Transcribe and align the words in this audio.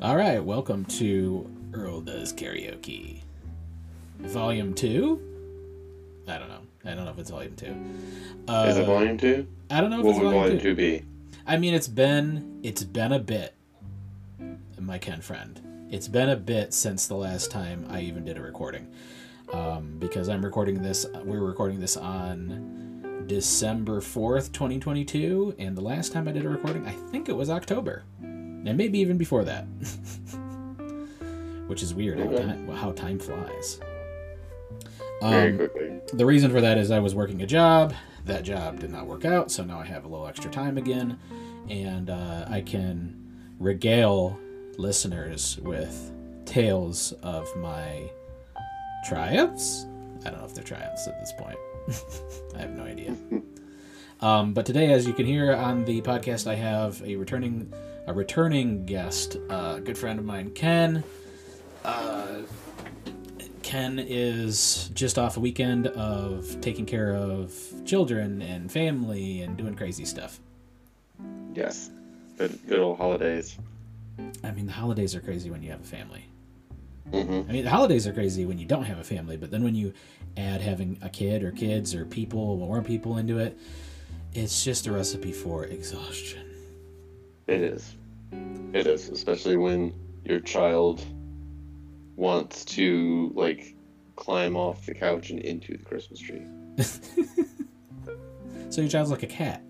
All 0.00 0.16
right, 0.16 0.38
welcome 0.42 0.84
to 0.86 1.48
Earl 1.72 2.00
Does 2.02 2.32
Karaoke, 2.32 3.20
Volume 4.20 4.72
Two. 4.74 5.20
I 6.28 6.38
don't 6.38 6.48
know. 6.48 6.60
I 6.84 6.94
don't 6.94 7.04
know 7.04 7.10
if 7.10 7.18
it's 7.18 7.30
Volume 7.30 7.56
Two. 7.56 7.74
Uh, 8.46 8.66
Is 8.68 8.76
it 8.76 8.86
volume 8.86 9.18
two? 9.18 9.46
I 9.70 9.80
don't 9.80 9.90
know 9.90 9.98
if 10.00 10.04
What 10.04 10.10
it's 10.16 10.24
would 10.24 10.32
Volume, 10.32 10.60
two. 10.60 10.74
be? 10.74 11.02
I 11.46 11.56
mean, 11.56 11.74
it's 11.74 11.88
been 11.88 12.60
it's 12.62 12.84
been 12.84 13.12
a 13.12 13.18
bit. 13.18 13.54
My 14.80 14.98
Ken 14.98 15.20
friend, 15.20 15.60
it's 15.90 16.06
been 16.08 16.28
a 16.28 16.36
bit 16.36 16.72
since 16.72 17.06
the 17.08 17.16
last 17.16 17.50
time 17.50 17.84
I 17.90 18.00
even 18.02 18.24
did 18.24 18.38
a 18.38 18.40
recording, 18.40 18.86
um, 19.52 19.96
because 19.98 20.28
I'm 20.28 20.44
recording 20.44 20.80
this. 20.80 21.06
We're 21.24 21.40
recording 21.40 21.80
this 21.80 21.96
on 21.96 23.24
December 23.26 24.00
fourth, 24.00 24.52
twenty 24.52 24.78
twenty 24.78 25.04
two, 25.04 25.56
and 25.58 25.76
the 25.76 25.82
last 25.82 26.12
time 26.12 26.28
I 26.28 26.32
did 26.32 26.44
a 26.44 26.48
recording, 26.48 26.86
I 26.86 26.92
think 26.92 27.28
it 27.28 27.36
was 27.36 27.50
October, 27.50 28.04
and 28.68 28.76
maybe 28.78 28.98
even 28.98 29.16
before 29.18 29.44
that. 29.44 29.64
Which 31.66 31.82
is 31.82 31.92
weird 31.94 32.18
how, 32.18 32.26
Okay. 32.26 32.44
time, 32.44 32.68
how 32.68 32.92
time 32.92 33.18
flies. 33.18 33.80
Very 35.20 35.50
Um, 35.52 35.56
quickly. 35.58 36.00
the 36.14 36.24
reason 36.26 36.50
for 36.50 36.60
that 36.60 36.78
is 36.78 36.90
I 36.90 36.98
was 36.98 37.14
working 37.14 37.42
a 37.42 37.46
job. 37.46 37.92
That 38.24 38.42
job 38.44 38.80
did 38.80 38.90
not 38.90 39.06
work 39.06 39.24
out, 39.24 39.50
so 39.50 39.64
now 39.64 39.78
I 39.80 39.84
have 39.84 40.04
a 40.04 40.08
little 40.08 40.26
extra 40.26 40.50
time 40.50 40.78
again, 40.78 41.18
and 41.68 42.08
uh, 42.10 42.46
I 42.48 42.60
can 42.60 43.14
regale 43.58 44.38
listeners 44.76 45.58
with 45.62 46.12
tales 46.44 47.12
of 47.22 47.48
my 47.56 48.08
triumphs. 49.04 49.86
I 50.24 50.30
don't 50.30 50.40
know 50.40 50.46
if 50.46 50.54
they're 50.54 50.64
triumphs 50.64 51.06
at 51.06 51.18
this 51.20 51.32
point. 51.38 51.58
I 52.56 52.60
have 52.60 52.70
no 52.76 52.84
idea. 52.84 53.14
Um, 54.20 54.52
but 54.52 54.66
today, 54.66 54.92
as 54.92 55.06
you 55.06 55.12
can 55.12 55.26
hear 55.26 55.52
on 55.54 55.84
the 55.84 56.02
podcast, 56.02 56.48
I 56.48 56.56
have 56.56 57.00
a 57.04 57.14
returning 57.14 57.72
a 58.08 58.12
returning 58.12 58.86
guest, 58.86 59.36
uh, 59.50 59.74
a 59.76 59.80
good 59.80 59.96
friend 59.98 60.18
of 60.18 60.24
mine, 60.24 60.50
Ken. 60.52 61.04
Uh, 61.84 62.40
Ken 63.62 63.98
is 63.98 64.90
just 64.94 65.18
off 65.18 65.36
a 65.36 65.40
weekend 65.40 65.88
of 65.88 66.58
taking 66.62 66.86
care 66.86 67.14
of 67.14 67.54
children 67.84 68.40
and 68.40 68.72
family 68.72 69.42
and 69.42 69.58
doing 69.58 69.74
crazy 69.74 70.06
stuff. 70.06 70.40
Yes. 71.52 71.90
Good, 72.38 72.58
good 72.66 72.78
old 72.78 72.96
holidays. 72.96 73.58
I 74.42 74.52
mean, 74.52 74.64
the 74.64 74.72
holidays 74.72 75.14
are 75.14 75.20
crazy 75.20 75.50
when 75.50 75.62
you 75.62 75.70
have 75.70 75.82
a 75.82 75.84
family. 75.84 76.24
hmm 77.10 77.42
I 77.46 77.52
mean, 77.52 77.64
the 77.64 77.70
holidays 77.70 78.06
are 78.06 78.14
crazy 78.14 78.46
when 78.46 78.58
you 78.58 78.64
don't 78.64 78.84
have 78.84 78.98
a 78.98 79.04
family, 79.04 79.36
but 79.36 79.50
then 79.50 79.62
when 79.62 79.74
you 79.74 79.92
add 80.38 80.62
having 80.62 80.98
a 81.02 81.10
kid 81.10 81.42
or 81.42 81.52
kids 81.52 81.94
or 81.94 82.06
people, 82.06 82.56
more 82.56 82.80
people 82.80 83.18
into 83.18 83.38
it, 83.38 83.58
it's 84.32 84.64
just 84.64 84.86
a 84.86 84.92
recipe 84.92 85.32
for 85.32 85.64
exhaustion. 85.64 86.46
It 87.46 87.60
is. 87.60 87.97
It 88.72 88.86
is, 88.86 89.08
especially 89.08 89.56
when 89.56 89.92
your 90.24 90.40
child 90.40 91.04
wants 92.16 92.64
to 92.66 93.32
like 93.34 93.74
climb 94.16 94.56
off 94.56 94.84
the 94.86 94.94
couch 94.94 95.30
and 95.30 95.38
into 95.40 95.76
the 95.76 95.84
Christmas 95.84 96.18
tree. 96.20 96.42
So 98.70 98.82
your 98.82 98.90
child's 98.90 99.10
like 99.10 99.22
a 99.22 99.26
cat. 99.26 99.62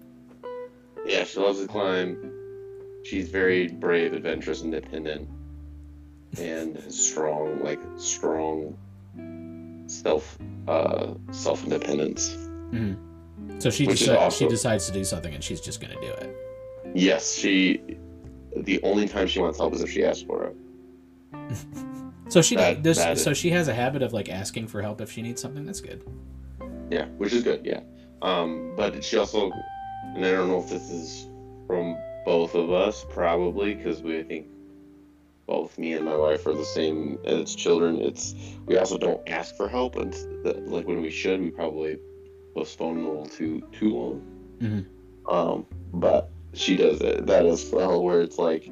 Yeah, 1.06 1.22
she 1.24 1.38
loves 1.38 1.60
to 1.60 1.68
climb. 1.68 2.32
She's 3.04 3.28
very 3.28 3.68
brave, 3.68 4.12
adventurous, 4.12 4.62
independent, 4.62 5.28
and 6.38 6.82
strong, 6.92 7.62
like 7.62 7.78
strong 7.96 8.76
self 9.86 10.36
uh 10.66 11.14
self 11.30 11.62
independence. 11.64 12.36
So 13.60 13.70
she 13.70 13.86
deci- 13.86 14.16
also- 14.18 14.44
she 14.46 14.48
decides 14.50 14.86
to 14.86 14.92
do 14.92 15.04
something 15.04 15.32
and 15.32 15.42
she's 15.42 15.60
just 15.60 15.80
gonna 15.80 16.00
do 16.00 16.08
it. 16.12 16.36
Yes, 16.94 17.34
she 17.34 17.80
the 18.64 18.80
only 18.82 19.08
time 19.08 19.26
she 19.26 19.40
wants 19.40 19.58
help 19.58 19.74
is 19.74 19.82
if 19.82 19.90
she 19.90 20.04
asks 20.04 20.22
for 20.22 20.44
it. 20.46 20.56
So 22.30 22.42
she 22.42 22.56
That- 22.56 22.82
does. 22.82 22.98
that 22.98 23.16
so 23.18 23.30
is- 23.30 23.38
she 23.38 23.48
has 23.50 23.68
a 23.68 23.74
habit 23.74 24.02
of 24.02 24.12
like 24.12 24.28
asking 24.28 24.66
for 24.66 24.82
help 24.82 25.00
if 25.00 25.10
she 25.10 25.22
needs 25.22 25.40
something. 25.40 25.64
That's 25.64 25.80
good. 25.80 26.04
Yeah, 26.90 27.06
which 27.16 27.32
is 27.32 27.42
good, 27.42 27.64
yeah. 27.64 27.80
Um, 28.20 28.74
but 28.76 29.02
she 29.02 29.16
also, 29.16 29.50
and 30.14 30.26
I 30.26 30.32
don't 30.32 30.48
know 30.48 30.58
if 30.58 30.68
this 30.68 30.90
is 30.90 31.26
from 31.66 31.96
both 32.26 32.54
of 32.54 32.70
us, 32.70 33.06
probably, 33.08 33.74
because 33.74 34.02
we, 34.02 34.18
I 34.18 34.24
think, 34.24 34.46
both 35.46 35.78
me 35.78 35.94
and 35.94 36.04
my 36.04 36.16
wife 36.16 36.46
are 36.46 36.52
the 36.52 36.66
same 36.66 37.18
as 37.24 37.54
children. 37.54 37.96
It's 38.02 38.34
we 38.66 38.76
also 38.76 38.98
don't 38.98 39.26
ask 39.26 39.56
for 39.56 39.66
help, 39.66 39.96
and 39.96 40.14
like 40.70 40.86
when 40.86 41.00
we 41.00 41.08
should, 41.10 41.40
we 41.40 41.50
probably 41.50 41.96
postpone 42.54 42.98
a 42.98 43.08
little 43.08 43.24
too 43.26 43.62
too 43.72 43.94
long. 43.96 44.22
Mhm. 44.60 44.86
Um, 45.32 45.64
but 45.94 46.28
she 46.58 46.76
does 46.76 47.00
it 47.00 47.26
that 47.26 47.46
as 47.46 47.68
well, 47.70 48.02
where 48.02 48.20
it's 48.20 48.38
like, 48.38 48.68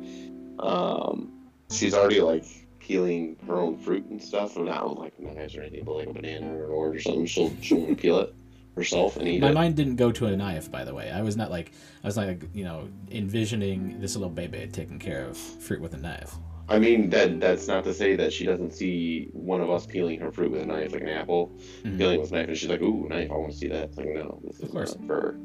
um, 0.58 1.32
she's 1.70 1.94
already 1.94 2.20
like 2.20 2.44
peeling 2.80 3.36
her 3.46 3.56
own 3.58 3.76
fruit 3.78 4.04
and 4.06 4.22
stuff, 4.22 4.56
and 4.56 4.66
not 4.66 4.88
with 4.88 4.98
like 4.98 5.18
knives 5.20 5.56
or 5.56 5.62
anything, 5.62 5.84
but 5.84 5.96
like 5.96 6.08
a 6.08 6.12
banana 6.12 6.46
or 6.54 6.64
an 6.64 6.70
orange 6.70 6.96
or 6.98 7.02
something. 7.02 7.26
She'll 7.26 7.52
she'll 7.60 7.94
peel 7.94 8.20
it 8.20 8.34
herself 8.76 9.16
and 9.16 9.26
eat 9.26 9.40
My 9.40 9.50
it. 9.50 9.54
mind 9.54 9.76
didn't 9.76 9.96
go 9.96 10.12
to 10.12 10.26
a 10.26 10.36
knife, 10.36 10.70
by 10.70 10.84
the 10.84 10.94
way. 10.94 11.10
I 11.10 11.22
was 11.22 11.36
not 11.36 11.50
like 11.50 11.72
I 12.02 12.06
was 12.06 12.16
like 12.16 12.42
you 12.54 12.64
know 12.64 12.88
envisioning 13.10 14.00
this 14.00 14.14
little 14.16 14.28
baby 14.30 14.68
taking 14.72 14.98
care 14.98 15.24
of 15.24 15.36
fruit 15.36 15.80
with 15.80 15.94
a 15.94 15.98
knife. 15.98 16.34
I 16.68 16.78
mean 16.80 17.10
that 17.10 17.38
that's 17.40 17.68
not 17.68 17.84
to 17.84 17.94
say 17.94 18.16
that 18.16 18.32
she 18.32 18.44
doesn't 18.44 18.72
see 18.72 19.28
one 19.32 19.60
of 19.60 19.70
us 19.70 19.86
peeling 19.86 20.18
her 20.20 20.32
fruit 20.32 20.50
with 20.50 20.62
a 20.62 20.66
knife, 20.66 20.92
like 20.92 21.02
an 21.02 21.08
apple, 21.08 21.52
Mhm. 21.84 21.96
peeling 21.98 22.20
with 22.20 22.32
a 22.32 22.34
knife, 22.34 22.48
and 22.48 22.56
she's 22.56 22.68
like, 22.68 22.82
"Ooh, 22.82 23.06
knife! 23.08 23.30
I 23.30 23.36
want 23.36 23.52
to 23.52 23.56
see 23.58 23.68
that." 23.68 23.84
It's 23.84 23.96
like, 23.96 24.08
no, 24.12 24.40
this 24.44 24.56
is 24.56 24.62
Of 24.64 24.70
course. 24.72 24.96
not 24.96 25.06
for 25.06 25.36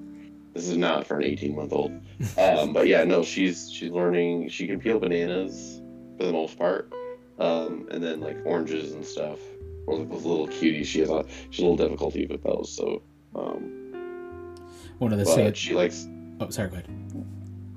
this 0.54 0.68
is 0.68 0.78
not 0.78 1.06
for 1.08 1.18
an 1.18 1.24
eighteen 1.24 1.56
month 1.56 1.74
old. 1.74 1.92
Um, 2.38 2.72
but 2.74 2.88
yeah, 2.88 3.04
no, 3.04 3.24
she's 3.24 3.72
she's 3.72 3.92
learning. 3.92 4.50
She 4.50 4.68
can 4.68 4.80
peel 4.80 5.00
bananas 5.00 5.82
for 6.18 6.26
the 6.26 6.32
most 6.34 6.58
part, 6.58 6.92
um, 7.40 7.88
and 7.92 8.04
then 8.04 8.20
like 8.20 8.38
oranges 8.46 8.92
and 8.94 9.04
stuff, 9.06 9.40
or 9.88 9.98
like 9.98 10.10
those 10.10 10.24
little 10.26 10.48
cuties. 10.48 10.86
She 10.86 11.00
has 11.00 11.10
a 11.10 11.26
she's 11.50 11.60
a 11.60 11.68
little 11.68 11.78
difficulty 11.78 12.28
with 12.28 12.44
those. 12.44 12.72
So, 12.76 13.02
um, 13.36 14.66
One 15.00 15.12
of 15.14 15.20
the 15.20 15.26
sad. 15.26 15.58
she 15.58 15.74
likes. 15.74 16.08
Oh, 16.40 16.50
sorry. 16.50 16.70
Go 16.70 16.74
ahead. 16.76 16.88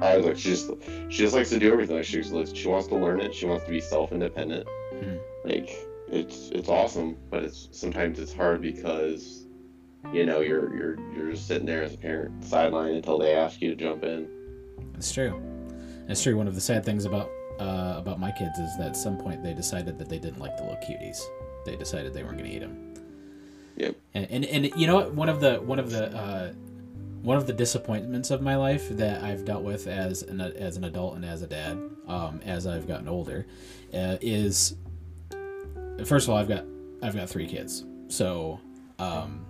I 0.00 0.16
was 0.16 0.26
like, 0.26 0.36
she 0.36 0.50
just 0.50 0.70
she 1.08 1.18
just 1.22 1.34
likes 1.34 1.50
to 1.50 1.58
do 1.58 1.72
everything. 1.72 1.96
Like, 1.96 2.04
she's 2.04 2.30
like, 2.32 2.54
she 2.54 2.68
wants 2.68 2.88
to 2.88 2.96
learn 2.96 3.20
it. 3.20 3.34
She 3.34 3.46
wants 3.46 3.64
to 3.64 3.70
be 3.70 3.80
self 3.80 4.12
independent. 4.12 4.66
Mhm. 4.94 5.18
Like 5.44 5.70
it's 6.08 6.50
it's 6.50 6.68
awesome, 6.68 7.16
but 7.30 7.44
it's 7.44 7.68
sometimes 7.72 8.18
it's 8.18 8.32
hard 8.34 8.60
because 8.60 9.43
you 10.12 10.26
know 10.26 10.40
you're 10.40 10.74
you're 10.74 11.12
you're 11.12 11.30
just 11.32 11.46
sitting 11.46 11.66
there 11.66 11.82
as 11.82 11.94
a 11.94 11.98
parent 11.98 12.44
sideline 12.44 12.94
until 12.94 13.18
they 13.18 13.34
ask 13.34 13.60
you 13.60 13.70
to 13.70 13.76
jump 13.76 14.04
in. 14.04 14.28
It's 14.96 15.12
true. 15.12 15.42
It's 16.08 16.22
true. 16.22 16.36
One 16.36 16.48
of 16.48 16.54
the 16.54 16.60
sad 16.60 16.84
things 16.84 17.04
about 17.04 17.30
uh, 17.58 17.94
about 17.96 18.20
my 18.20 18.30
kids 18.32 18.58
is 18.58 18.76
that 18.78 18.88
at 18.88 18.96
some 18.96 19.16
point 19.16 19.42
they 19.42 19.54
decided 19.54 19.98
that 19.98 20.08
they 20.08 20.18
didn't 20.18 20.40
like 20.40 20.56
the 20.56 20.64
little 20.64 20.78
cuties. 20.78 21.20
They 21.64 21.76
decided 21.76 22.12
they 22.12 22.22
weren't 22.22 22.38
going 22.38 22.50
to 22.50 22.56
eat 22.56 22.60
them. 22.60 22.94
Yep. 23.76 23.96
And, 24.14 24.26
and 24.30 24.44
and 24.44 24.70
you 24.76 24.86
know 24.86 24.96
what? 24.96 25.14
One 25.14 25.28
of 25.28 25.40
the 25.40 25.56
one 25.56 25.78
of 25.78 25.90
the 25.90 26.16
uh, 26.16 26.52
one 27.22 27.36
of 27.38 27.46
the 27.46 27.52
disappointments 27.52 28.30
of 28.30 28.42
my 28.42 28.56
life 28.56 28.88
that 28.90 29.22
I've 29.24 29.44
dealt 29.44 29.62
with 29.62 29.86
as 29.86 30.22
an 30.22 30.40
as 30.40 30.76
an 30.76 30.84
adult 30.84 31.16
and 31.16 31.24
as 31.24 31.42
a 31.42 31.46
dad, 31.46 31.78
um, 32.06 32.40
as 32.44 32.66
I've 32.66 32.86
gotten 32.86 33.08
older, 33.08 33.46
uh, 33.92 34.18
is 34.20 34.76
first 36.04 36.26
of 36.26 36.30
all 36.30 36.36
I've 36.36 36.48
got 36.48 36.64
I've 37.02 37.16
got 37.16 37.28
three 37.28 37.48
kids, 37.48 37.84
so 38.08 38.60
um, 38.98 39.44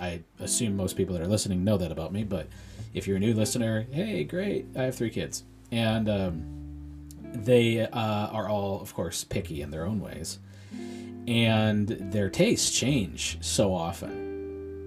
I 0.00 0.22
assume 0.40 0.76
most 0.76 0.96
people 0.96 1.14
that 1.14 1.22
are 1.22 1.28
listening 1.28 1.64
know 1.64 1.76
that 1.78 1.92
about 1.92 2.12
me. 2.12 2.24
But 2.24 2.48
if 2.94 3.06
you're 3.06 3.16
a 3.16 3.20
new 3.20 3.34
listener, 3.34 3.86
hey, 3.90 4.24
great, 4.24 4.66
I 4.76 4.82
have 4.82 4.94
three 4.94 5.10
kids, 5.10 5.44
and 5.70 6.08
um, 6.08 6.58
they 7.32 7.80
uh, 7.80 7.88
are 8.28 8.48
all, 8.48 8.80
of 8.80 8.94
course, 8.94 9.24
picky 9.24 9.62
in 9.62 9.70
their 9.70 9.84
own 9.84 10.00
ways, 10.00 10.38
and 11.26 11.88
their 11.88 12.30
tastes 12.30 12.76
change 12.78 13.38
so 13.40 13.74
often. 13.74 14.26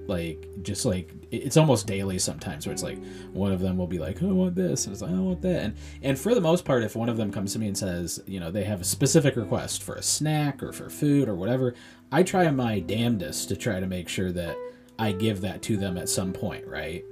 Like 0.08 0.48
just 0.64 0.84
like 0.84 1.12
it's 1.30 1.56
almost 1.56 1.88
daily 1.88 2.20
sometimes, 2.20 2.66
where 2.66 2.74
it's 2.74 2.84
like 2.84 2.98
one 3.32 3.54
of 3.54 3.62
them 3.62 3.78
will 3.78 3.88
be 3.88 4.00
like, 4.00 4.22
"I 4.22 4.26
want 4.26 4.56
this," 4.56 4.86
and 4.86 4.94
it's 4.94 5.02
like, 5.02 5.12
"I 5.12 5.20
want 5.20 5.42
that," 5.44 5.64
and 5.64 5.76
and 6.02 6.20
for 6.20 6.34
the 6.36 6.42
most 6.42 6.66
part, 6.66 6.84
if 6.84 6.96
one 6.96 7.08
of 7.08 7.18
them 7.18 7.32
comes 7.32 7.54
to 7.54 7.60
me 7.60 7.68
and 7.68 7.78
says, 7.78 8.22
you 8.26 8.40
know, 8.40 8.52
they 8.52 8.64
have 8.64 8.82
a 8.82 8.84
specific 8.84 9.36
request 9.36 9.84
for 9.84 9.96
a 9.96 10.02
snack 10.02 10.62
or 10.64 10.74
for 10.74 10.90
food 10.90 11.30
or 11.30 11.36
whatever, 11.36 11.76
I 12.12 12.24
try 12.24 12.50
my 12.52 12.80
damnedest 12.80 13.48
to 13.50 13.56
try 13.56 13.80
to 13.80 13.88
make 13.88 14.10
sure 14.10 14.32
that 14.34 14.58
I 15.02 15.14
give 15.14 15.42
that 15.42 15.64
to 15.64 15.78
them 15.78 15.98
at 15.98 16.08
some 16.10 16.32
point, 16.32 16.68
right? 16.68 17.04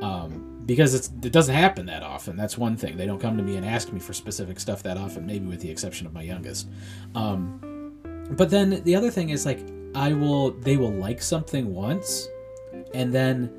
Um, 0.00 0.62
because 0.64 0.94
it 0.94 1.32
doesn't 1.32 1.54
happen 1.54 1.86
that 1.86 2.04
often. 2.04 2.36
That's 2.36 2.56
one 2.56 2.76
thing. 2.76 2.96
They 2.96 3.06
don't 3.06 3.18
come 3.18 3.36
to 3.36 3.42
me 3.42 3.56
and 3.56 3.66
ask 3.66 3.92
me 3.92 3.98
for 3.98 4.12
specific 4.12 4.60
stuff 4.60 4.84
that 4.84 4.96
often, 4.96 5.26
maybe 5.26 5.46
with 5.46 5.60
the 5.60 5.68
exception 5.68 6.06
of 6.06 6.14
my 6.14 6.22
youngest. 6.22 6.68
Um, 7.16 7.92
but 8.30 8.50
then 8.50 8.84
the 8.84 8.94
other 8.94 9.10
thing 9.10 9.30
is 9.30 9.44
like 9.44 9.66
I 9.96 10.12
will 10.12 10.52
they 10.52 10.76
will 10.76 10.92
like 10.92 11.20
something 11.20 11.74
once, 11.74 12.28
and 12.94 13.12
then 13.12 13.50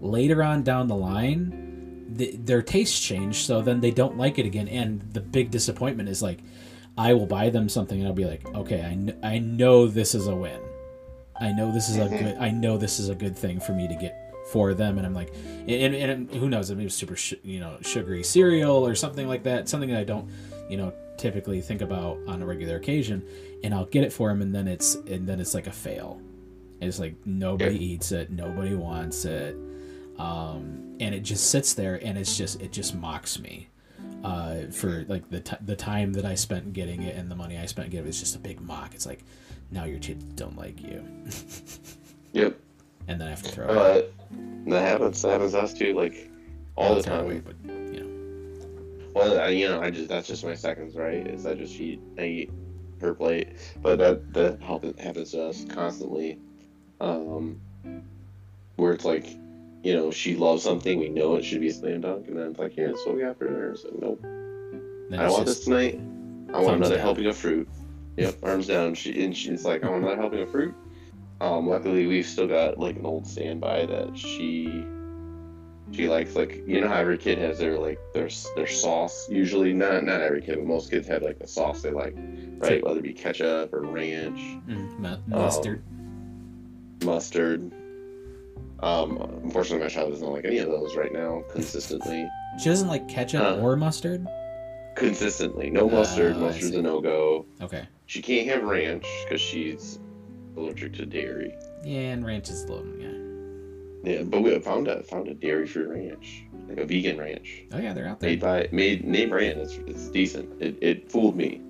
later 0.00 0.42
on 0.42 0.64
down 0.64 0.88
the 0.88 0.96
line, 0.96 2.06
the, 2.10 2.36
their 2.36 2.62
tastes 2.62 2.98
change. 2.98 3.44
So 3.44 3.62
then 3.62 3.80
they 3.80 3.92
don't 3.92 4.16
like 4.16 4.40
it 4.40 4.46
again, 4.46 4.66
and 4.66 5.00
the 5.12 5.20
big 5.20 5.52
disappointment 5.52 6.08
is 6.08 6.20
like 6.20 6.40
I 6.98 7.14
will 7.14 7.26
buy 7.26 7.48
them 7.50 7.68
something 7.68 8.00
and 8.00 8.08
I'll 8.08 8.14
be 8.14 8.24
like, 8.24 8.44
okay, 8.54 8.80
I, 8.80 8.94
kn- 8.94 9.18
I 9.22 9.38
know 9.38 9.86
this 9.86 10.14
is 10.16 10.26
a 10.26 10.34
win. 10.34 10.60
I 11.40 11.52
know 11.52 11.72
this 11.72 11.88
is 11.88 11.96
a 11.96 12.06
Mhm. 12.06 12.18
good. 12.18 12.36
I 12.38 12.50
know 12.50 12.76
this 12.78 12.98
is 13.00 13.08
a 13.08 13.14
good 13.14 13.36
thing 13.36 13.58
for 13.60 13.72
me 13.72 13.88
to 13.88 13.94
get 13.94 14.18
for 14.50 14.74
them, 14.74 14.98
and 14.98 15.06
I'm 15.06 15.14
like, 15.14 15.32
and, 15.66 15.94
and, 15.94 16.30
who 16.32 16.48
knows? 16.48 16.70
I 16.70 16.74
mean, 16.74 16.82
it 16.82 16.84
was 16.84 16.94
super, 16.94 17.16
sh- 17.16 17.34
you 17.42 17.58
know, 17.60 17.76
sugary 17.82 18.22
cereal 18.22 18.86
or 18.86 18.94
something 18.94 19.26
like 19.28 19.44
that. 19.44 19.68
Something 19.68 19.90
that 19.90 19.98
I 20.00 20.04
don't, 20.04 20.28
you 20.68 20.76
know, 20.76 20.92
typically 21.16 21.60
think 21.60 21.80
about 21.80 22.18
on 22.26 22.42
a 22.42 22.46
regular 22.46 22.76
occasion, 22.76 23.22
and 23.64 23.72
I'll 23.72 23.86
get 23.86 24.04
it 24.04 24.12
for 24.12 24.30
him, 24.30 24.42
and 24.42 24.54
then 24.54 24.68
it's 24.68 24.96
and 25.06 25.26
then 25.26 25.40
it's 25.40 25.54
like 25.54 25.66
a 25.66 25.72
fail. 25.72 26.20
It's 26.80 26.98
like 26.98 27.14
nobody 27.24 27.74
Yeah. 27.76 27.80
eats 27.94 28.12
it, 28.12 28.30
nobody 28.30 28.74
wants 28.74 29.24
it, 29.24 29.56
um, 30.18 30.96
and 31.00 31.14
it 31.14 31.20
just 31.22 31.50
sits 31.50 31.74
there, 31.74 32.04
and 32.04 32.18
it's 32.18 32.36
just 32.36 32.60
it 32.60 32.72
just 32.72 32.94
mocks 32.94 33.38
me 33.38 33.68
uh, 34.24 34.62
for 34.70 35.04
like 35.08 35.28
the 35.30 35.40
t- 35.40 35.56
the 35.64 35.76
time 35.76 36.12
that 36.12 36.24
I 36.24 36.34
spent 36.34 36.72
getting 36.72 37.02
it 37.02 37.16
and 37.16 37.30
the 37.30 37.36
money 37.36 37.58
I 37.58 37.66
spent 37.66 37.90
getting 37.90 38.06
it. 38.06 38.08
It's 38.10 38.20
just 38.20 38.36
a 38.36 38.40
big 38.40 38.60
mock. 38.60 38.94
It's 38.94 39.06
like 39.06 39.24
now 39.72 39.84
your 39.84 39.98
kids 39.98 40.22
don't 40.36 40.56
like 40.56 40.80
you, 40.82 41.02
Yep. 42.32 42.58
and 43.08 43.20
then 43.20 43.26
I 43.26 43.30
have 43.30 43.42
to 43.42 43.50
throw 43.50 43.66
it. 43.66 43.70
Uh, 43.70 44.70
that 44.70 44.82
happens. 44.88 45.20
That 45.22 45.32
happens 45.32 45.52
to 45.52 45.60
us 45.60 45.74
too. 45.74 45.94
Like 45.94 46.30
all 46.76 46.94
the 46.94 47.02
time. 47.02 47.24
away, 47.24 47.40
but 47.40 47.56
you 47.64 48.00
know, 48.04 49.10
Well, 49.14 49.40
I, 49.40 49.48
you 49.48 49.68
know, 49.68 49.80
I 49.82 49.90
just 49.90 50.08
that's 50.08 50.28
just 50.28 50.44
my 50.44 50.54
seconds, 50.54 50.94
right? 50.94 51.26
Is 51.26 51.44
I 51.46 51.54
just 51.54 51.78
eat, 51.80 52.00
I 52.18 52.22
eat 52.24 52.50
her 53.00 53.14
plate, 53.14 53.48
but 53.82 53.98
that 53.98 54.32
that 54.34 54.60
happen- 54.62 54.96
happens 54.98 55.32
to 55.32 55.44
us 55.48 55.64
constantly. 55.68 56.38
Um, 57.00 57.60
where 58.76 58.92
it's 58.92 59.04
like, 59.04 59.26
you 59.82 59.92
know, 59.94 60.10
she 60.12 60.36
loves 60.36 60.62
something, 60.62 60.98
we 61.00 61.08
know 61.08 61.34
it 61.36 61.44
should 61.44 61.60
be 61.60 61.68
a 61.68 61.72
slam 61.72 62.00
dunk, 62.02 62.28
and 62.28 62.36
then 62.38 62.50
it's 62.50 62.58
like, 62.58 62.76
yeah, 62.76 62.86
that's 62.86 63.04
what 63.04 63.16
we 63.16 63.22
got 63.22 63.36
for 63.38 63.46
dinner. 63.48 63.76
So 63.76 63.90
nope, 64.00 64.24
I 65.18 65.28
want 65.28 65.46
just 65.46 65.58
this 65.58 65.64
tonight. 65.64 66.00
I 66.54 66.60
want 66.60 66.76
another 66.76 66.94
down. 66.96 67.04
helping 67.04 67.26
of 67.26 67.36
fruit. 67.36 67.68
Yep, 68.16 68.38
arms 68.42 68.66
down. 68.66 68.94
She 68.94 69.24
and 69.24 69.36
she's 69.36 69.64
like, 69.64 69.84
"Oh, 69.84 69.94
I'm 69.94 70.02
not 70.02 70.18
helping 70.18 70.40
a 70.42 70.46
fruit. 70.46 70.74
Um, 71.40 71.68
luckily 71.68 72.06
we've 72.06 72.26
still 72.26 72.46
got 72.46 72.78
like 72.78 72.96
an 72.96 73.06
old 73.06 73.26
standby 73.26 73.86
that 73.86 74.16
she 74.16 74.84
she 75.92 76.08
likes. 76.08 76.36
Like 76.36 76.62
you 76.66 76.80
know 76.80 76.88
how 76.88 76.96
every 76.96 77.18
kid 77.18 77.38
has 77.38 77.58
their 77.58 77.78
like 77.78 77.98
their 78.14 78.28
their 78.54 78.66
sauce? 78.66 79.28
Usually 79.30 79.72
not 79.72 80.04
not 80.04 80.20
every 80.20 80.40
kid 80.42 80.56
but 80.56 80.66
most 80.66 80.90
kids 80.90 81.08
have 81.08 81.22
like 81.22 81.38
the 81.38 81.48
sauce 81.48 81.82
they 81.82 81.90
like 81.90 82.14
right? 82.58 82.84
Whether 82.84 83.00
it 83.00 83.02
be 83.02 83.12
ketchup 83.12 83.72
or 83.72 83.80
ranch 83.82 84.38
mm, 84.68 84.98
mu- 84.98 85.16
mustard. 85.26 85.82
mustard. 87.04 87.72
Um 88.80 89.16
unfortunately 89.42 89.84
my 89.84 89.88
child 89.90 90.10
doesn't 90.12 90.30
like 90.30 90.44
any 90.44 90.58
of 90.58 90.68
those 90.68 90.96
right 90.96 91.12
now 91.12 91.42
consistently. 91.50 92.28
She 92.58 92.68
doesn't 92.68 92.88
like 92.88 93.08
ketchup 93.08 93.42
uh, 93.42 93.60
or 93.60 93.76
mustard. 93.76 94.26
consistently. 94.94 95.70
No 95.70 95.88
mustard. 95.88 96.36
Oh, 96.36 96.38
I 96.38 96.42
mustard's 96.42 96.76
a 96.76 96.82
no-go. 96.82 97.46
Okay, 97.60 97.86
she 98.12 98.20
can't 98.20 98.46
have 98.46 98.62
ranch 98.62 99.06
because 99.24 99.40
she's 99.40 99.98
allergic 100.58 100.92
to 100.92 101.06
dairy 101.06 101.54
yeah, 101.82 102.12
and 102.12 102.26
ranch 102.26 102.50
is 102.50 102.64
a 102.64 102.66
little 102.72 102.86
yeah. 102.98 104.12
yeah 104.18 104.22
but 104.22 104.42
we 104.42 104.58
found 104.58 104.86
a 104.86 105.02
found 105.04 105.28
a 105.28 105.34
dairy-free 105.34 105.84
ranch 105.84 106.44
like 106.68 106.76
a 106.76 106.84
vegan 106.84 107.16
ranch 107.16 107.62
Oh 107.72 107.78
yeah, 107.78 107.94
they're 107.94 108.06
out 108.06 108.20
there. 108.20 108.28
made 108.28 108.40
by 108.40 108.68
made 108.70 109.04
name 109.06 109.30
brand. 109.30 109.60
It's, 109.60 109.78
it's 109.86 110.08
decent. 110.08 110.62
It, 110.62 110.76
it 110.82 111.10
fooled 111.10 111.36
me. 111.36 111.60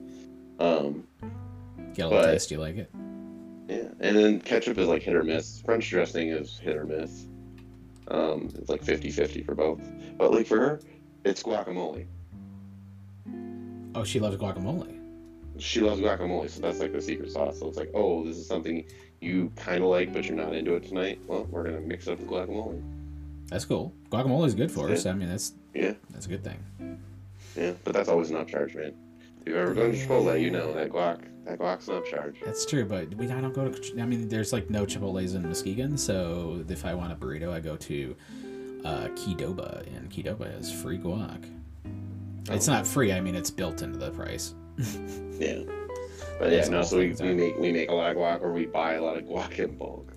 Um, 0.58 1.06
Get 1.94 2.06
a 2.06 2.08
little 2.08 2.22
but- 2.22 2.32
taste. 2.32 2.50
You 2.50 2.58
like 2.58 2.76
it? 2.76 2.90
yeah, 3.68 3.88
and 4.00 4.16
then 4.16 4.40
ketchup 4.40 4.78
is 4.78 4.88
like 4.88 5.02
hit 5.02 5.14
or 5.14 5.22
miss. 5.22 5.62
French 5.62 5.88
dressing 5.88 6.28
is 6.28 6.58
hit 6.58 6.76
or 6.76 6.84
miss. 6.84 7.26
Um, 8.08 8.50
it's 8.56 8.68
like 8.68 8.82
50-50 8.82 9.46
for 9.46 9.54
both. 9.54 9.80
But 10.18 10.32
like 10.32 10.46
for 10.46 10.58
her, 10.58 10.80
it's 11.24 11.42
guacamole. 11.42 12.06
Oh, 13.94 14.04
she 14.04 14.20
loves 14.20 14.36
guacamole. 14.36 15.01
She 15.58 15.80
loves 15.80 16.00
guacamole, 16.00 16.48
so 16.50 16.60
that's 16.60 16.80
like 16.80 16.92
the 16.92 17.00
secret 17.02 17.30
sauce. 17.30 17.58
So 17.60 17.68
it's 17.68 17.76
like, 17.76 17.90
oh, 17.94 18.24
this 18.24 18.36
is 18.36 18.46
something 18.46 18.84
you 19.20 19.52
kind 19.56 19.82
of 19.84 19.90
like, 19.90 20.12
but 20.12 20.24
you're 20.26 20.36
not 20.36 20.54
into 20.54 20.74
it 20.74 20.84
tonight. 20.88 21.20
Well, 21.26 21.46
we're 21.50 21.64
gonna 21.64 21.80
mix 21.80 22.06
it 22.08 22.12
up 22.12 22.20
with 22.20 22.28
guacamole. 22.28 22.82
That's 23.48 23.64
cool. 23.64 23.92
Guacamole 24.10 24.46
is 24.46 24.54
good 24.54 24.70
for 24.72 24.88
Yeah. 24.88 24.94
us. 24.94 25.06
I 25.06 25.12
mean, 25.12 25.28
that's 25.28 25.52
Yeah, 25.74 25.94
that's 26.10 26.26
a 26.26 26.28
good 26.28 26.42
thing. 26.42 26.58
yeah, 27.56 27.72
but 27.84 27.92
that's 27.92 28.08
always 28.08 28.30
an 28.30 28.36
upcharge, 28.36 28.74
man. 28.74 28.94
If 29.42 29.48
you've 29.48 29.56
ever 29.56 29.74
gone 29.74 29.90
to 29.92 29.96
Chipotle, 29.96 30.40
you 30.40 30.50
know 30.50 30.72
that 30.72 30.90
guac, 30.90 31.20
that 31.44 31.58
guac's 31.58 31.88
an 31.88 31.94
upcharge. 32.00 32.36
That's 32.44 32.64
true, 32.64 32.84
but 32.84 33.12
we 33.16 33.26
I 33.30 33.40
don't 33.40 33.52
go 33.54 33.68
to. 33.68 34.00
I 34.00 34.06
mean, 34.06 34.28
there's 34.28 34.52
like 34.52 34.70
no 34.70 34.86
Chipotle's 34.86 35.34
in 35.34 35.42
Muskegon, 35.46 35.96
so 35.98 36.64
if 36.68 36.84
I 36.84 36.94
want 36.94 37.12
a 37.12 37.16
burrito, 37.16 37.50
I 37.52 37.60
go 37.60 37.76
to 37.76 38.16
uh, 38.84 39.08
Qdoba, 39.14 39.86
and 39.96 40.10
Qdoba 40.10 40.58
is 40.58 40.72
free 40.72 40.98
guac. 40.98 41.44
It's 42.50 42.68
Oh. 42.68 42.72
not 42.72 42.86
free. 42.86 43.12
I 43.12 43.20
mean, 43.20 43.34
it's 43.36 43.50
built 43.50 43.82
into 43.82 43.98
the 43.98 44.10
price. 44.10 44.54
Yeah. 45.38 45.62
But 46.38 46.52
yeah, 46.52 46.68
no, 46.68 46.82
so 46.82 46.98
we, 46.98 47.12
we 47.20 47.34
make 47.34 47.58
we 47.58 47.72
make 47.72 47.88
a 47.90 47.94
lot 47.94 48.10
of 48.12 48.16
guac 48.16 48.42
or 48.42 48.52
we 48.52 48.66
buy 48.66 48.94
a 48.94 49.02
lot 49.02 49.16
of 49.16 49.24
guac 49.24 49.58
in 49.58 49.76
bulk. 49.76 50.12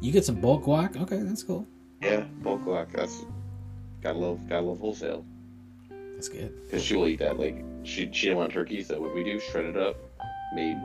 You 0.00 0.10
get 0.12 0.24
some 0.24 0.40
bulk 0.40 0.64
guac. 0.64 1.00
Okay, 1.02 1.18
that's 1.22 1.42
cool. 1.42 1.66
Yeah, 2.02 2.24
bulk 2.42 2.62
guac. 2.64 2.92
That's 2.92 3.24
gotta 4.02 4.18
love 4.18 4.40
gotta 4.48 4.62
love 4.66 4.80
wholesale. 4.80 5.24
That's 6.14 6.28
good. 6.28 6.52
Cause 6.70 6.82
she 6.82 6.96
will 6.96 7.06
eat 7.08 7.18
that 7.20 7.38
like 7.38 7.64
she 7.84 8.10
she 8.12 8.26
didn't 8.26 8.38
want 8.38 8.52
turkey, 8.52 8.82
so 8.82 9.00
what 9.00 9.14
we 9.14 9.22
do 9.24 9.38
shred 9.38 9.66
it 9.66 9.76
up, 9.76 9.96
made 10.54 10.76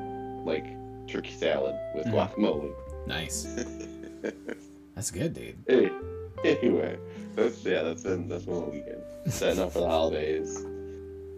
like 0.45 0.65
turkey 1.07 1.31
salad 1.31 1.75
with 1.95 2.05
Mhm. 2.07 2.13
guacamole. 2.13 2.71
Nice. 3.07 3.47
That's 4.95 5.09
good, 5.11 5.33
dude. 5.33 5.57
Hey, 5.67 5.89
anyway, 6.43 6.97
that's 7.35 7.63
yeah, 7.65 7.81
that's 7.81 8.03
been 8.03 8.27
that's 8.27 8.43
been 8.45 8.55
a 8.55 8.59
weekend. 8.69 9.01
Setting 9.27 9.63
up 9.63 9.71
for 9.71 9.79
the 9.79 9.87
holidays, 9.87 10.63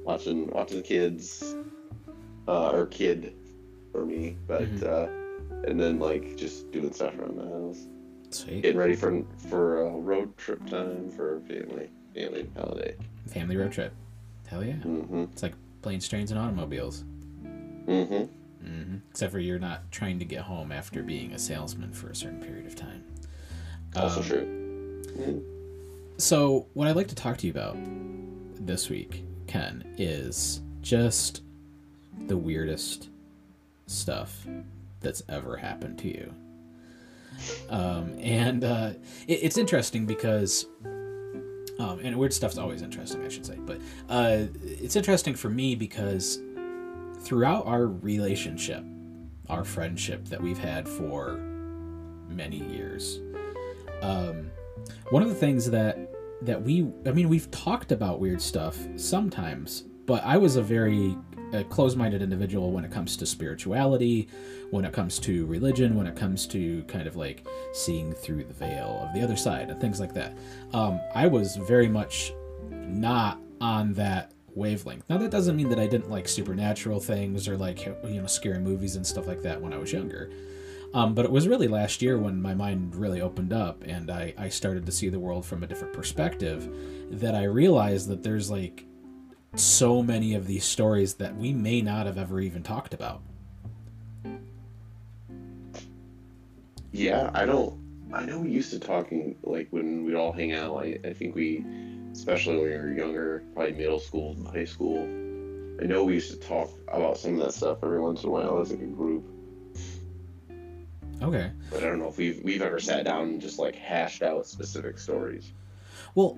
watching 0.04 0.48
watching 0.52 0.78
the 0.78 0.84
kids, 0.84 1.56
uh, 2.48 2.70
or 2.70 2.86
kid, 2.88 3.34
for 3.92 4.06
me, 4.06 4.38
but 4.48 4.64
Mhm. 4.76 4.84
uh, 4.84 5.68
and 5.68 5.80
then 5.80 6.00
like 6.00 6.36
just 6.38 6.72
doing 6.72 6.92
stuff 6.94 7.18
around 7.18 7.38
the 7.38 7.48
house. 7.48 7.88
Sweet. 8.32 8.64
getting 8.64 8.78
ready 8.80 8.96
for 8.96 9.24
for 9.38 9.82
a 9.82 9.92
road 9.92 10.36
trip 10.38 10.66
time 10.68 11.12
for 11.12 11.40
family 11.42 11.90
family 12.16 12.50
holiday. 12.58 12.96
Family 13.28 13.56
road 13.56 13.72
trip. 13.72 13.94
Hell 14.48 14.64
yeah. 14.64 14.74
Mm-hmm. 14.84 15.26
It's 15.32 15.44
like 15.44 15.54
planes, 15.84 16.08
trains, 16.08 16.32
and 16.32 16.40
automobiles. 16.40 17.04
Mm-hmm. 17.44 18.24
hmm 18.66 18.96
Except 19.12 19.32
for 19.32 19.40
you're 19.40 19.60
not 19.60 19.92
trying 19.92 20.18
to 20.20 20.26
get 20.26 20.42
home 20.42 20.72
after 20.72 21.04
being 21.04 21.34
a 21.34 21.40
salesman 21.40 21.92
for 21.94 22.10
a 22.10 22.16
certain 22.16 22.40
period 22.42 22.66
of 22.66 22.76
time. 22.76 23.04
Also 23.96 24.20
Um, 24.22 24.26
true. 24.26 25.02
Mm. 25.18 25.44
So, 26.18 26.66
what 26.74 26.88
I'd 26.88 26.96
like 26.96 27.10
to 27.10 27.16
talk 27.16 27.38
to 27.40 27.48
you 27.48 27.52
about 27.52 27.78
this 28.60 28.90
week, 28.90 29.24
Is 29.98 30.62
just 30.82 31.42
the 32.28 32.36
weirdest 32.36 33.10
stuff 33.86 34.46
that's 35.02 35.22
ever 35.30 35.56
happened 35.56 36.00
to 36.00 36.08
you. 36.08 36.34
Um, 37.70 38.18
and 38.20 38.64
uh, 38.64 38.94
it, 39.28 39.34
it's 39.44 39.58
interesting 39.58 40.06
because, 40.06 40.66
um, 41.80 42.00
and 42.04 42.18
weird 42.18 42.34
stuff's 42.34 42.58
always 42.58 42.82
interesting, 42.82 43.24
I 43.24 43.30
should 43.30 43.46
say, 43.46 43.58
but 43.60 43.80
uh, 44.10 44.46
it's 44.64 44.96
interesting 44.96 45.36
for 45.36 45.50
me 45.50 45.76
because 45.76 46.40
throughout 47.20 47.66
our 47.66 47.88
relationship, 47.88 48.84
our 49.50 49.64
friendship 49.64 50.26
that 50.26 50.42
we've 50.42 50.58
had 50.58 50.88
for 50.88 51.38
many 52.28 52.58
years, 52.58 53.20
um, 54.02 54.50
one 55.10 55.22
of 55.22 55.30
the 55.30 55.36
things 55.36 55.70
that 55.70 56.13
that 56.46 56.62
we 56.62 56.88
i 57.06 57.12
mean 57.12 57.30
we've 57.30 57.50
talked 57.52 57.92
about 57.92 58.20
weird 58.20 58.42
stuff 58.42 58.78
sometimes 58.96 59.84
but 60.06 60.24
i 60.24 60.38
was 60.38 60.56
a 60.56 60.62
very 60.62 61.18
closed-minded 61.70 62.24
individual 62.24 62.72
when 62.72 62.84
it 62.84 62.92
comes 62.92 63.16
to 63.16 63.26
spirituality 63.28 64.28
when 64.72 64.86
it 64.86 64.92
comes 64.92 65.20
to 65.20 65.46
religion 65.46 65.96
when 65.96 66.08
it 66.08 66.16
comes 66.16 66.48
to 66.48 66.84
kind 66.86 67.08
of 67.08 67.16
like 67.16 67.46
seeing 67.74 68.12
through 68.14 68.44
the 68.44 68.54
veil 68.54 69.06
of 69.08 69.14
the 69.14 69.22
other 69.22 69.36
side 69.36 69.70
and 69.70 69.80
things 69.80 70.00
like 70.00 70.14
that. 70.14 70.36
Um, 70.74 71.00
i 71.14 71.28
was 71.28 71.56
very 71.58 71.88
much 71.88 72.34
not 72.72 73.40
on 73.62 73.94
that 73.94 74.32
wavelength. 74.56 75.04
Now 75.10 75.18
that 75.18 75.32
doesn't 75.32 75.56
mean 75.56 75.70
that 75.70 75.80
i 75.80 75.86
didn't 75.86 76.10
like 76.10 76.28
supernatural 76.28 77.00
things 77.00 77.48
or 77.48 77.58
like 77.58 77.86
you 77.86 78.22
know 78.22 78.28
scary 78.28 78.60
movies 78.60 78.96
and 78.96 79.06
stuff 79.06 79.28
like 79.28 79.42
that 79.44 79.62
when 79.62 79.74
i 79.74 79.78
was 79.78 79.92
younger 79.92 80.32
um, 80.94 81.14
but 81.14 81.26
it 81.26 81.32
was 81.32 81.48
really 81.48 81.68
last 81.68 82.02
year 82.02 82.18
when 82.18 82.42
my 82.42 82.54
mind 82.54 82.96
really 82.96 83.22
opened 83.22 83.54
up 83.54 83.84
and 83.86 84.12
I, 84.12 84.34
I 84.38 84.50
started 84.50 84.86
to 84.86 84.92
see 84.92 85.10
the 85.10 85.20
world 85.20 85.46
from 85.46 85.64
a 85.64 85.68
different 85.68 85.94
perspective 85.94 86.70
that 87.12 87.36
I 87.36 87.46
realized 87.46 88.08
that 88.10 88.24
there's 88.24 88.52
like 88.52 88.86
so 89.56 90.02
many 90.02 90.34
of 90.34 90.48
these 90.48 90.66
stories 90.66 91.16
that 91.16 91.36
we 91.36 91.54
may 91.54 91.82
not 91.82 92.06
have 92.06 92.18
ever 92.18 92.40
even 92.40 92.64
talked 92.64 92.94
about. 92.94 93.22
Yeah, 96.92 97.32
I 97.34 97.46
don't. 97.46 97.80
I 98.14 98.24
know 98.24 98.40
we 98.40 98.52
used 98.52 98.70
to 98.72 98.80
talking 98.80 99.36
like 99.42 99.68
when 99.72 100.06
we'd 100.06 100.16
all 100.16 100.32
hang 100.32 100.52
out. 100.52 100.78
I, 100.78 101.00
I 101.04 101.14
think 101.14 101.34
we, 101.34 101.66
especially 102.12 102.58
when 102.58 102.66
we 102.66 102.78
were 102.78 102.94
younger, 102.94 103.44
probably 103.56 103.74
middle 103.74 104.00
school, 104.00 104.38
high 104.52 104.66
school. 104.66 105.02
I 105.82 105.86
know 105.86 106.04
we 106.04 106.14
used 106.14 106.30
to 106.30 106.38
talk 106.48 106.70
about 106.88 107.18
some 107.18 107.40
of 107.40 107.46
that 107.46 107.54
stuff 107.54 107.80
every 107.82 108.00
once 108.00 108.22
in 108.22 108.30
a 108.30 108.32
while 108.32 108.62
as 108.62 108.70
like 108.70 108.82
a 108.82 108.86
group. 108.86 109.26
Okay. 111.24 111.52
But 111.72 111.84
I 111.84 111.88
don't 111.88 112.00
know 112.00 112.10
if 112.10 112.18
we've 112.18 112.42
we've 112.44 112.62
ever 112.62 112.80
sat 112.80 113.06
down 113.06 113.30
and 113.30 113.42
just 113.42 113.58
like 113.58 113.76
hashed 113.76 114.22
out 114.22 114.46
specific 114.46 115.00
stories. 115.00 115.54
Well, 116.16 116.38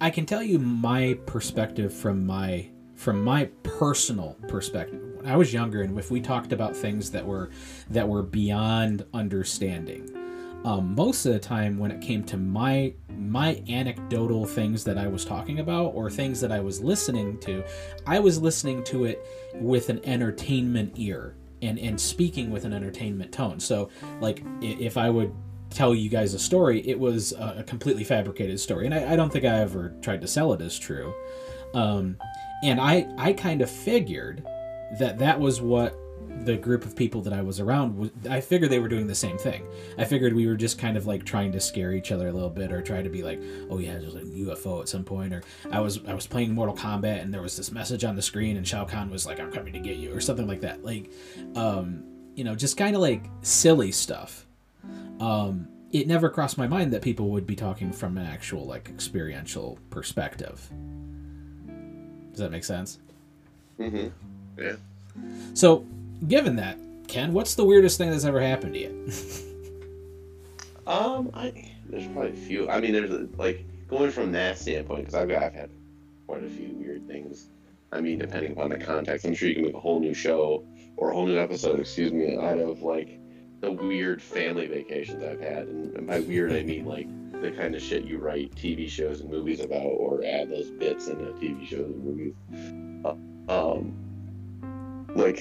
I- 0.00 0.10
can 0.10 0.24
tell 0.24 0.42
you 0.42 0.58
my 0.58 1.18
perspective 1.26 1.92
from 1.92 2.26
my 2.26 2.68
from 2.94 3.22
my 3.22 3.44
personal 3.62 4.36
perspective. 4.48 5.02
When 5.16 5.26
I 5.26 5.36
was 5.36 5.52
younger, 5.52 5.82
and 5.82 5.98
if 5.98 6.10
we 6.10 6.20
talked 6.20 6.52
about 6.52 6.74
things 6.74 7.10
that 7.10 7.26
were 7.26 7.50
that 7.90 8.08
were 8.08 8.22
beyond 8.22 9.04
understanding, 9.12 10.10
um, 10.64 10.94
most 10.94 11.26
of 11.26 11.34
the 11.34 11.38
time 11.38 11.78
when 11.78 11.90
it 11.90 12.00
came 12.00 12.24
to 12.24 12.38
my 12.38 12.94
my 13.18 13.62
anecdotal 13.68 14.46
things 14.46 14.82
that 14.84 14.96
I 14.96 15.08
was 15.08 15.26
talking 15.26 15.60
about 15.60 15.88
or 15.94 16.10
things 16.10 16.40
that 16.40 16.50
I 16.52 16.60
was 16.60 16.80
listening 16.80 17.38
to, 17.40 17.62
I 18.06 18.18
was 18.18 18.40
listening 18.40 18.82
to 18.84 19.04
it 19.04 19.22
with 19.54 19.90
an 19.90 20.00
entertainment 20.04 20.94
ear 20.96 21.34
and 21.62 21.78
and 21.78 22.00
speaking 22.00 22.50
with 22.50 22.64
an 22.64 22.72
entertainment 22.72 23.32
tone. 23.32 23.60
So 23.60 23.90
like 24.20 24.42
if 24.60 24.96
I 24.96 25.10
would 25.10 25.34
tell 25.70 25.94
you 25.94 26.08
guys 26.08 26.34
a 26.34 26.38
story, 26.38 26.86
it 26.88 26.98
was 26.98 27.32
a 27.32 27.64
completely 27.66 28.04
fabricated 28.04 28.60
story, 28.60 28.86
and 28.86 28.94
I, 28.94 29.12
I 29.12 29.16
don't 29.16 29.32
think 29.32 29.44
I 29.44 29.58
ever 29.60 29.94
tried 30.00 30.20
to 30.20 30.26
sell 30.26 30.52
it 30.52 30.60
as 30.60 30.78
true. 30.78 31.14
Um, 31.74 32.16
and 32.62 32.80
I 32.80 33.06
I 33.18 33.32
kind 33.32 33.62
of 33.62 33.70
figured 33.70 34.46
that 34.98 35.18
that 35.18 35.38
was 35.38 35.60
what 35.60 35.98
the 36.44 36.56
group 36.56 36.84
of 36.84 36.94
people 36.94 37.20
that 37.22 37.32
I 37.32 37.42
was 37.42 37.58
around 37.58 38.10
I 38.30 38.40
figured 38.40 38.70
they 38.70 38.78
were 38.78 38.88
doing 38.88 39.06
the 39.06 39.14
same 39.14 39.36
thing. 39.36 39.66
I 39.98 40.04
figured 40.04 40.32
we 40.32 40.46
were 40.46 40.56
just 40.56 40.78
kind 40.78 40.96
of 40.96 41.06
like 41.06 41.24
trying 41.24 41.50
to 41.52 41.60
scare 41.60 41.92
each 41.92 42.12
other 42.12 42.28
a 42.28 42.32
little 42.32 42.50
bit 42.50 42.72
or 42.72 42.80
try 42.82 43.02
to 43.02 43.08
be 43.08 43.22
like, 43.22 43.42
oh 43.68 43.78
yeah, 43.78 43.98
there's 43.98 44.14
a 44.14 44.20
UFO 44.20 44.80
at 44.80 44.88
some 44.88 45.04
point 45.04 45.34
or 45.34 45.42
I 45.72 45.80
was 45.80 46.00
I 46.06 46.14
was 46.14 46.26
playing 46.26 46.54
Mortal 46.54 46.76
Kombat 46.76 47.20
and 47.20 47.34
there 47.34 47.42
was 47.42 47.56
this 47.56 47.72
message 47.72 48.04
on 48.04 48.14
the 48.14 48.22
screen 48.22 48.56
and 48.56 48.66
Shao 48.66 48.84
Kahn 48.84 49.10
was 49.10 49.26
like 49.26 49.40
I'm 49.40 49.50
coming 49.50 49.72
to 49.72 49.80
get 49.80 49.96
you 49.96 50.14
or 50.14 50.20
something 50.20 50.46
like 50.46 50.60
that. 50.60 50.84
Like 50.84 51.10
um 51.56 52.04
you 52.34 52.44
know, 52.44 52.54
just 52.54 52.76
kind 52.76 52.94
of 52.94 53.02
like 53.02 53.24
silly 53.42 53.90
stuff. 53.90 54.46
Um 55.18 55.68
it 55.92 56.06
never 56.06 56.28
crossed 56.28 56.58
my 56.58 56.66
mind 56.66 56.92
that 56.92 57.02
people 57.02 57.30
would 57.30 57.46
be 57.46 57.56
talking 57.56 57.92
from 57.92 58.18
an 58.18 58.26
actual 58.26 58.66
like 58.66 58.88
experiential 58.88 59.78
perspective. 59.90 60.70
Does 62.30 62.40
that 62.40 62.50
make 62.50 62.64
sense? 62.64 62.98
Mm-hmm. 63.78 64.08
Yeah. 64.62 64.76
So, 65.54 65.86
given 66.28 66.56
that, 66.56 66.78
Ken, 67.08 67.32
what's 67.32 67.54
the 67.54 67.64
weirdest 67.64 67.98
thing 67.98 68.10
that's 68.10 68.24
ever 68.24 68.40
happened 68.40 68.74
to 68.74 68.80
you? 68.80 69.12
um, 70.86 71.30
I 71.34 71.72
there's 71.88 72.06
probably 72.08 72.30
a 72.30 72.34
few. 72.34 72.68
I 72.68 72.80
mean, 72.80 72.92
there's 72.92 73.10
a, 73.10 73.28
like 73.36 73.64
going 73.88 74.10
from 74.10 74.32
that 74.32 74.58
standpoint 74.58 75.06
because 75.06 75.14
I've 75.14 75.30
I've 75.30 75.54
had 75.54 75.70
quite 76.26 76.44
a 76.44 76.48
few 76.48 76.68
weird 76.74 77.06
things. 77.06 77.48
I 77.92 78.00
mean, 78.00 78.18
depending 78.18 78.52
upon 78.52 78.70
the 78.70 78.78
context, 78.78 79.24
I'm 79.24 79.34
sure 79.34 79.48
you 79.48 79.54
can 79.54 79.64
make 79.64 79.74
a 79.74 79.80
whole 79.80 80.00
new 80.00 80.14
show 80.14 80.64
or 80.96 81.10
a 81.10 81.14
whole 81.14 81.26
new 81.26 81.38
episode, 81.38 81.78
excuse 81.78 82.12
me, 82.12 82.36
out 82.36 82.58
of 82.58 82.82
like 82.82 83.20
the 83.60 83.70
weird 83.70 84.20
family 84.20 84.66
vacations 84.66 85.22
I've 85.22 85.40
had. 85.40 85.68
And 85.68 86.06
by 86.06 86.20
weird, 86.20 86.52
I 86.52 86.62
mean 86.62 86.84
like 86.84 87.08
the 87.40 87.52
kind 87.52 87.74
of 87.74 87.82
shit 87.82 88.04
you 88.04 88.18
write 88.18 88.54
TV 88.54 88.88
shows 88.88 89.20
and 89.20 89.30
movies 89.30 89.60
about, 89.60 89.84
or 89.84 90.24
add 90.24 90.50
those 90.50 90.70
bits 90.70 91.06
into 91.06 91.24
TV 91.32 91.66
shows 91.66 91.86
and 91.86 92.04
movies. 92.04 92.34
Uh, 93.04 93.14
um, 93.48 93.94
like 95.14 95.38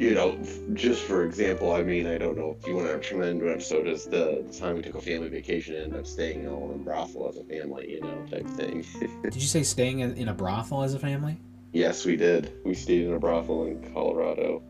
you 0.00 0.14
know, 0.14 0.38
just 0.72 1.02
for 1.02 1.26
example, 1.26 1.74
I 1.74 1.82
mean, 1.82 2.06
I 2.06 2.16
don't 2.16 2.34
know 2.34 2.56
if 2.58 2.66
you 2.66 2.74
want 2.74 2.88
to 2.88 3.18
that 3.18 3.28
into 3.28 3.46
an 3.48 3.52
episode 3.52 3.86
as 3.86 4.06
the 4.06 4.42
time 4.58 4.76
we 4.76 4.82
took 4.82 4.94
a 4.94 5.00
family 5.00 5.28
vacation 5.28 5.74
and 5.74 5.84
ended 5.84 6.00
up 6.00 6.06
staying 6.06 6.48
all 6.48 6.72
in 6.72 6.80
a 6.80 6.82
brothel 6.82 7.28
as 7.28 7.36
a 7.36 7.44
family, 7.44 7.90
you 7.90 8.00
know, 8.00 8.26
type 8.30 8.46
thing. 8.56 8.82
did 9.22 9.34
you 9.34 9.42
say 9.42 9.62
staying 9.62 10.00
in, 10.00 10.14
in 10.14 10.28
a 10.28 10.32
brothel 10.32 10.82
as 10.82 10.94
a 10.94 10.98
family? 10.98 11.38
Yes, 11.74 12.06
we 12.06 12.16
did. 12.16 12.50
We 12.64 12.72
stayed 12.72 13.08
in 13.08 13.12
a 13.12 13.18
brothel 13.18 13.66
in 13.66 13.92
Colorado. 13.92 14.62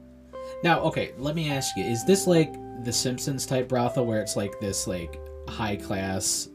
Now, 0.65 0.81
okay, 0.81 1.13
let 1.17 1.37
me 1.37 1.49
ask 1.49 1.77
you: 1.77 1.85
Is 1.85 2.05
this 2.05 2.27
like 2.27 2.53
the 2.85 2.93
Simpsons 2.93 3.47
type 3.47 3.69
brothel 3.69 4.07
where 4.07 4.21
it's 4.21 4.35
like 4.35 4.59
this 4.59 4.89
like 4.89 5.21
high 5.49 5.77
class, 5.77 6.49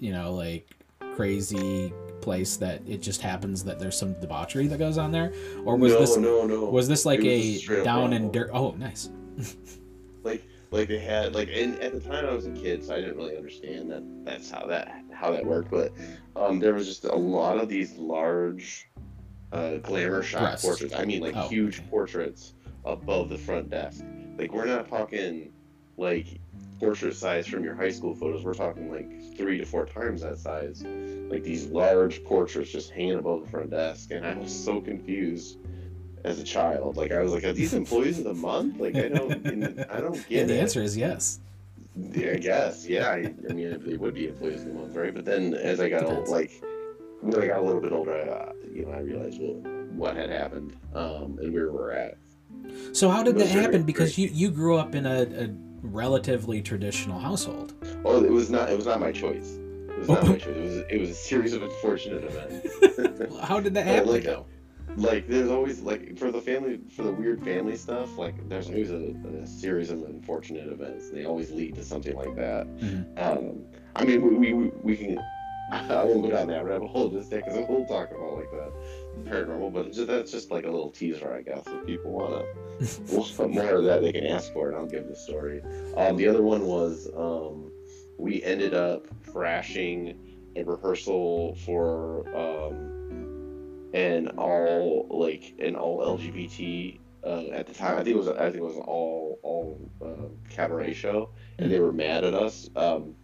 you 0.00 0.10
know, 0.10 0.32
like 0.32 0.66
crazy 1.16 1.92
place 2.22 2.56
that 2.56 2.80
it 2.86 3.02
just 3.02 3.20
happens 3.20 3.62
that 3.64 3.78
there's 3.78 3.98
some 3.98 4.14
debauchery 4.20 4.66
that 4.68 4.78
goes 4.78 4.96
on 4.96 5.12
there, 5.12 5.32
or 5.64 5.76
was 5.76 5.92
no, 5.92 6.00
this 6.00 6.16
no, 6.16 6.46
no. 6.46 6.64
was 6.64 6.88
this 6.88 7.04
like 7.04 7.20
a 7.20 7.60
a 7.68 7.84
down 7.84 8.12
and 8.14 8.32
dirt? 8.32 8.50
Oh, 8.52 8.70
nice. 8.72 9.10
like 10.22 10.44
like 10.70 10.88
they 10.88 10.98
had 10.98 11.34
like 11.34 11.50
and 11.52 11.78
at 11.80 11.92
the 11.92 12.00
time 12.00 12.24
I 12.24 12.32
was 12.32 12.46
a 12.46 12.52
kid, 12.52 12.84
so 12.84 12.94
I 12.94 13.00
didn't 13.00 13.16
really 13.16 13.36
understand 13.36 13.90
that 13.90 14.02
that's 14.24 14.50
how 14.50 14.66
that 14.66 15.02
how 15.12 15.30
that 15.32 15.44
worked. 15.44 15.70
But 15.70 15.92
um, 16.36 16.58
there 16.58 16.74
was 16.74 16.86
just 16.86 17.04
a 17.04 17.14
lot 17.14 17.58
of 17.58 17.68
these 17.68 17.92
large 17.96 18.88
uh, 19.52 19.76
glamour 19.78 20.22
shot 20.22 20.58
portraits. 20.60 20.94
I 20.94 21.04
mean, 21.04 21.20
like 21.20 21.36
Oh, 21.36 21.48
huge 21.48 21.80
okay. 21.80 21.88
portraits 21.90 22.54
above 22.84 23.28
the 23.28 23.38
front 23.38 23.68
desk. 23.70 24.04
Like 24.38 24.52
we're 24.52 24.64
not 24.66 24.88
talking 24.88 25.52
like 25.98 26.40
portrait 26.82 27.14
size 27.14 27.46
from 27.46 27.62
your 27.62 27.76
high 27.76 27.90
school 27.90 28.12
photos. 28.12 28.44
We're 28.44 28.54
talking 28.54 28.90
like 28.90 29.36
three 29.36 29.56
to 29.58 29.64
four 29.64 29.86
times 29.86 30.22
that 30.22 30.38
size. 30.38 30.82
Like 30.82 31.44
these 31.44 31.66
large 31.66 32.24
portraits 32.24 32.72
just 32.72 32.90
hanging 32.90 33.18
above 33.18 33.44
the 33.44 33.50
front 33.50 33.70
desk, 33.70 34.10
and 34.10 34.26
I 34.26 34.34
was 34.34 34.52
so 34.52 34.80
confused 34.80 35.58
as 36.24 36.40
a 36.40 36.44
child. 36.44 36.96
Like 36.96 37.12
I 37.12 37.20
was 37.22 37.32
like, 37.32 37.44
are 37.44 37.52
these 37.52 37.72
employees 37.72 38.18
of 38.18 38.24
the 38.24 38.34
month? 38.34 38.80
Like 38.80 38.96
I 38.96 39.08
don't, 39.08 39.86
I 39.90 40.00
don't 40.00 40.28
get 40.28 40.30
Yeah, 40.30 40.44
the 40.44 40.56
it. 40.56 40.60
answer 40.60 40.82
is 40.82 40.96
yes. 40.96 41.38
Yeah, 41.96 42.32
I 42.32 42.36
guess. 42.38 42.88
Yeah, 42.88 43.06
I, 43.08 43.32
I 43.48 43.52
mean, 43.52 43.80
they 43.86 43.96
would 43.96 44.14
be 44.14 44.26
employees 44.26 44.62
of 44.62 44.68
the 44.68 44.74
month, 44.74 44.96
right? 44.96 45.14
But 45.14 45.24
then 45.24 45.54
as 45.54 45.78
I 45.78 45.88
got 45.88 46.04
old, 46.04 46.26
like 46.26 46.50
when 47.20 47.40
I 47.40 47.46
got 47.46 47.60
a 47.60 47.62
little 47.62 47.80
bit 47.80 47.92
older, 47.92 48.12
I, 48.12 48.28
uh, 48.28 48.52
you 48.74 48.86
know, 48.86 48.92
I 48.92 49.00
realized 49.00 49.40
well, 49.40 49.54
what 49.94 50.16
had 50.16 50.30
happened 50.30 50.74
um, 50.94 51.38
and 51.40 51.54
where 51.54 51.70
we're 51.70 51.92
at. 51.92 52.18
So 52.92 53.08
how 53.08 53.22
did 53.22 53.36
that 53.36 53.48
happen? 53.50 53.84
Because 53.84 54.18
you 54.18 54.28
you 54.28 54.50
grew 54.50 54.76
up 54.76 54.94
in 54.94 55.06
a, 55.06 55.22
a 55.22 55.71
relatively 55.82 56.62
traditional 56.62 57.18
household. 57.18 57.74
Oh, 58.04 58.22
it 58.24 58.30
was 58.30 58.50
not. 58.50 58.70
It 58.70 58.76
was 58.76 58.86
not 58.86 59.00
my 59.00 59.12
choice. 59.12 59.58
It 59.88 59.98
was 59.98 60.08
not 60.08 60.26
my 60.26 60.36
choice. 60.38 60.46
It 60.56 60.62
was. 60.62 60.76
It 60.90 61.00
was 61.00 61.10
a 61.10 61.14
series 61.14 61.52
of 61.52 61.62
unfortunate 61.62 62.24
events. 62.24 63.36
How 63.42 63.60
did 63.60 63.74
that 63.74 63.86
happen? 63.86 64.10
like, 64.10 64.24
though? 64.24 64.46
like 64.96 65.26
there's 65.26 65.48
always 65.50 65.80
like 65.80 66.18
for 66.18 66.30
the 66.30 66.40
family 66.40 66.78
for 66.94 67.02
the 67.02 67.12
weird 67.12 67.42
family 67.42 67.74
stuff 67.76 68.18
like 68.18 68.34
there's 68.50 68.68
always 68.68 68.90
a, 68.90 69.14
a 69.42 69.46
series 69.46 69.90
of 69.90 70.02
unfortunate 70.02 70.70
events 70.70 71.08
they 71.10 71.24
always 71.24 71.50
lead 71.50 71.74
to 71.74 71.82
something 71.82 72.14
like 72.14 72.36
that 72.36 72.66
Mhm. 72.76 73.06
um 73.18 73.64
i 73.96 74.04
mean 74.04 74.20
we, 74.38 74.52
we, 74.52 74.70
we 74.82 74.96
can 74.98 75.18
i 75.72 76.04
won't 76.04 76.22
go 76.22 76.30
down 76.30 76.48
that 76.48 76.66
rabbit 76.66 76.88
hole 76.88 77.08
just 77.08 77.32
yet 77.32 77.42
because 77.42 77.66
we'll 77.70 77.86
talk 77.86 78.10
about 78.10 78.34
like 78.36 78.50
the 78.50 78.70
paranormal 79.24 79.72
but 79.72 80.06
that's 80.06 80.30
just 80.30 80.50
like 80.50 80.64
a 80.64 80.70
little 80.70 80.90
teaser 80.90 81.32
i 81.34 81.42
guess 81.42 81.64
if 81.66 81.86
people 81.86 82.10
want 82.10 82.44
to 82.80 83.16
want 83.16 83.54
more 83.54 83.76
of 83.76 83.84
that 83.84 84.02
they 84.02 84.12
can 84.12 84.26
ask 84.26 84.52
for 84.52 84.70
it 84.70 84.76
i'll 84.76 84.86
give 84.86 85.06
the 85.08 85.16
story 85.16 85.62
um 85.96 86.16
the 86.16 86.26
other 86.26 86.42
one 86.42 86.64
was 86.64 87.08
um 87.16 87.70
we 88.18 88.42
ended 88.42 88.74
up 88.74 89.06
crashing 89.30 90.18
a 90.56 90.62
rehearsal 90.64 91.54
for 91.64 92.26
um 92.36 92.92
an 93.94 94.28
all 94.38 95.06
like 95.10 95.54
an 95.58 95.76
all 95.76 96.18
LGBT 96.18 96.98
uh, 97.24 97.46
at 97.52 97.66
the 97.66 97.74
time. 97.74 97.98
I 97.98 98.04
think 98.04 98.16
it 98.16 98.16
was 98.16 98.28
I 98.28 98.50
think 98.50 98.56
it 98.56 98.62
was 98.62 98.76
an 98.76 98.82
all 98.82 99.38
all 99.42 99.90
uh, 100.04 100.28
cabaret 100.50 100.94
show, 100.94 101.30
and 101.58 101.70
they 101.70 101.80
were 101.80 101.92
mad 101.92 102.24
at 102.24 102.34
us 102.34 102.70
um, 102.76 103.14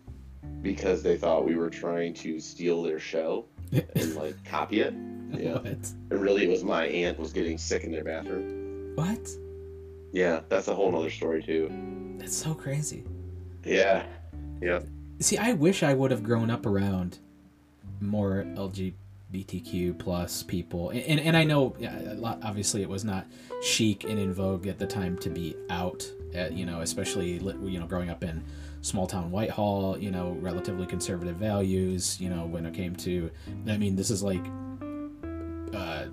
because 0.62 1.02
they 1.02 1.16
thought 1.16 1.44
we 1.44 1.56
were 1.56 1.70
trying 1.70 2.14
to 2.14 2.38
steal 2.40 2.82
their 2.82 2.98
show 2.98 3.46
and 3.72 4.14
like 4.14 4.42
copy 4.44 4.80
it. 4.80 4.94
Yeah, 5.38 5.54
What? 5.54 5.64
and 5.64 6.20
really 6.20 6.44
it 6.44 6.50
was 6.50 6.64
my 6.64 6.86
aunt 6.86 7.18
was 7.18 7.32
getting 7.32 7.58
sick 7.58 7.84
in 7.84 7.92
their 7.92 8.04
bathroom. 8.04 8.92
What? 8.94 9.28
Yeah, 10.12 10.40
that's 10.48 10.68
a 10.68 10.74
whole 10.74 10.90
nother 10.90 11.10
story 11.10 11.42
too. 11.42 11.70
That's 12.18 12.36
so 12.36 12.54
crazy. 12.54 13.04
Yeah, 13.64 14.06
yeah. 14.60 14.80
See, 15.20 15.36
I 15.36 15.52
wish 15.52 15.82
I 15.82 15.94
would 15.94 16.10
have 16.10 16.22
grown 16.22 16.50
up 16.50 16.64
around 16.64 17.18
more 18.00 18.44
LGBTQ 18.56 19.98
plus 19.98 20.42
people, 20.42 20.90
and 20.90 21.00
and, 21.02 21.20
and 21.20 21.36
I 21.36 21.44
know 21.44 21.76
yeah, 21.78 22.14
obviously 22.42 22.82
it 22.82 22.88
was 22.88 23.04
not 23.04 23.26
chic 23.62 24.04
and 24.04 24.18
in 24.18 24.32
vogue 24.32 24.66
at 24.66 24.78
the 24.78 24.86
time 24.86 25.18
to 25.18 25.28
be 25.30 25.56
out, 25.68 26.08
at, 26.34 26.52
you 26.52 26.64
know, 26.64 26.80
especially 26.80 27.32
you 27.32 27.78
know 27.78 27.86
growing 27.86 28.08
up 28.10 28.24
in 28.24 28.42
small 28.80 29.06
town 29.06 29.30
Whitehall, 29.30 29.98
you 29.98 30.10
know, 30.10 30.36
relatively 30.40 30.86
conservative 30.86 31.36
values, 31.36 32.20
you 32.20 32.30
know, 32.30 32.46
when 32.46 32.64
it 32.64 32.74
came 32.74 32.94
to, 32.96 33.30
I 33.68 33.76
mean, 33.76 33.96
this 33.96 34.08
is 34.08 34.22
like, 34.22 34.44
uh, 35.74 36.06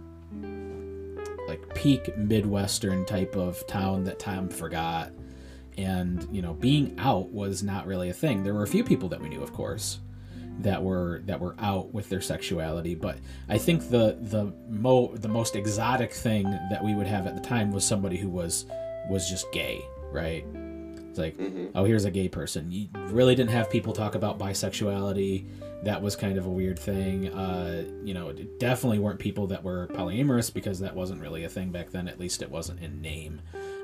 like 1.47 1.73
peak 1.75 2.15
midwestern 2.17 3.05
type 3.05 3.35
of 3.35 3.65
town 3.67 4.03
that 4.05 4.19
Tom 4.19 4.49
forgot. 4.49 5.11
And 5.77 6.25
you 6.31 6.41
know 6.41 6.53
being 6.53 6.95
out 6.99 7.31
was 7.31 7.61
not 7.61 7.85
really 7.85 8.09
a 8.09 8.13
thing. 8.13 8.43
There 8.43 8.53
were 8.53 8.63
a 8.63 8.67
few 8.67 8.83
people 8.83 9.09
that 9.09 9.21
we 9.21 9.29
knew 9.29 9.41
of 9.41 9.51
course 9.53 9.99
that 10.59 10.81
were 10.81 11.21
that 11.25 11.39
were 11.39 11.55
out 11.59 11.93
with 11.93 12.07
their 12.07 12.21
sexuality. 12.21 12.95
But 12.95 13.17
i 13.49 13.57
think 13.57 13.89
the 13.89 14.17
the 14.21 14.53
mo 14.69 15.13
the 15.15 15.27
most 15.27 15.55
exotic 15.57 16.13
thing 16.13 16.45
that 16.71 16.81
we 16.81 16.95
would 16.95 17.07
have 17.07 17.27
at 17.27 17.35
the 17.35 17.41
time 17.41 17.71
was 17.71 17.83
somebody 17.83 18.15
who 18.15 18.29
was 18.29 18.65
was 19.09 19.29
just 19.29 19.51
gay 19.51 19.83
right? 20.15 20.45
It's 21.09 21.19
like 21.19 21.35
hmm 21.35 21.67
oh 21.75 21.83
here's 21.83 22.05
a 22.05 22.11
gay 22.11 22.29
person. 22.29 22.71
You 22.71 22.87
really 23.09 23.35
didn't 23.35 23.51
have 23.51 23.69
people 23.69 23.93
talk 23.93 24.15
about 24.15 24.39
bisexuality 24.39 25.45
that 25.85 26.01
was 26.01 26.15
kind 26.15 26.37
of 26.37 26.45
a 26.45 26.49
weird 26.49 26.77
thing. 26.77 27.33
Uh, 27.33 27.85
you 28.03 28.13
know 28.13 28.29
it 28.29 28.59
definitely 28.59 28.99
weren't 28.99 29.19
people 29.19 29.47
that 29.47 29.63
were 29.63 29.87
polyamorous 29.87 30.53
because 30.53 30.79
that 30.79 30.95
wasn't 30.95 31.21
really 31.21 31.43
a 31.43 31.49
thing 31.49 31.71
back 31.71 31.91
then. 31.91 32.07
At 32.07 32.19
least 32.19 32.41
it 32.41 32.49
wasn't 32.49 32.81
in 32.81 33.01
name. 33.01 33.41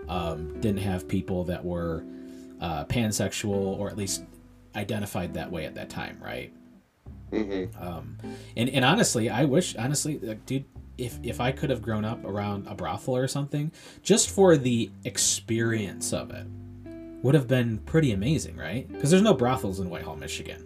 Um, 0.09 0.59
didn't 0.59 0.81
have 0.81 1.07
people 1.07 1.43
that 1.45 1.63
were 1.63 2.03
uh, 2.59 2.85
pansexual 2.85 3.79
or 3.79 3.89
at 3.89 3.97
least 3.97 4.23
identified 4.75 5.33
that 5.33 5.51
way 5.51 5.65
at 5.65 5.75
that 5.75 5.89
time 5.89 6.17
right? 6.21 6.51
Hmm 7.29 7.65
um, 7.79 8.17
and, 8.57 8.69
and 8.69 8.83
honestly 8.83 9.29
i 9.29 9.45
wish 9.45 9.75
honestly 9.77 10.19
like, 10.19 10.45
dude 10.45 10.65
if, 10.97 11.17
if 11.23 11.39
i 11.39 11.49
could 11.49 11.69
have 11.69 11.81
grown 11.81 12.03
up 12.03 12.23
around 12.25 12.67
a 12.67 12.75
brothel 12.75 13.15
or 13.15 13.27
something 13.27 13.71
just 14.03 14.29
for 14.29 14.57
the 14.57 14.91
experience 15.05 16.11
of 16.11 16.31
it 16.31 16.45
would 17.21 17.35
have 17.35 17.47
been 17.47 17.77
pretty 17.79 18.11
amazing, 18.11 18.57
right? 18.57 18.91
Because 18.91 19.11
there's 19.11 19.21
no 19.21 19.33
brothels 19.33 19.79
in 19.79 19.89
Whitehall, 19.89 20.15
Michigan. 20.15 20.65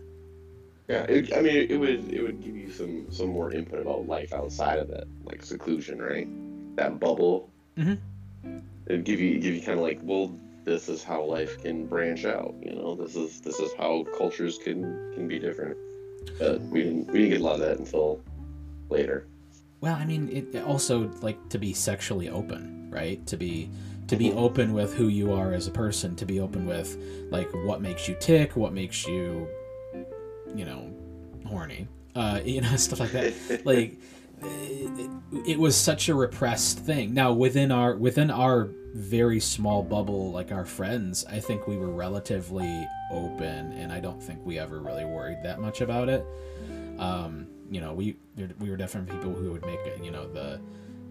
Yeah, 0.88 1.04
it, 1.04 1.36
I 1.36 1.42
mean, 1.42 1.68
it 1.70 1.77
would 1.77 2.13
it 2.13 2.22
would 2.22 2.44
give 2.44 2.56
you 2.56 2.72
some 2.72 3.12
some 3.12 3.30
more 3.30 3.51
input 3.51 3.80
about 3.80 4.08
life 4.08 4.34
outside 4.34 4.77
of 4.80 4.88
that, 4.89 5.08
like 5.24 5.44
seclusion, 5.44 6.00
right? 6.00 6.27
That 6.75 7.00
bubble. 7.00 7.50
Mhm. 7.77 7.98
It'd 8.86 9.04
give 9.04 9.20
you 9.20 9.39
give 9.39 9.56
you 9.56 9.62
kind 9.62 9.80
of 9.80 9.84
like, 9.84 10.00
well, 10.04 10.38
this 10.63 10.88
is 10.88 11.04
how 11.04 11.24
life 11.24 11.62
can 11.62 11.88
branch 11.88 12.25
out. 12.25 12.54
You 12.62 12.75
know, 12.75 12.96
this 12.96 13.15
is 13.15 13.42
this 13.42 13.60
is 13.60 13.72
how 13.77 14.06
cultures 14.15 14.60
can 14.63 15.12
can 15.15 15.27
be 15.27 15.39
different. 15.39 15.77
But 16.38 16.62
we 16.62 16.84
didn't 16.84 17.08
we 17.08 17.20
didn't 17.20 17.30
get 17.30 17.42
a 17.42 17.44
lot 17.44 17.56
of 17.56 17.62
that 17.62 17.80
until 17.80 18.22
later. 18.89 19.25
Well, 19.82 19.96
I 19.96 20.06
mean, 20.06 20.30
it, 20.30 20.56
it 20.56 20.63
also 20.63 21.12
like 21.22 21.50
to 21.50 21.58
be 21.58 21.74
sexually 21.74 22.30
open, 22.30 22.89
right? 22.92 23.25
To 23.27 23.38
be 23.38 23.70
to 24.08 24.15
be 24.15 24.32
open 24.34 24.74
with 24.74 24.94
who 24.94 25.08
you 25.08 25.34
are 25.34 25.54
as 25.54 25.68
a 25.68 25.72
person, 25.72 26.15
to 26.18 26.25
be 26.25 26.39
open 26.39 26.68
with 26.68 26.96
like 27.32 27.51
what 27.65 27.82
makes 27.82 28.08
you 28.08 28.15
tick, 28.20 28.56
what 28.56 28.72
makes 28.72 29.08
you, 29.08 29.48
you 30.55 30.65
know, 30.65 30.93
horny, 31.47 31.88
uh, 32.15 32.39
you 32.45 32.62
know, 32.62 32.75
stuff 32.75 33.00
like 33.00 33.12
that. 33.12 33.65
like 33.65 34.00
it, 34.41 35.09
it 35.47 35.59
was 35.59 35.75
such 35.75 36.09
a 36.09 36.15
repressed 36.15 36.79
thing. 36.79 37.13
Now 37.13 37.33
within 37.33 37.71
our 37.71 37.95
within 37.95 38.31
our 38.31 38.69
very 38.93 39.39
small 39.39 39.83
bubble, 39.83 40.31
like 40.31 40.51
our 40.51 40.65
friends, 40.65 41.25
I 41.25 41.39
think 41.39 41.67
we 41.67 41.77
were 41.77 41.91
relatively 41.91 42.88
open, 43.12 43.74
and 43.74 43.91
I 43.91 44.00
don't 44.00 44.21
think 44.21 44.39
we 44.45 44.57
ever 44.57 44.79
really 44.79 45.05
worried 45.05 45.39
that 45.43 45.59
much 45.59 45.81
about 45.81 46.09
it. 46.09 46.25
Um, 46.97 47.47
you 47.69 47.81
know, 47.81 47.93
we 47.93 48.17
we 48.59 48.69
were 48.69 48.77
definitely 48.77 49.15
people 49.17 49.33
who 49.33 49.51
would 49.51 49.65
make 49.65 49.79
you 50.01 50.12
know 50.12 50.27
the 50.31 50.62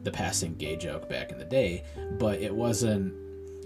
the 0.02 0.10
passing 0.10 0.54
gay 0.54 0.76
joke 0.76 1.08
back 1.08 1.32
in 1.32 1.38
the 1.38 1.44
day, 1.44 1.84
but 2.18 2.40
it 2.40 2.54
wasn't. 2.54 3.14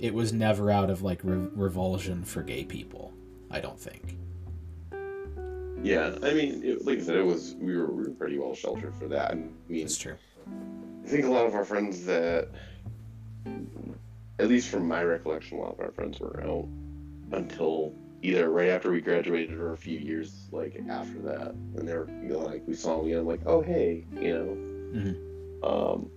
It 0.01 0.15
was 0.15 0.33
never 0.33 0.71
out 0.71 0.91
of 0.91 1.03
like 1.03 1.21
re- 1.25 1.49
revulsion 1.55 2.25
for 2.25 2.43
gay 2.43 2.65
people. 2.65 3.13
I 3.51 3.61
don't 3.61 3.79
think. 3.79 4.17
Yeah, 5.83 6.17
I 6.23 6.33
mean, 6.35 6.63
it, 6.65 6.85
like 6.85 6.99
I 6.99 7.03
said, 7.03 7.17
it 7.17 7.25
was 7.25 7.55
we 7.59 7.77
were, 7.77 7.87
we 7.87 8.05
were 8.05 8.11
pretty 8.11 8.39
well 8.39 8.55
sheltered 8.55 8.95
for 8.97 9.07
that. 9.09 9.31
I 9.31 9.35
mean, 9.35 9.55
It's 9.71 9.97
true. 9.97 10.17
I 11.05 11.09
think 11.09 11.25
a 11.25 11.31
lot 11.31 11.47
of 11.47 11.55
our 11.55 11.65
friends 11.65 12.05
that, 12.07 12.49
at 14.39 14.49
least 14.49 14.69
from 14.69 14.87
my 14.87 15.03
recollection, 15.03 15.59
a 15.59 15.61
lot 15.63 15.73
of 15.75 15.81
our 15.81 15.91
friends 15.93 16.21
were 16.21 16.43
out 16.43 16.67
until 17.33 17.95
either 18.23 18.51
right 18.51 18.69
after 18.69 18.91
we 18.91 19.01
graduated 19.01 19.59
or 19.59 19.73
a 19.73 19.77
few 19.77 19.99
years 19.99 20.49
like 20.51 20.83
after 20.89 21.19
that, 21.21 21.53
and 21.77 21.89
they 21.89 21.95
were 21.95 22.09
you 22.23 22.31
know 22.31 22.41
like 22.41 22.63
we 22.67 22.75
saw 22.75 22.99
them 22.99 23.07
again, 23.07 23.27
like 23.27 23.41
oh 23.47 23.63
hey, 23.63 24.05
you 24.21 24.35
know, 25.63 25.69
um. 25.69 26.11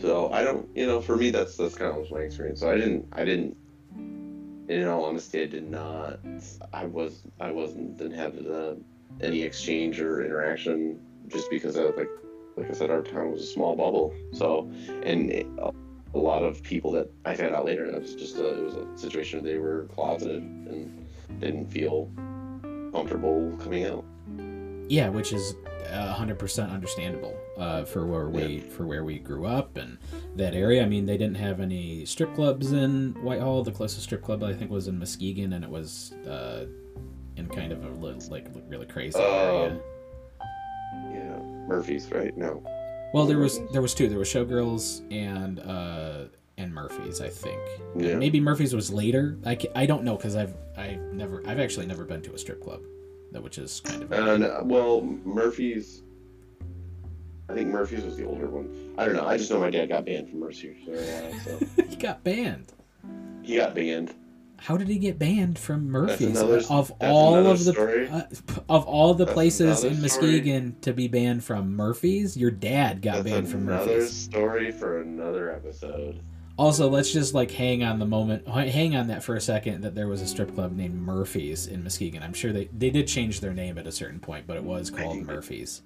So 0.00 0.32
I 0.32 0.42
don't, 0.42 0.66
you 0.74 0.86
know, 0.86 1.00
for 1.00 1.16
me 1.16 1.30
that's 1.30 1.56
that's 1.56 1.74
kind 1.74 1.90
of 1.90 1.96
was 1.98 2.10
my 2.10 2.20
experience. 2.20 2.60
So 2.60 2.70
I 2.70 2.76
didn't, 2.76 3.06
I 3.12 3.24
didn't. 3.24 3.56
In 4.70 4.86
all 4.86 5.04
honesty, 5.04 5.42
I 5.42 5.46
did 5.46 5.68
not. 5.68 6.20
I 6.72 6.84
was, 6.84 7.24
I 7.40 7.50
wasn't, 7.50 7.98
didn't 7.98 8.16
have 8.16 8.38
uh, 8.46 8.74
any 9.20 9.42
exchange 9.42 10.00
or 10.00 10.24
interaction 10.24 11.00
just 11.26 11.50
because 11.50 11.76
I 11.76 11.82
like 11.82 12.08
like 12.56 12.70
I 12.70 12.72
said, 12.72 12.88
our 12.88 13.02
town 13.02 13.32
was 13.32 13.42
a 13.42 13.46
small 13.46 13.74
bubble. 13.74 14.14
So, 14.32 14.70
and 15.02 15.28
it, 15.30 15.46
a 15.58 16.18
lot 16.18 16.44
of 16.44 16.62
people 16.62 16.92
that 16.92 17.10
I 17.24 17.34
found 17.34 17.52
out 17.54 17.64
later, 17.64 17.84
it 17.84 18.00
was 18.00 18.14
just 18.14 18.36
a, 18.36 18.46
it 18.46 18.64
was 18.64 18.74
a 18.74 18.96
situation 18.96 19.42
where 19.42 19.52
they 19.52 19.58
were 19.58 19.86
closeted 19.92 20.40
and 20.40 21.04
didn't 21.40 21.66
feel 21.66 22.08
comfortable 22.92 23.56
coming 23.60 23.86
out. 23.86 24.04
Yeah, 24.88 25.08
which 25.08 25.32
is 25.32 25.56
hundred 25.90 26.38
percent 26.38 26.70
understandable 26.70 27.36
uh, 27.60 27.84
for 27.84 28.06
where 28.06 28.28
we 28.28 28.42
Yeah. 28.42 28.62
for 28.70 28.86
where 28.86 29.04
we 29.04 29.18
grew 29.18 29.44
up 29.46 29.76
and 29.76 29.98
that 30.36 30.54
area. 30.54 30.82
I 30.82 30.86
mean, 30.86 31.04
they 31.06 31.16
didn't 31.18 31.36
have 31.36 31.60
any 31.60 32.04
strip 32.06 32.34
clubs 32.34 32.72
in 32.72 33.14
Whitehall. 33.22 33.62
The 33.62 33.70
closest 33.72 34.02
strip 34.04 34.22
club 34.22 34.42
I 34.42 34.54
think 34.54 34.70
was 34.70 34.88
in 34.88 34.98
Muskegon, 34.98 35.52
and 35.52 35.62
it 35.64 35.70
was 35.70 36.12
uh, 36.26 36.64
in 37.36 37.46
kind 37.48 37.72
of 37.72 37.84
a 37.84 37.88
little, 37.90 38.20
like 38.30 38.46
really 38.68 38.86
crazy 38.86 39.18
area. 39.18 39.72
Um, 39.72 39.80
Yeah, 41.12 41.38
Murphy's, 41.68 42.10
right? 42.10 42.36
No. 42.36 42.62
Well, 43.12 43.26
there 43.26 43.38
was 43.38 43.60
there 43.72 43.82
was 43.82 43.94
two. 43.94 44.08
There 44.08 44.18
was 44.18 44.28
Showgirls 44.28 45.02
and 45.12 45.58
uh, 45.60 46.24
and 46.58 46.72
Murphy's, 46.72 47.20
I 47.20 47.28
think. 47.28 47.60
Yeah. 47.96 48.14
Maybe 48.16 48.40
Murphy's 48.40 48.74
was 48.74 48.90
later. 48.90 49.36
I, 49.44 49.58
I 49.74 49.84
don't 49.86 50.04
know 50.04 50.16
because 50.16 50.36
I've 50.36 50.54
I've 50.78 51.00
never 51.12 51.42
I've 51.46 51.58
actually 51.60 51.86
never 51.86 52.04
been 52.04 52.22
to 52.22 52.34
a 52.34 52.38
strip 52.38 52.62
club, 52.62 52.80
which 53.32 53.58
is 53.58 53.80
kind 53.80 54.02
of 54.02 54.12
And 54.12 54.44
uh, 54.44 54.60
well, 54.64 55.02
Murphy's. 55.24 56.02
I 57.50 57.54
think 57.54 57.68
Murphy's 57.68 58.04
was 58.04 58.16
the 58.16 58.24
older 58.26 58.46
one. 58.48 58.94
I 58.96 59.04
don't 59.04 59.16
know. 59.16 59.26
I 59.26 59.36
just 59.36 59.50
know 59.50 59.58
my 59.60 59.70
dad 59.70 59.88
got 59.88 60.04
banned 60.04 60.30
from 60.30 60.40
Mercy, 60.40 60.76
so, 60.86 60.92
uh, 60.92 61.38
so 61.44 61.82
he 61.88 61.96
got 61.96 62.22
banned. 62.22 62.72
he 63.42 63.56
got 63.56 63.74
banned. 63.74 64.14
How 64.58 64.76
did 64.76 64.88
he 64.88 64.98
get 64.98 65.18
banned 65.18 65.58
from 65.58 65.88
Murphy's? 65.88 66.38
another- 66.38 66.62
of 66.68 66.92
all 67.00 67.34
of 67.46 67.64
the 67.64 68.08
uh, 68.12 68.52
of 68.68 68.84
all 68.84 69.14
the 69.14 69.24
That's 69.24 69.34
places 69.34 69.84
in 69.84 69.94
story. 69.94 70.02
Muskegon 70.02 70.76
to 70.82 70.92
be 70.92 71.08
banned 71.08 71.42
from 71.42 71.74
Murphy's, 71.74 72.36
your 72.36 72.50
dad 72.50 73.00
got 73.00 73.16
That's 73.24 73.30
banned 73.30 73.48
from 73.48 73.64
Murphy's. 73.64 73.86
another 73.88 74.06
story 74.06 74.70
for 74.70 75.00
another 75.00 75.50
episode. 75.50 76.20
Also, 76.58 76.90
let's 76.90 77.10
just 77.10 77.32
like 77.32 77.50
hang 77.50 77.82
on 77.82 77.98
the 77.98 78.04
moment, 78.04 78.46
hang 78.46 78.94
on 78.94 79.06
that 79.06 79.22
for 79.24 79.34
a 79.34 79.40
second. 79.40 79.80
That 79.80 79.94
there 79.94 80.08
was 80.08 80.20
a 80.20 80.26
strip 80.26 80.54
club 80.54 80.76
named 80.76 80.94
Murphy's 80.94 81.66
in 81.66 81.82
Muskegon. 81.82 82.22
I'm 82.22 82.34
sure 82.34 82.52
they 82.52 82.66
they 82.76 82.90
did 82.90 83.08
change 83.08 83.40
their 83.40 83.54
name 83.54 83.78
at 83.78 83.86
a 83.86 83.92
certain 83.92 84.20
point, 84.20 84.46
but 84.46 84.58
it 84.58 84.62
was 84.62 84.90
called 84.90 85.22
Murphy's. 85.22 85.80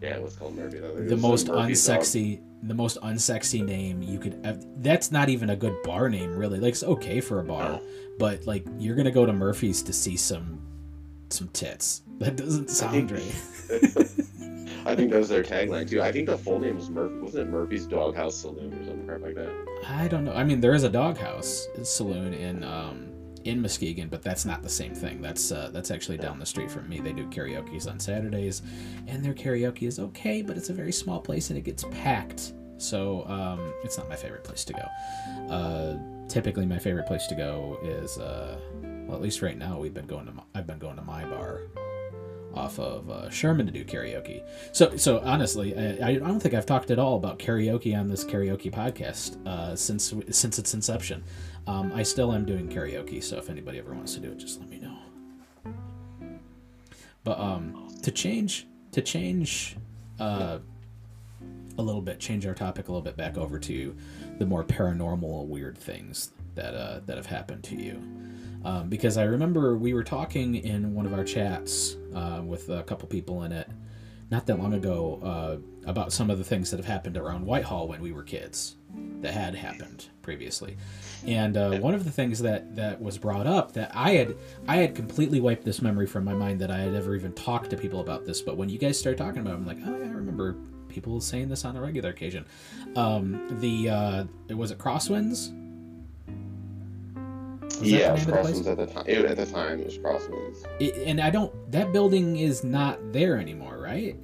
Yeah, 0.00 0.16
it 0.16 0.22
was 0.22 0.36
called 0.36 0.54
Murphy. 0.56 0.78
The 0.78 1.14
was 1.14 1.20
most 1.20 1.48
Murphy's 1.48 1.84
dog. 1.86 2.00
unsexy, 2.00 2.40
the 2.62 2.74
most 2.74 3.00
unsexy 3.00 3.64
name 3.64 4.00
you 4.02 4.18
could. 4.18 4.40
Have. 4.44 4.64
That's 4.82 5.10
not 5.10 5.28
even 5.28 5.50
a 5.50 5.56
good 5.56 5.82
bar 5.82 6.08
name, 6.08 6.36
really. 6.36 6.60
Like 6.60 6.70
it's 6.72 6.84
okay 6.84 7.20
for 7.20 7.40
a 7.40 7.44
bar, 7.44 7.64
No. 7.72 7.82
but 8.18 8.46
like 8.46 8.64
you're 8.78 8.94
gonna 8.96 9.10
go 9.10 9.26
to 9.26 9.32
Murphy's 9.32 9.82
to 9.82 9.92
see 9.92 10.16
some 10.16 10.60
some 11.30 11.48
tits. 11.48 12.02
That 12.18 12.34
doesn't 12.34 12.68
sound 12.68 13.12
right. 13.12 13.22
I 14.84 14.96
think 14.96 15.12
that 15.12 15.18
was 15.18 15.28
their 15.28 15.44
tagline 15.44 15.88
too. 15.88 16.02
I 16.02 16.10
think 16.10 16.26
the 16.26 16.36
full 16.36 16.58
name 16.58 16.74
was 16.76 16.90
Murphy. 16.90 17.14
Wasn't 17.20 17.48
it 17.48 17.50
Murphy's 17.52 17.86
Doghouse 17.86 18.36
Saloon 18.38 18.72
or 18.72 18.84
something 18.84 19.06
crap 19.06 19.20
like 19.20 19.36
that? 19.36 19.50
I 19.86 20.08
don't 20.08 20.24
know. 20.24 20.32
I 20.32 20.42
mean, 20.42 20.60
there 20.60 20.74
is 20.74 20.82
a 20.82 20.88
doghouse 20.88 21.68
saloon 21.84 22.34
in 22.34 22.64
um, 22.64 23.06
in 23.44 23.60
Muskegon, 23.60 24.08
but 24.08 24.22
that's 24.22 24.44
not 24.44 24.62
the 24.62 24.68
same 24.68 24.94
thing. 24.94 25.20
That's 25.20 25.52
uh, 25.52 25.70
that's 25.72 25.90
actually 25.90 26.18
down 26.18 26.38
the 26.38 26.46
street 26.46 26.70
from 26.70 26.88
me. 26.88 27.00
They 27.00 27.12
do 27.12 27.26
karaoke's 27.28 27.86
on 27.86 27.98
Saturdays, 27.98 28.62
and 29.06 29.24
their 29.24 29.34
karaoke 29.34 29.86
is 29.86 29.98
okay, 29.98 30.42
but 30.42 30.56
it's 30.56 30.70
a 30.70 30.74
very 30.74 30.92
small 30.92 31.20
place 31.20 31.50
and 31.50 31.58
it 31.58 31.62
gets 31.62 31.84
packed. 32.02 32.52
So 32.78 33.26
um, 33.26 33.74
it's 33.82 33.98
not 33.98 34.08
my 34.08 34.16
favorite 34.16 34.44
place 34.44 34.64
to 34.64 34.72
go. 34.72 35.52
Uh, 35.52 36.28
typically, 36.28 36.66
my 36.66 36.78
favorite 36.78 37.06
place 37.06 37.26
to 37.26 37.34
go 37.34 37.78
is 37.82 38.18
uh, 38.18 38.58
well, 39.06 39.16
at 39.16 39.22
least 39.22 39.42
right 39.42 39.56
now 39.56 39.78
we've 39.78 39.94
been 39.94 40.06
going 40.06 40.26
to 40.26 40.32
my, 40.32 40.42
I've 40.54 40.66
been 40.66 40.78
going 40.78 40.96
to 40.96 41.02
my 41.02 41.24
bar 41.24 41.62
off 42.54 42.78
of 42.78 43.10
uh, 43.10 43.30
Sherman 43.30 43.66
to 43.66 43.72
do 43.72 43.84
karaoke. 43.84 44.42
So, 44.72 44.96
so 44.96 45.20
honestly, 45.20 45.76
I, 45.76 46.08
I 46.08 46.14
don't 46.16 46.40
think 46.40 46.54
I've 46.54 46.66
talked 46.66 46.90
at 46.90 46.98
all 46.98 47.16
about 47.16 47.38
karaoke 47.38 47.98
on 47.98 48.08
this 48.08 48.24
karaoke 48.24 48.72
podcast 48.72 49.44
uh, 49.46 49.76
since 49.76 50.14
since 50.30 50.58
its 50.58 50.74
inception. 50.74 51.22
Um, 51.66 51.92
I 51.94 52.02
still 52.02 52.32
am 52.32 52.46
doing 52.46 52.68
karaoke, 52.68 53.22
so 53.22 53.36
if 53.36 53.50
anybody 53.50 53.78
ever 53.78 53.92
wants 53.92 54.14
to 54.14 54.20
do 54.20 54.30
it, 54.30 54.38
just 54.38 54.58
let 54.58 54.70
me 54.70 54.78
know. 54.78 54.96
But 57.24 57.38
um, 57.38 57.88
to 58.02 58.10
change 58.10 58.66
to 58.92 59.02
change 59.02 59.76
uh, 60.18 60.58
a 61.76 61.82
little 61.82 62.00
bit, 62.00 62.18
change 62.18 62.46
our 62.46 62.54
topic 62.54 62.88
a 62.88 62.90
little 62.90 63.04
bit 63.04 63.16
back 63.16 63.36
over 63.36 63.58
to 63.58 63.94
the 64.38 64.46
more 64.46 64.64
paranormal, 64.64 65.46
weird 65.46 65.76
things 65.76 66.32
that 66.54 66.74
uh, 66.74 67.00
that 67.04 67.16
have 67.16 67.26
happened 67.26 67.62
to 67.64 67.76
you. 67.76 68.02
Um, 68.64 68.88
because 68.88 69.16
I 69.16 69.24
remember 69.24 69.76
we 69.76 69.94
were 69.94 70.02
talking 70.02 70.56
in 70.56 70.94
one 70.94 71.06
of 71.06 71.12
our 71.12 71.22
chats 71.22 71.97
uh, 72.14 72.42
with 72.42 72.68
a 72.68 72.82
couple 72.82 73.08
people 73.08 73.44
in 73.44 73.52
it 73.52 73.68
not 74.30 74.46
that 74.46 74.58
long 74.58 74.74
ago 74.74 75.20
uh, 75.22 75.88
about 75.88 76.12
some 76.12 76.30
of 76.30 76.38
the 76.38 76.44
things 76.44 76.70
that 76.70 76.76
have 76.76 76.86
happened 76.86 77.16
around 77.16 77.46
Whitehall 77.46 77.88
when 77.88 78.02
we 78.02 78.12
were 78.12 78.22
kids 78.22 78.76
that 79.20 79.32
had 79.32 79.54
happened 79.54 80.06
previously. 80.22 80.76
And 81.26 81.56
uh, 81.56 81.78
one 81.78 81.94
of 81.94 82.04
the 82.04 82.10
things 82.10 82.38
that, 82.40 82.76
that 82.76 83.00
was 83.00 83.16
brought 83.16 83.46
up 83.46 83.72
that 83.72 83.90
I 83.94 84.10
had 84.10 84.36
I 84.66 84.76
had 84.76 84.94
completely 84.94 85.40
wiped 85.40 85.64
this 85.64 85.80
memory 85.80 86.06
from 86.06 86.24
my 86.24 86.34
mind 86.34 86.60
that 86.60 86.70
I 86.70 86.78
had 86.78 86.94
ever 86.94 87.14
even 87.14 87.32
talked 87.32 87.70
to 87.70 87.76
people 87.76 88.00
about 88.00 88.26
this. 88.26 88.42
But 88.42 88.56
when 88.56 88.68
you 88.68 88.78
guys 88.78 88.98
started 88.98 89.18
talking 89.18 89.40
about, 89.40 89.54
it, 89.54 89.56
I'm 89.56 89.66
like, 89.66 89.78
oh 89.84 89.98
yeah, 89.98 90.10
I 90.10 90.12
remember 90.12 90.56
people 90.88 91.20
saying 91.20 91.48
this 91.48 91.64
on 91.64 91.76
a 91.76 91.80
regular 91.80 92.10
occasion. 92.10 92.44
Um, 92.96 93.58
the 93.60 93.88
uh, 93.88 94.24
was 94.54 94.70
it 94.70 94.78
Crosswinds? 94.78 95.54
Was 97.68 97.80
the 97.80 97.86
yeah, 97.86 97.96
it 97.96 98.00
name 98.00 98.12
was 98.12 98.20
of 98.22 98.26
the 98.26 98.32
place? 98.32 98.66
At 98.66 98.76
the 98.76 98.86
time. 98.86 99.04
It, 99.06 99.24
at 99.24 99.36
the 99.36 99.46
time, 99.46 99.80
it 99.80 99.86
was 99.86 99.98
Crosswinds. 99.98 100.64
It, 100.80 100.96
and 101.06 101.20
I 101.20 101.30
don't. 101.30 101.70
That 101.70 101.92
building 101.92 102.36
is 102.36 102.64
not 102.64 103.12
there 103.12 103.38
anymore, 103.38 103.78
right? 103.78 104.16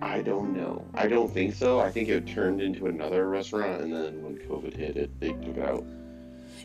I 0.00 0.22
don't 0.22 0.56
know. 0.56 0.84
I 0.94 1.08
don't 1.08 1.32
think 1.32 1.54
so. 1.54 1.80
I 1.80 1.90
think 1.90 2.08
it 2.08 2.26
turned 2.26 2.60
into 2.60 2.86
another 2.86 3.28
restaurant, 3.28 3.82
and 3.82 3.92
then 3.92 4.22
when 4.22 4.38
COVID 4.38 4.76
hit, 4.76 4.96
it 4.96 5.20
they 5.20 5.32
took 5.32 5.56
it 5.56 5.68
out. 5.68 5.84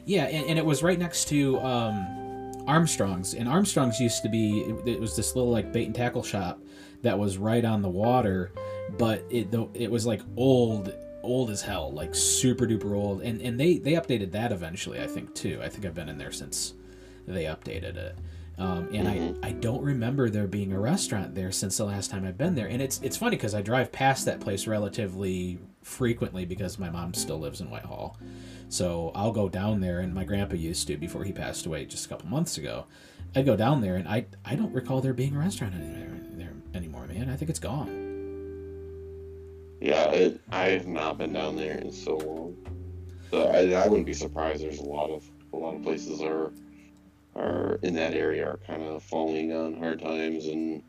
Yeah, 0.06 0.26
and, 0.26 0.50
and 0.50 0.60
it 0.60 0.66
was 0.66 0.84
right 0.84 1.00
next 1.00 1.26
to 1.30 1.60
um, 1.62 2.52
Armstrong's, 2.68 3.34
and 3.34 3.50
Armstrong's 3.50 4.00
used 4.00 4.22
to 4.24 4.30
be. 4.30 4.62
It, 4.62 4.88
it 4.88 5.00
was 5.00 5.16
this 5.16 5.36
little 5.36 5.52
like 5.52 5.72
bait 5.74 5.86
and 5.86 5.96
tackle 5.96 6.24
shop 6.24 6.60
that 7.02 7.18
was 7.18 7.38
right 7.38 7.66
on 7.66 7.82
the 7.82 7.90
water, 7.90 8.52
but 8.98 9.24
it 9.30 9.52
though 9.52 9.70
it 9.74 9.90
was 9.90 10.06
like 10.06 10.22
old 10.38 10.94
old 11.24 11.50
as 11.50 11.62
hell, 11.62 11.92
like 11.92 12.14
super 12.14 12.66
duper 12.66 12.96
old. 12.96 13.22
And 13.22 13.42
and 13.42 13.60
they 13.60 13.78
they 13.78 13.94
updated 13.94 14.32
that 14.34 14.52
eventually, 14.52 15.02
I 15.02 15.08
think 15.08 15.34
too. 15.34 15.60
I 15.64 15.70
think 15.70 15.86
I've 15.86 15.96
been 15.96 16.10
in 16.10 16.18
there 16.18 16.32
since 16.32 16.74
they 17.28 17.46
updated 17.46 17.96
it. 17.96 18.18
Um, 18.60 18.88
and 18.94 19.08
Mhm. 19.08 19.40
I, 19.44 19.48
I 19.48 19.52
don't 19.54 19.82
remember 19.82 20.30
there 20.30 20.46
being 20.46 20.74
a 20.74 20.80
restaurant 20.80 21.34
there 21.34 21.52
since 21.52 21.78
the 21.78 21.86
last 21.86 22.12
time 22.12 22.24
I've 22.24 22.38
been 22.38 22.54
there. 22.54 22.68
And 22.68 22.82
it's 22.84 23.00
it's 23.02 23.18
funny 23.18 23.36
because 23.36 23.56
I 23.56 23.62
drive 23.64 23.92
past 23.92 24.26
that 24.26 24.40
place 24.42 24.68
relatively 24.68 25.58
frequently 25.82 26.46
because 26.46 26.78
my 26.78 26.90
mom 26.90 27.14
still 27.16 27.40
lives 27.40 27.62
in 27.62 27.70
Whitehall. 27.72 28.18
So 28.70 29.12
I'll 29.16 29.32
go 29.32 29.50
down 29.50 29.82
there, 29.82 30.00
and 30.00 30.14
my 30.14 30.24
grandpa 30.24 30.56
used 30.56 30.88
to 30.88 30.98
before 30.98 31.24
he 31.24 31.32
passed 31.32 31.66
away 31.66 31.86
just 31.86 32.06
a 32.06 32.10
couple 32.10 32.28
months 32.30 32.58
ago. 32.58 32.86
I'd 33.36 33.46
go 33.46 33.56
down 33.56 33.82
there, 33.82 33.96
and 33.96 34.08
I 34.08 34.26
I 34.46 34.56
don't 34.56 34.74
recall 34.74 35.02
there 35.02 35.14
being 35.14 35.36
a 35.36 35.40
restaurant 35.40 35.74
anywhere 35.74 36.20
there 36.34 36.54
anymore, 36.76 37.08
man. 37.08 37.30
I 37.30 37.36
think 37.36 37.50
it's 37.50 37.60
gone. 37.60 38.03
Yeah, 39.84 40.12
it, 40.12 40.40
I've 40.50 40.88
not 40.88 41.18
been 41.18 41.34
down 41.34 41.58
there 41.58 41.78
in 41.78 41.92
so 41.92 42.16
long. 42.16 42.56
So 43.30 43.50
I, 43.50 43.70
I 43.84 43.86
wouldn't 43.90 44.06
be 44.06 44.14
surprised. 44.14 44.64
There's 44.64 44.80
a 44.80 44.86
lot 44.86 45.10
of 45.10 45.30
a 45.52 45.58
lot 45.58 45.76
of 45.76 45.84
places 45.84 46.22
are 46.22 46.54
are 47.36 47.80
in 47.84 47.94
that 47.96 48.14
area 48.14 48.48
are 48.48 48.60
kind 48.66 48.82
of 48.82 49.04
falling 49.04 49.52
on 49.52 49.76
hard 49.76 50.00
times 50.00 50.46
and, 50.46 50.82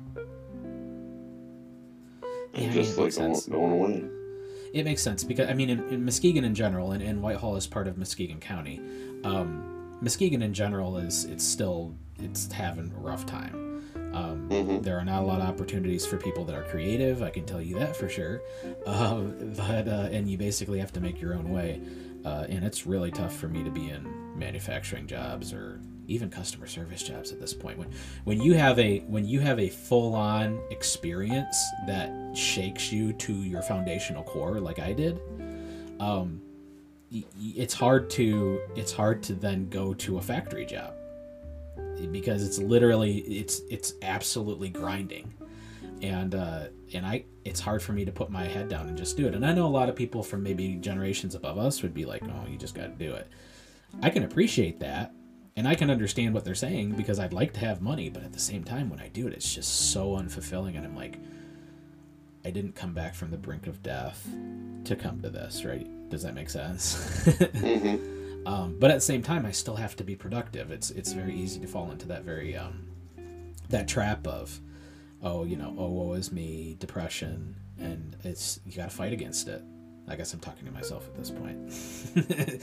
and 2.52 2.66
mean, 2.66 2.70
just 2.70 2.96
like 2.96 3.06
makes 3.06 3.16
going, 3.46 3.50
going 3.50 3.72
away. 3.72 4.04
It 4.72 4.84
makes 4.84 5.02
sense 5.02 5.24
because 5.24 5.50
I 5.50 5.54
mean, 5.54 5.70
in, 5.70 5.88
in 5.88 6.04
Muskegon 6.04 6.44
in 6.44 6.54
general, 6.54 6.92
and, 6.92 7.02
and 7.02 7.20
Whitehall 7.20 7.56
is 7.56 7.66
part 7.66 7.88
of 7.88 7.98
Muskegon 7.98 8.38
County. 8.38 8.80
Um, 9.24 9.96
Muskegon 10.02 10.40
in 10.40 10.54
general 10.54 10.98
is 10.98 11.24
it's 11.24 11.44
still 11.44 11.96
it's 12.20 12.52
having 12.52 12.92
a 12.96 13.00
rough 13.00 13.26
time. 13.26 13.63
Um, 14.14 14.48
hmm 14.48 14.78
there 14.78 14.98
are 14.98 15.04
not 15.04 15.22
a 15.22 15.26
lot 15.26 15.40
of 15.40 15.48
opportunities 15.48 16.06
for 16.06 16.16
people 16.16 16.44
that 16.44 16.54
are 16.54 16.62
creative. 16.64 17.22
I 17.22 17.30
can 17.30 17.44
tell 17.44 17.60
you 17.60 17.78
that 17.78 17.96
for 17.96 18.08
sure. 18.08 18.40
Um, 18.86 19.54
but 19.56 19.88
uh, 19.88 20.08
and 20.12 20.28
you 20.28 20.36
basically 20.36 20.78
have 20.78 20.92
to 20.92 21.00
make 21.00 21.18
your 21.18 21.34
own 21.34 21.50
way, 21.50 21.80
uh, 22.24 22.44
and 22.50 22.62
it's 22.64 22.86
really 22.86 23.10
tough 23.10 23.34
for 23.34 23.48
me 23.48 23.64
to 23.64 23.70
be 23.70 23.88
in 23.88 24.06
manufacturing 24.38 25.06
jobs 25.06 25.54
or 25.54 25.80
even 26.06 26.28
customer 26.28 26.66
service 26.66 27.02
jobs 27.02 27.32
at 27.32 27.40
this 27.40 27.54
point. 27.54 27.78
When 27.78 27.90
when 28.24 28.42
you 28.42 28.52
have 28.54 28.78
a 28.78 28.98
when 29.00 29.26
you 29.26 29.40
have 29.40 29.58
a 29.58 29.70
full 29.70 30.14
on 30.14 30.60
experience 30.70 31.56
that 31.86 32.36
shakes 32.36 32.92
you 32.92 33.14
to 33.14 33.32
your 33.32 33.62
foundational 33.62 34.22
core, 34.22 34.60
like 34.60 34.78
I 34.78 34.92
did, 34.92 35.18
um, 35.98 36.42
it's 37.10 37.74
hard 37.74 38.10
to 38.10 38.60
it's 38.76 38.92
hard 38.92 39.22
to 39.24 39.34
then 39.34 39.68
go 39.70 39.94
to 39.94 40.18
a 40.18 40.22
factory 40.22 40.66
job 40.66 40.93
because 42.10 42.44
it's 42.46 42.58
literally 42.58 43.18
it's 43.18 43.60
it's 43.70 43.94
absolutely 44.02 44.68
grinding. 44.68 45.32
And 46.02 46.34
uh 46.34 46.66
and 46.92 47.06
i 47.06 47.24
it's 47.44 47.60
hard 47.60 47.82
for 47.82 47.92
me 47.92 48.04
to 48.04 48.12
put 48.12 48.30
my 48.30 48.44
head 48.44 48.68
down 48.68 48.88
and 48.88 48.96
just 48.96 49.16
do 49.16 49.26
it. 49.26 49.34
And 49.34 49.44
i 49.44 49.52
know 49.52 49.66
a 49.66 49.68
lot 49.68 49.88
of 49.88 49.96
people 49.96 50.22
from 50.22 50.42
maybe 50.42 50.74
generations 50.76 51.34
above 51.34 51.58
us 51.58 51.82
would 51.82 51.94
be 51.94 52.04
like 52.04 52.22
oh 52.24 52.46
you 52.48 52.56
just 52.56 52.74
got 52.74 52.86
to 52.86 53.04
do 53.04 53.12
it. 53.14 53.28
I 54.02 54.10
can 54.10 54.24
appreciate 54.24 54.80
that 54.80 55.12
and 55.56 55.68
i 55.68 55.74
can 55.74 55.90
understand 55.90 56.34
what 56.34 56.44
they're 56.44 56.54
saying 56.54 56.92
because 56.92 57.18
i'd 57.18 57.32
like 57.32 57.52
to 57.52 57.60
have 57.60 57.80
money 57.80 58.08
but 58.08 58.22
at 58.22 58.32
the 58.32 58.38
same 58.38 58.64
time 58.64 58.88
when 58.90 58.98
i 59.00 59.08
do 59.08 59.26
it 59.26 59.32
it's 59.32 59.54
just 59.54 59.92
so 59.92 60.16
unfulfilling 60.16 60.76
and 60.76 60.84
i'm 60.84 60.96
like 60.96 61.18
i 62.44 62.50
didn't 62.50 62.74
come 62.74 62.92
back 62.92 63.14
from 63.14 63.30
the 63.30 63.36
brink 63.36 63.66
of 63.66 63.82
death 63.82 64.28
to 64.84 64.96
come 64.96 65.20
to 65.22 65.30
this 65.30 65.64
right? 65.64 65.86
Does 66.10 66.22
that 66.22 66.34
make 66.34 66.50
sense? 66.50 66.96
Hmm 67.54 68.23
um, 68.46 68.76
but 68.78 68.90
at 68.90 68.94
the 68.94 69.00
same 69.00 69.22
time, 69.22 69.46
I 69.46 69.52
still 69.52 69.76
have 69.76 69.96
to 69.96 70.04
be 70.04 70.16
productive. 70.16 70.70
It's 70.70 70.90
it's 70.90 71.12
very 71.12 71.34
easy 71.34 71.60
to 71.60 71.66
fall 71.66 71.90
into 71.90 72.06
that 72.08 72.24
very 72.24 72.56
um, 72.56 72.86
that 73.70 73.88
trap 73.88 74.26
of, 74.26 74.60
oh, 75.22 75.44
you 75.44 75.56
know, 75.56 75.74
oh, 75.78 75.88
woe 75.88 76.12
is 76.14 76.30
me, 76.30 76.76
depression, 76.78 77.56
and 77.78 78.16
it's 78.24 78.60
you 78.66 78.72
got 78.72 78.90
to 78.90 78.96
fight 78.96 79.12
against 79.12 79.48
it. 79.48 79.62
I 80.06 80.16
guess 80.16 80.34
I'm 80.34 80.40
talking 80.40 80.66
to 80.66 80.72
myself 80.72 81.06
at 81.06 81.14
this 81.14 81.30
point. 81.30 82.60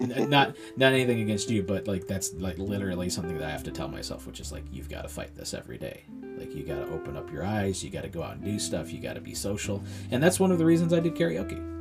Not 0.00 0.56
not 0.76 0.92
anything 0.92 1.20
against 1.20 1.48
you, 1.50 1.62
but 1.62 1.86
like 1.86 2.08
that's 2.08 2.34
like 2.34 2.58
literally 2.58 3.08
something 3.08 3.38
that 3.38 3.46
I 3.46 3.50
have 3.50 3.62
to 3.62 3.70
tell 3.70 3.86
myself, 3.86 4.26
which 4.26 4.40
is 4.40 4.50
like 4.50 4.64
you've 4.72 4.88
got 4.88 5.02
to 5.02 5.08
fight 5.08 5.36
this 5.36 5.54
every 5.54 5.78
day. 5.78 6.02
Like 6.36 6.52
you 6.52 6.64
got 6.64 6.84
to 6.84 6.92
open 6.92 7.16
up 7.16 7.32
your 7.32 7.44
eyes, 7.44 7.82
you 7.82 7.90
got 7.90 8.02
to 8.02 8.08
go 8.08 8.20
out 8.20 8.34
and 8.34 8.44
do 8.44 8.58
stuff, 8.58 8.92
you 8.92 9.00
got 9.00 9.14
to 9.14 9.20
be 9.20 9.34
social, 9.34 9.84
and 10.10 10.20
that's 10.20 10.40
one 10.40 10.50
of 10.50 10.58
the 10.58 10.64
reasons 10.64 10.92
I 10.92 10.98
did 10.98 11.14
karaoke. 11.14 11.73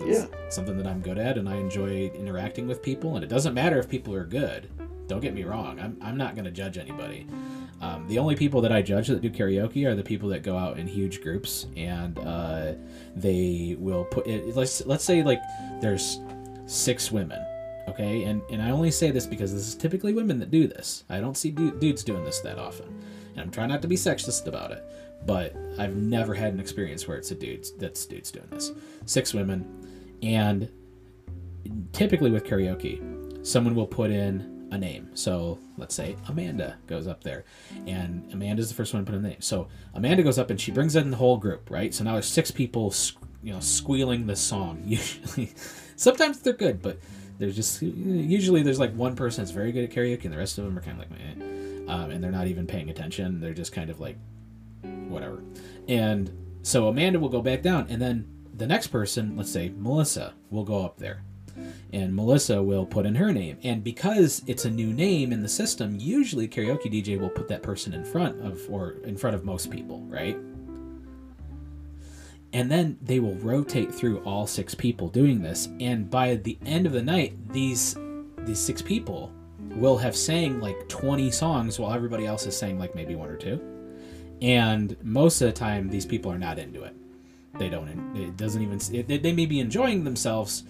Because 0.00 0.24
it's 0.46 0.56
something 0.56 0.76
that 0.76 0.86
I'm 0.86 1.00
good 1.00 1.18
at, 1.18 1.38
and 1.38 1.48
I 1.48 1.56
enjoy 1.56 2.10
interacting 2.14 2.66
with 2.66 2.82
people. 2.82 3.14
And 3.16 3.24
it 3.24 3.28
doesn't 3.28 3.54
matter 3.54 3.78
if 3.78 3.88
people 3.88 4.14
are 4.14 4.24
good. 4.24 4.68
Don't 5.06 5.20
get 5.20 5.34
me 5.34 5.44
wrong. 5.44 5.78
I'm, 5.78 5.96
I'm 6.00 6.16
not 6.16 6.34
going 6.34 6.46
to 6.46 6.50
judge 6.50 6.78
anybody. 6.78 7.26
Um, 7.80 8.08
the 8.08 8.18
only 8.18 8.34
people 8.36 8.60
that 8.62 8.72
I 8.72 8.80
judge 8.80 9.08
that 9.08 9.20
do 9.20 9.30
karaoke 9.30 9.86
are 9.86 9.94
the 9.94 10.02
people 10.02 10.28
that 10.30 10.42
go 10.42 10.56
out 10.56 10.78
in 10.78 10.86
huge 10.86 11.22
groups 11.22 11.66
and 11.76 12.18
uh, 12.18 12.72
they 13.14 13.76
will 13.78 14.04
put 14.04 14.26
it. 14.26 14.56
Let's 14.56 14.84
let's 14.86 15.04
say 15.04 15.22
like 15.22 15.40
there's 15.80 16.20
six 16.64 17.12
women, 17.12 17.38
okay, 17.88 18.24
and 18.24 18.40
and 18.50 18.62
I 18.62 18.70
only 18.70 18.90
say 18.90 19.10
this 19.10 19.26
because 19.26 19.52
this 19.52 19.68
is 19.68 19.74
typically 19.74 20.14
women 20.14 20.38
that 20.40 20.50
do 20.50 20.66
this. 20.66 21.04
I 21.10 21.20
don't 21.20 21.36
see 21.36 21.50
du- 21.50 21.78
dudes 21.78 22.02
doing 22.02 22.24
this 22.24 22.40
that 22.40 22.58
often, 22.58 22.86
and 23.32 23.40
I'm 23.42 23.50
trying 23.50 23.68
not 23.68 23.82
to 23.82 23.88
be 23.88 23.96
sexist 23.96 24.46
about 24.46 24.72
it. 24.72 24.82
But 25.26 25.54
I've 25.78 25.96
never 25.96 26.34
had 26.34 26.52
an 26.54 26.60
experience 26.60 27.06
where 27.06 27.18
it's 27.18 27.30
a 27.30 27.34
dude 27.34 27.66
that's 27.78 28.06
dudes 28.06 28.30
doing 28.30 28.46
this. 28.50 28.72
Six 29.06 29.34
women, 29.34 29.85
and 30.22 30.70
typically 31.92 32.30
with 32.30 32.44
karaoke, 32.44 33.46
someone 33.46 33.74
will 33.74 33.86
put 33.86 34.10
in 34.10 34.68
a 34.72 34.78
name. 34.78 35.10
So 35.14 35.58
let's 35.76 35.94
say 35.94 36.16
Amanda 36.28 36.76
goes 36.86 37.06
up 37.06 37.22
there, 37.22 37.44
and 37.86 38.30
Amanda's 38.32 38.68
the 38.68 38.74
first 38.74 38.92
one 38.92 39.04
to 39.04 39.10
put 39.10 39.16
in 39.16 39.22
the 39.22 39.28
name. 39.30 39.40
So 39.40 39.68
Amanda 39.94 40.22
goes 40.22 40.38
up 40.38 40.50
and 40.50 40.60
she 40.60 40.72
brings 40.72 40.96
in 40.96 41.10
the 41.10 41.16
whole 41.16 41.36
group, 41.36 41.70
right? 41.70 41.94
So 41.94 42.04
now 42.04 42.14
there's 42.14 42.26
six 42.26 42.50
people, 42.50 42.92
you 43.42 43.52
know, 43.52 43.60
squealing 43.60 44.26
the 44.26 44.36
song. 44.36 44.82
Usually, 44.86 45.52
sometimes 45.96 46.40
they're 46.40 46.52
good, 46.52 46.82
but 46.82 46.98
there's 47.38 47.54
just 47.54 47.82
usually 47.82 48.62
there's 48.62 48.80
like 48.80 48.94
one 48.94 49.14
person 49.14 49.44
that's 49.44 49.52
very 49.52 49.72
good 49.72 49.84
at 49.84 49.90
karaoke, 49.90 50.24
and 50.24 50.32
the 50.32 50.38
rest 50.38 50.58
of 50.58 50.64
them 50.64 50.78
are 50.78 50.82
kind 50.82 51.00
of 51.00 51.10
like, 51.10 51.20
eh. 51.20 51.92
um, 51.92 52.10
and 52.10 52.22
they're 52.22 52.30
not 52.30 52.46
even 52.46 52.66
paying 52.66 52.90
attention. 52.90 53.40
They're 53.40 53.54
just 53.54 53.72
kind 53.72 53.90
of 53.90 54.00
like 54.00 54.16
whatever. 54.82 55.42
And 55.88 56.30
so 56.62 56.88
Amanda 56.88 57.20
will 57.20 57.28
go 57.28 57.42
back 57.42 57.62
down, 57.62 57.86
and 57.88 58.00
then 58.00 58.35
the 58.56 58.66
next 58.66 58.88
person, 58.88 59.36
let's 59.36 59.50
say 59.50 59.72
Melissa, 59.76 60.34
will 60.50 60.64
go 60.64 60.84
up 60.84 60.96
there. 60.96 61.22
And 61.92 62.14
Melissa 62.14 62.62
will 62.62 62.84
put 62.84 63.06
in 63.06 63.14
her 63.14 63.32
name. 63.32 63.58
And 63.62 63.82
because 63.82 64.42
it's 64.46 64.64
a 64.64 64.70
new 64.70 64.92
name 64.92 65.32
in 65.32 65.42
the 65.42 65.48
system, 65.48 65.96
usually 65.98 66.48
karaoke 66.48 66.92
DJ 66.92 67.18
will 67.18 67.30
put 67.30 67.48
that 67.48 67.62
person 67.62 67.94
in 67.94 68.04
front 68.04 68.40
of 68.44 68.60
or 68.70 68.96
in 69.04 69.16
front 69.16 69.36
of 69.36 69.44
most 69.44 69.70
people, 69.70 70.00
right? 70.02 70.36
And 72.52 72.70
then 72.70 72.98
they 73.02 73.20
will 73.20 73.34
rotate 73.36 73.94
through 73.94 74.20
all 74.20 74.46
six 74.46 74.74
people 74.74 75.08
doing 75.08 75.42
this. 75.42 75.68
And 75.80 76.10
by 76.10 76.36
the 76.36 76.58
end 76.64 76.86
of 76.86 76.92
the 76.92 77.02
night, 77.02 77.52
these 77.52 77.96
these 78.38 78.60
six 78.60 78.80
people 78.80 79.32
will 79.58 79.98
have 79.98 80.16
sang 80.16 80.60
like 80.60 80.88
20 80.88 81.30
songs 81.30 81.78
while 81.78 81.92
everybody 81.92 82.26
else 82.26 82.46
is 82.46 82.56
saying 82.56 82.78
like 82.78 82.94
maybe 82.94 83.14
one 83.14 83.28
or 83.28 83.36
two 83.36 83.60
and 84.40 84.96
most 85.02 85.40
of 85.40 85.46
the 85.46 85.52
time 85.52 85.88
these 85.88 86.06
people 86.06 86.30
are 86.30 86.38
not 86.38 86.58
into 86.58 86.82
it 86.82 86.94
they 87.58 87.68
don't 87.68 87.88
it 88.16 88.36
doesn't 88.36 88.62
even 88.62 88.78
it, 88.92 89.22
they 89.22 89.32
may 89.32 89.46
be 89.46 89.60
enjoying 89.60 90.04
themselves 90.04 90.64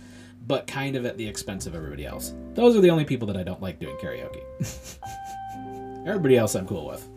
but 0.47 0.67
kind 0.67 0.95
of 0.95 1.05
at 1.05 1.17
the 1.17 1.27
expense 1.27 1.67
of 1.67 1.75
everybody 1.75 2.07
else. 2.07 2.33
Those 2.55 2.77
are 2.77 2.81
the 2.81 2.91
only 2.91 3.05
people 3.05 3.27
that 3.27 3.37
i 3.37 3.43
don't 3.43 3.61
like 3.61 3.81
doing 3.81 3.97
karaoke. 3.97 4.43
Everybody 6.07 6.37
else 6.37 6.55
i'm 6.55 6.67
cool 6.67 6.87
with. 6.87 7.09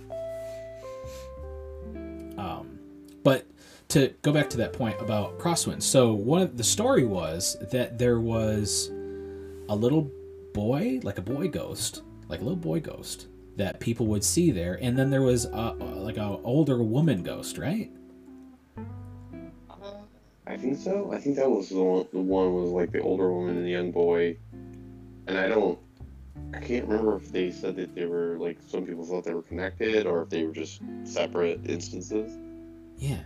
Um, 2.37 2.79
but 3.23 3.45
to 3.89 4.13
go 4.21 4.31
back 4.31 4.49
to 4.51 4.57
that 4.57 4.73
point 4.73 4.99
about 5.01 5.37
crosswinds 5.39 5.83
so 5.83 6.13
one 6.13 6.41
of 6.41 6.57
the 6.57 6.63
story 6.63 7.05
was 7.05 7.57
that 7.71 7.97
there 7.97 8.19
was 8.19 8.89
a 9.67 9.75
little 9.75 10.09
boy 10.53 10.99
like 11.03 11.17
a 11.17 11.21
boy 11.21 11.47
ghost 11.47 12.03
like 12.29 12.39
a 12.39 12.43
little 12.43 12.55
boy 12.55 12.79
ghost 12.79 13.27
that 13.57 13.79
people 13.79 14.05
would 14.07 14.23
see 14.23 14.51
there 14.51 14.79
and 14.81 14.97
then 14.97 15.09
there 15.09 15.21
was 15.21 15.45
a- 15.45 15.73
like 15.97 16.17
a 16.17 16.39
older 16.43 16.81
woman 16.81 17.23
ghost 17.23 17.57
right 17.57 17.91
I 20.49 20.57
think 20.57 20.77
so. 20.77 21.11
I 21.13 21.19
think 21.19 21.35
that 21.35 21.49
was 21.49 21.69
the 21.69 21.81
one. 21.81 22.07
The 22.11 22.19
one 22.19 22.53
was 22.55 22.71
like 22.71 22.91
the 22.91 23.01
older 23.01 23.31
woman 23.31 23.55
and 23.57 23.65
the 23.65 23.69
young 23.71 23.91
boy, 23.91 24.35
and 25.27 25.37
I 25.37 25.47
don't. 25.47 25.77
I 26.53 26.59
can't 26.59 26.87
remember 26.87 27.15
if 27.17 27.31
they 27.31 27.51
said 27.51 27.75
that 27.75 27.93
they 27.93 28.05
were 28.05 28.37
like 28.39 28.57
some 28.67 28.83
people 28.85 29.05
thought 29.05 29.23
they 29.23 29.33
were 29.35 29.43
connected 29.43 30.07
or 30.07 30.23
if 30.23 30.29
they 30.29 30.43
were 30.43 30.53
just 30.53 30.81
separate 31.03 31.59
instances. 31.69 32.35
yeah 32.97 33.19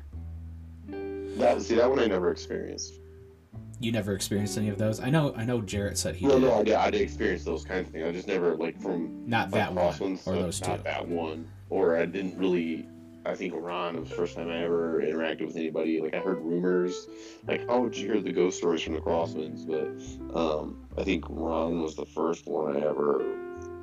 That 0.90 1.62
see 1.62 1.76
that 1.76 1.90
one 1.90 2.00
I 2.00 2.08
never 2.08 2.32
experienced. 2.32 2.96
you 3.80 3.92
never 3.94 4.14
experienced 4.14 4.58
any 4.58 4.70
of 4.70 4.78
those 4.78 5.00
i 5.00 5.10
know 5.10 5.34
i 5.38 5.44
know 5.46 5.62
jarrett 5.62 5.98
said 5.98 6.16
he 6.16 6.26
no, 6.26 6.34
did 6.40 6.42
no, 6.44 6.54
I 6.60 6.64
did. 6.64 6.74
I 6.76 6.90
did 6.92 7.02
experience 7.02 7.44
those 7.46 7.64
kinds 7.64 7.88
of 7.88 7.94
things. 7.94 8.06
I 8.06 8.12
just 8.12 8.28
never 8.28 8.56
like 8.56 8.82
from 8.82 9.24
not 9.26 9.50
that 9.52 9.74
one 9.74 10.20
or 10.26 10.34
those 10.36 10.60
two 10.60 10.70
not 10.72 10.84
that 10.84 11.08
one, 11.08 11.48
or 11.70 11.96
I 11.96 12.06
didn't 12.06 12.38
really. 12.38 12.88
I 13.26 13.36
think 13.36 13.54
Ron 13.56 14.00
was 14.02 14.10
the 14.10 14.16
first 14.16 14.36
time 14.36 14.50
I 14.50 14.64
ever 14.64 15.02
interacted 15.02 15.48
with 15.48 15.56
anybody. 15.56 16.02
Like 16.02 16.14
I 16.14 16.20
heard 16.20 16.40
rumors, 16.42 17.08
like 17.48 17.62
oh, 17.70 17.88
did 17.88 17.98
you 17.98 18.12
hear 18.14 18.22
the 18.22 18.32
ghost 18.34 18.58
stories 18.58 18.82
from 18.82 18.94
the 18.96 19.00
Crosswinds? 19.02 19.66
But 19.66 20.38
um, 20.38 20.86
I 20.98 21.04
think 21.04 21.26
Ron 21.30 21.82
was 21.82 21.96
the 21.96 22.06
first 22.06 22.46
one 22.48 22.76
I 22.76 22.82
ever 22.82 23.24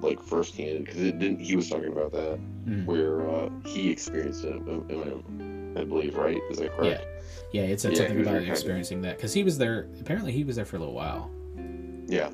like 0.00 0.22
firsthand 0.22 0.84
because 0.84 1.00
it 1.00 1.18
didn't. 1.18 1.40
He 1.40 1.56
was 1.56 1.68
talking 1.70 1.92
about 1.92 2.12
that 2.12 2.38
Mm. 2.68 2.84
where 2.84 3.28
uh, 3.30 3.48
he 3.64 3.90
experienced 3.90 4.44
it. 4.44 4.52
Am- 4.52 4.84
am 4.90 5.74
I 5.78 5.84
believe, 5.84 6.14
right? 6.16 6.38
Is 6.50 6.58
that 6.58 6.76
correct? 6.76 7.06
Yeah, 7.52 7.62
yeah. 7.62 7.68
it 7.68 7.80
said 7.80 7.92
Yeah, 7.92 7.98
something 7.98 8.20
about 8.20 8.42
experiencing 8.42 9.00
that 9.02 9.16
because 9.16 9.32
he 9.32 9.42
was 9.44 9.56
there. 9.56 9.88
Apparently, 10.00 10.30
he 10.32 10.44
was 10.44 10.56
there 10.56 10.66
for 10.66 10.76
a 10.76 10.78
little 10.80 10.94
while. 10.94 11.30
Yeah. 12.06 12.30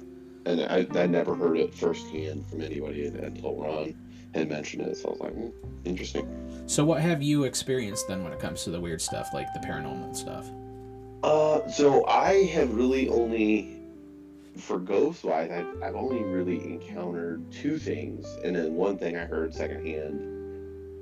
And 0.47 0.61
I, 0.63 0.87
I 1.01 1.07
never 1.07 1.35
heard 1.35 1.59
it 1.59 1.75
firsthand 1.75 2.47
from 2.47 2.61
anybody 2.63 3.07
until 3.07 3.57
Ron 3.57 3.95
had 4.37 4.49
mentioned 4.49 4.83
it. 4.83 4.97
So 4.97 5.09
I 5.09 5.11
was 5.13 5.21
like, 5.21 5.33
hmm, 5.35 5.49
interesting. 5.85 6.47
So, 6.67 6.85
what 6.85 7.01
have 7.01 7.23
you 7.23 7.45
experienced 7.45 8.09
then 8.09 8.25
when 8.25 8.33
it 8.33 8.41
comes 8.41 8.65
to 8.65 8.71
the 8.71 8.81
weird 8.81 9.01
stuff, 9.01 9.29
like 9.33 9.47
the 9.55 9.61
paranormal 9.61 10.17
stuff? 10.17 10.51
Uh, 11.23 11.67
so 11.69 12.07
I 12.07 12.45
have 12.47 12.75
really 12.75 13.09
only, 13.09 13.81
for 14.57 14.79
ghost 14.79 15.25
wise, 15.25 15.51
I've, 15.51 15.83
I've 15.83 15.95
only 15.95 16.23
really 16.23 16.63
encountered 16.65 17.51
two 17.51 17.79
things, 17.79 18.27
and 18.45 18.55
then 18.55 18.75
one 18.75 18.99
thing 18.99 19.17
I 19.17 19.25
heard 19.25 19.55
secondhand, 19.55 20.21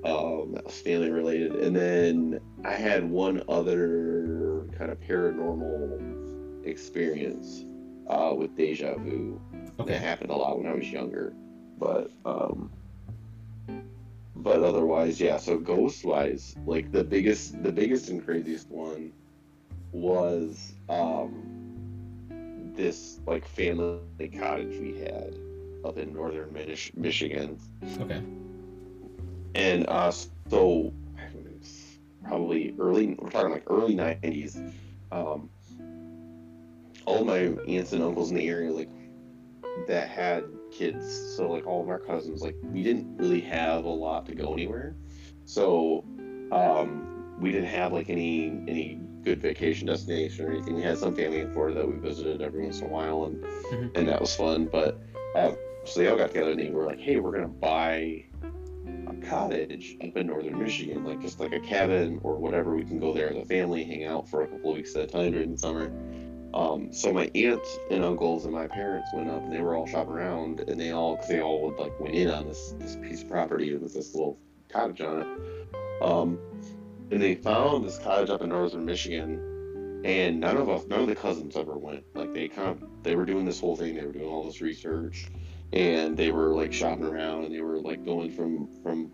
um, 0.04 0.52
that 0.54 0.64
was 0.64 0.78
family 0.80 1.10
related, 1.10 1.56
and 1.56 1.74
then 1.74 2.40
I 2.64 2.72
had 2.72 3.08
one 3.08 3.42
other 3.48 4.66
kind 4.78 4.90
of 4.90 5.00
paranormal 5.00 6.64
experience, 6.66 7.64
uh, 8.08 8.32
with 8.36 8.54
deja 8.56 8.96
vu. 8.98 9.40
That 9.78 10.00
happened 10.00 10.30
a 10.30 10.36
lot 10.36 10.58
when 10.58 10.66
I 10.66 10.74
was 10.74 10.90
younger, 10.90 11.34
but 11.78 12.10
um, 12.24 12.70
but 14.36 14.62
otherwise, 14.62 15.20
yeah. 15.20 15.36
So 15.36 15.58
ghost 15.58 16.04
wise, 16.04 16.54
like 16.66 16.90
the 16.92 17.04
biggest, 17.04 17.62
the 17.62 17.72
biggest 17.72 18.08
and 18.08 18.24
craziest 18.24 18.68
one 18.70 19.12
was 19.92 20.72
um 20.88 21.50
this 22.74 23.20
like 23.26 23.46
family 23.46 24.00
cottage 24.36 24.80
we 24.80 24.98
had 24.98 25.34
up 25.84 25.96
in 25.98 26.12
northern 26.12 26.52
Mich- 26.52 26.92
Michigan, 26.96 27.58
Okay. 28.00 28.20
and 29.54 29.86
uh, 29.88 30.10
so 30.50 30.92
probably 32.24 32.74
early. 32.78 33.14
We're 33.18 33.30
talking 33.30 33.52
like 33.52 33.64
early 33.68 33.94
'90s. 33.94 34.72
Um, 35.12 35.48
all 37.06 37.24
my 37.24 37.50
aunts 37.68 37.92
and 37.92 38.02
uncles 38.02 38.30
in 38.30 38.36
the 38.36 38.48
area, 38.48 38.72
like 38.72 38.88
that 39.86 40.08
had 40.08 40.44
kids, 40.74 41.34
so 41.36 41.50
like 41.50 41.66
all 41.66 41.80
of 41.82 41.88
our 41.88 41.98
cousins, 41.98 42.42
like 42.42 42.56
we 42.62 42.82
didn't 42.82 43.16
really 43.16 43.40
have 43.40 43.84
a 43.84 43.88
lot 43.88 44.26
to 44.26 44.34
go 44.34 44.52
anywhere. 44.52 44.94
So 45.44 46.04
um, 46.52 47.34
we 47.38 47.52
didn't 47.52 47.68
have 47.68 47.92
like 47.92 48.10
any 48.10 48.48
any 48.68 49.00
good 49.22 49.40
vacation 49.40 49.86
destination 49.86 50.46
or 50.46 50.50
anything. 50.50 50.74
We 50.74 50.82
had 50.82 50.98
some 50.98 51.14
family 51.14 51.40
in 51.40 51.52
Florida 51.52 51.78
that 51.80 51.88
we 51.88 51.96
visited 51.96 52.42
every 52.42 52.62
once 52.62 52.80
in 52.80 52.86
a 52.86 52.90
while, 52.90 53.24
and 53.24 53.42
Mhm. 53.42 53.96
and 53.96 54.08
that 54.08 54.20
was 54.20 54.34
fun. 54.34 54.66
But 54.70 55.00
uh, 55.34 55.52
so 55.84 56.00
they 56.00 56.08
all 56.08 56.16
got 56.16 56.28
together 56.28 56.50
and 56.50 56.60
they 56.60 56.70
were 56.70 56.84
like, 56.84 57.00
"Hey, 57.00 57.18
we're 57.20 57.32
gonna 57.32 57.48
buy 57.48 58.24
a 59.06 59.14
cottage 59.26 59.96
up 60.02 60.16
in 60.16 60.26
northern 60.26 60.58
Michigan, 60.58 61.04
like 61.04 61.20
just 61.20 61.40
like 61.40 61.52
a 61.52 61.60
cabin 61.60 62.20
or 62.22 62.36
whatever. 62.36 62.74
We 62.74 62.84
can 62.84 62.98
go 62.98 63.12
there 63.14 63.30
as 63.30 63.36
a 63.36 63.44
family, 63.44 63.84
hang 63.84 64.04
out 64.04 64.28
for 64.28 64.42
a 64.42 64.48
couple 64.48 64.70
of 64.70 64.76
weeks 64.76 64.94
at 64.96 65.04
a 65.04 65.06
time 65.06 65.32
during 65.32 65.52
the 65.52 65.58
summer." 65.58 65.90
Um, 66.54 66.92
so 66.92 67.12
my 67.12 67.28
aunts 67.34 67.78
and 67.90 68.04
uncles 68.04 68.44
and 68.44 68.54
my 68.54 68.68
parents 68.68 69.10
went 69.12 69.28
up 69.28 69.42
and 69.42 69.52
they 69.52 69.60
were 69.60 69.74
all 69.74 69.86
shopping 69.88 70.12
around 70.12 70.60
and 70.60 70.80
they 70.80 70.92
all, 70.92 71.16
cause 71.16 71.26
they 71.26 71.42
all 71.42 71.74
like 71.76 71.98
went 71.98 72.14
in 72.14 72.30
on 72.30 72.46
this 72.46 72.74
this 72.78 72.94
piece 72.96 73.22
of 73.22 73.28
property 73.28 73.74
with 73.76 73.92
this 73.92 74.14
little 74.14 74.38
cottage 74.68 75.00
on 75.00 75.22
it. 75.22 75.26
Um, 76.00 76.38
and 77.10 77.20
they 77.20 77.34
found 77.34 77.84
this 77.84 77.98
cottage 77.98 78.30
up 78.30 78.40
in 78.40 78.50
northern 78.50 78.84
Michigan, 78.84 80.02
and 80.04 80.38
none 80.38 80.56
of 80.56 80.68
us, 80.68 80.86
none 80.86 81.00
of 81.00 81.06
the 81.08 81.16
cousins 81.16 81.56
ever 81.56 81.76
went. 81.76 82.04
Like 82.14 82.32
they 82.32 82.46
kind 82.46 82.68
of, 82.70 82.84
they 83.02 83.16
were 83.16 83.26
doing 83.26 83.44
this 83.44 83.58
whole 83.60 83.74
thing. 83.76 83.96
They 83.96 84.06
were 84.06 84.12
doing 84.12 84.26
all 84.28 84.44
this 84.44 84.60
research, 84.60 85.26
and 85.72 86.16
they 86.16 86.30
were 86.30 86.54
like 86.54 86.72
shopping 86.72 87.04
around, 87.04 87.44
and 87.46 87.54
they 87.54 87.62
were 87.62 87.80
like 87.80 88.04
going 88.04 88.30
from 88.30 88.68
from 88.82 89.10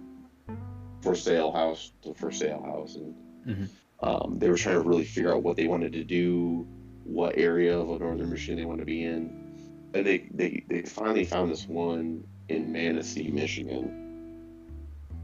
for 1.00 1.14
sale 1.14 1.52
house 1.52 1.92
to 2.02 2.12
for 2.14 2.30
sale 2.30 2.62
house, 2.62 2.96
and 2.96 3.14
Mhm. 3.46 3.68
um, 4.02 4.38
they 4.38 4.50
were 4.50 4.56
trying 4.58 4.82
to 4.82 4.86
really 4.88 5.04
figure 5.04 5.32
out 5.34 5.42
what 5.42 5.56
they 5.56 5.66
wanted 5.66 5.92
to 5.94 6.04
do, 6.04 6.66
what 7.10 7.36
area 7.36 7.76
of 7.78 8.00
northern 8.00 8.30
Michigan 8.30 8.56
they 8.58 8.64
want 8.64 8.78
to 8.80 8.86
be 8.86 9.04
in, 9.04 9.90
and 9.94 10.06
they 10.06 10.28
they 10.32 10.64
they 10.68 10.82
finally 10.82 11.24
found 11.24 11.50
this 11.50 11.66
one 11.66 12.24
in 12.48 12.72
Manistee, 12.72 13.30
Michigan, 13.30 13.90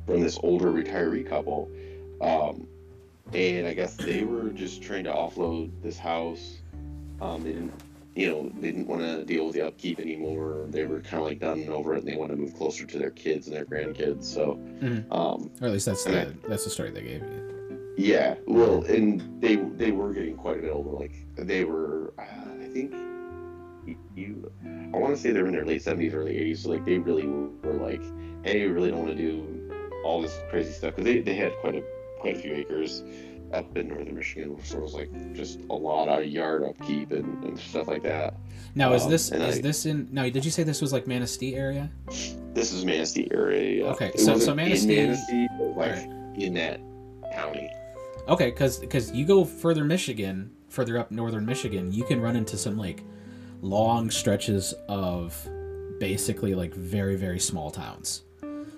from 0.07 0.21
this 0.21 0.39
older 0.43 0.71
retiree 0.73 1.29
couple. 1.29 1.71
Um, 2.21 2.67
and 3.35 3.67
I 3.67 3.75
guess 3.75 3.97
they 3.97 4.25
were 4.25 4.51
just 4.51 4.83
trying 4.83 5.05
to 5.05 5.11
offload 5.13 5.71
this 5.83 5.99
house. 5.99 6.59
Um, 7.21 7.43
they 7.43 7.53
didn't, 7.53 7.73
you 8.15 8.29
know, 8.31 8.53
they 8.61 8.71
didn't 8.71 8.87
want 8.87 9.03
to 9.03 9.25
deal 9.25 9.47
with 9.47 9.55
the 9.55 9.63
upkeep 9.63 9.99
anymore. 9.99 10.67
They 10.69 10.85
were 10.85 11.01
kind 11.01 11.23
of 11.23 11.29
like 11.29 11.41
done 11.41 11.61
and 11.61 11.71
over 11.71 11.95
it, 11.95 12.05
and 12.05 12.09
they 12.09 12.17
want 12.17 12.31
to 12.31 12.37
move 12.37 12.55
closer 12.55 12.87
to 12.87 12.99
their 12.99 13.11
kids 13.11 13.49
and 13.49 13.57
their 13.57 13.65
grandkids. 13.65 14.25
So, 14.25 14.57
Mhm. 14.81 15.11
um, 15.13 15.51
Or 15.61 15.67
at 15.67 15.73
least 15.73 15.87
that's 15.87 16.05
the 16.05 16.35
that's 16.49 16.65
the 16.65 16.71
story 16.71 16.91
they 16.91 17.03
gave 17.03 17.23
you. 17.23 17.56
Yeah, 17.97 18.35
well, 18.47 18.83
and 18.85 19.41
they 19.41 19.57
they 19.57 19.91
were 19.91 20.13
getting 20.13 20.37
quite 20.37 20.59
a 20.59 20.63
bit 20.63 20.71
older. 20.73 20.91
Like 20.91 21.15
they 21.37 21.65
were, 21.65 22.13
uh, 22.19 22.23
I 22.63 22.69
think, 22.69 22.93
you- 24.15 24.51
I 24.93 24.97
want 24.99 25.15
to 25.15 25.21
say 25.21 25.31
they're 25.33 25.47
in 25.47 25.53
their 25.53 25.65
late 25.65 25.83
seventies, 25.83 26.15
early 26.15 26.37
eighties. 26.37 26.63
So 26.63 26.71
like 26.71 26.85
they 26.85 26.99
really 26.99 27.27
were 27.27 27.75
like, 27.75 28.03
hey, 28.45 28.67
we 28.67 28.73
really 28.73 28.91
don't 28.91 29.05
want 29.05 29.17
to 29.17 29.23
do 29.23 29.71
all 30.05 30.21
this 30.23 30.39
crazy 30.51 30.73
stuff 30.73 30.95
because 30.97 31.05
they, 31.05 31.21
they 31.21 31.35
had 31.35 31.53
quite 31.61 31.75
a 31.77 31.83
quite 32.21 32.37
a 32.37 32.41
few 32.41 32.55
acres 32.55 33.03
up 33.53 33.77
in 33.77 33.87
northern 33.89 34.15
Michigan, 34.17 34.57
so 34.65 34.79
it 34.79 34.83
was 34.83 34.95
like 34.95 35.33
just 35.35 35.61
a 35.71 35.75
lot 35.75 36.09
of 36.09 36.25
yard 36.27 36.65
upkeep 36.65 37.13
and, 37.13 37.45
and 37.45 37.57
stuff 37.59 37.87
like 37.87 38.03
that. 38.03 38.35
Now, 38.75 38.93
is 38.93 39.05
Um, 39.05 39.11
this 39.11 39.31
and 39.31 39.43
is 39.43 39.59
I- 39.59 39.61
this 39.61 39.87
in? 39.87 40.09
Now, 40.11 40.25
did 40.29 40.45
you 40.45 40.51
say 40.51 40.65
this 40.65 40.81
was 40.83 40.93
like 40.93 41.07
Manistee 41.07 41.55
area? 41.55 41.89
This 42.55 42.73
is 42.73 42.85
Manistee 42.85 43.29
area. 43.31 43.85
yeah. 43.85 43.91
Okay, 43.93 44.09
It 44.09 44.19
so- 44.21 44.39
so 44.39 44.53
Manistee- 44.55 44.99
in 44.99 45.11
Manistee, 45.11 45.49
like 45.61 45.91
Alright. 45.93 46.09
in 46.37 46.55
that 46.55 46.81
county. 47.33 47.71
Okay, 48.29 48.51
because 48.51 48.79
because 48.79 49.13
you 49.13 49.25
go 49.25 49.45
further 49.45 49.85
Michigan, 49.85 50.51
further 50.69 50.99
up 50.99 51.11
northern 51.11 51.47
Michigan, 51.47 51.93
you 51.93 52.05
can 52.05 52.21
run 52.21 52.37
into 52.37 52.57
some 52.57 52.77
like 52.77 53.03
long 53.63 54.11
stretches 54.11 54.75
of 54.89 55.37
basically 55.99 56.55
like 56.55 56.75
very 56.75 57.17
very 57.17 57.39
small 57.39 57.71
towns. 57.71 58.23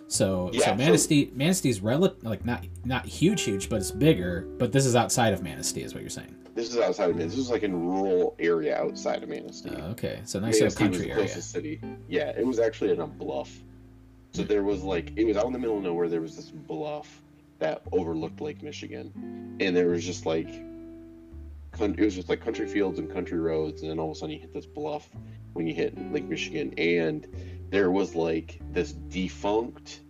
So 0.08 0.50
Yeah, 0.52 0.60
so 0.60 0.66
so- 0.66 0.74
Manistee 0.76 1.30
Manistee's 1.34 1.80
rel- 1.80 2.14
like 2.22 2.44
not 2.44 2.64
not 2.84 3.06
huge 3.06 3.42
huge, 3.42 3.68
but 3.68 3.76
it's 3.76 3.90
bigger. 3.90 4.46
But 4.58 4.72
this 4.72 4.86
is 4.86 4.94
outside 4.96 5.32
of 5.32 5.42
Manistee, 5.42 5.82
is 5.82 5.94
what 5.94 6.02
you're 6.02 6.10
saying. 6.10 6.34
This 6.54 6.70
is 6.70 6.78
outside 6.78 7.10
of 7.10 7.16
Manistee. 7.16 7.36
This 7.36 7.44
is 7.46 7.50
like 7.50 7.62
in 7.62 7.74
rural 7.88 8.34
area 8.38 8.76
outside 8.78 9.22
of 9.22 9.28
Manistee. 9.28 9.70
Uh, 9.70 9.88
okay, 9.90 10.20
so 10.24 10.40
nice 10.40 10.54
little 10.60 10.64
Manistee 10.64 10.64
was 10.64 10.74
country 10.76 10.98
the 11.06 11.10
area. 11.12 11.24
closest 11.26 11.50
city. 11.50 11.80
Yeah, 12.08 12.30
it 12.36 12.46
was 12.46 12.58
actually 12.58 12.90
in 12.92 13.00
a 13.00 13.06
bluff. 13.06 13.50
So 14.32 14.42
there 14.42 14.62
was 14.62 14.82
like 14.82 15.12
it 15.16 15.24
was 15.24 15.36
out 15.36 15.46
in 15.46 15.52
the 15.52 15.58
middle 15.58 15.76
of 15.78 15.82
nowhere. 15.82 16.08
There 16.08 16.20
was 16.20 16.36
this 16.36 16.50
bluff 16.50 17.22
that 17.58 17.82
overlooked 17.92 18.40
Lake 18.40 18.62
Michigan, 18.62 19.56
and 19.60 19.76
there 19.76 19.88
was 19.88 20.04
just 20.04 20.26
like 20.26 20.48
it 21.80 22.00
was 22.00 22.14
just 22.14 22.28
like 22.28 22.40
country 22.40 22.66
fields 22.66 22.98
and 22.98 23.12
country 23.12 23.38
roads, 23.38 23.82
and 23.82 23.90
then 23.90 23.98
all 23.98 24.10
of 24.10 24.16
a 24.16 24.18
sudden 24.18 24.34
you 24.34 24.40
hit 24.40 24.52
this 24.52 24.66
bluff 24.66 25.08
when 25.52 25.66
you 25.66 25.74
hit 25.74 25.96
Lake 26.12 26.24
Michigan, 26.24 26.74
and 26.76 27.26
there 27.70 27.90
was 27.90 28.14
like 28.14 28.60
this 28.72 28.92
defunct 28.92 30.00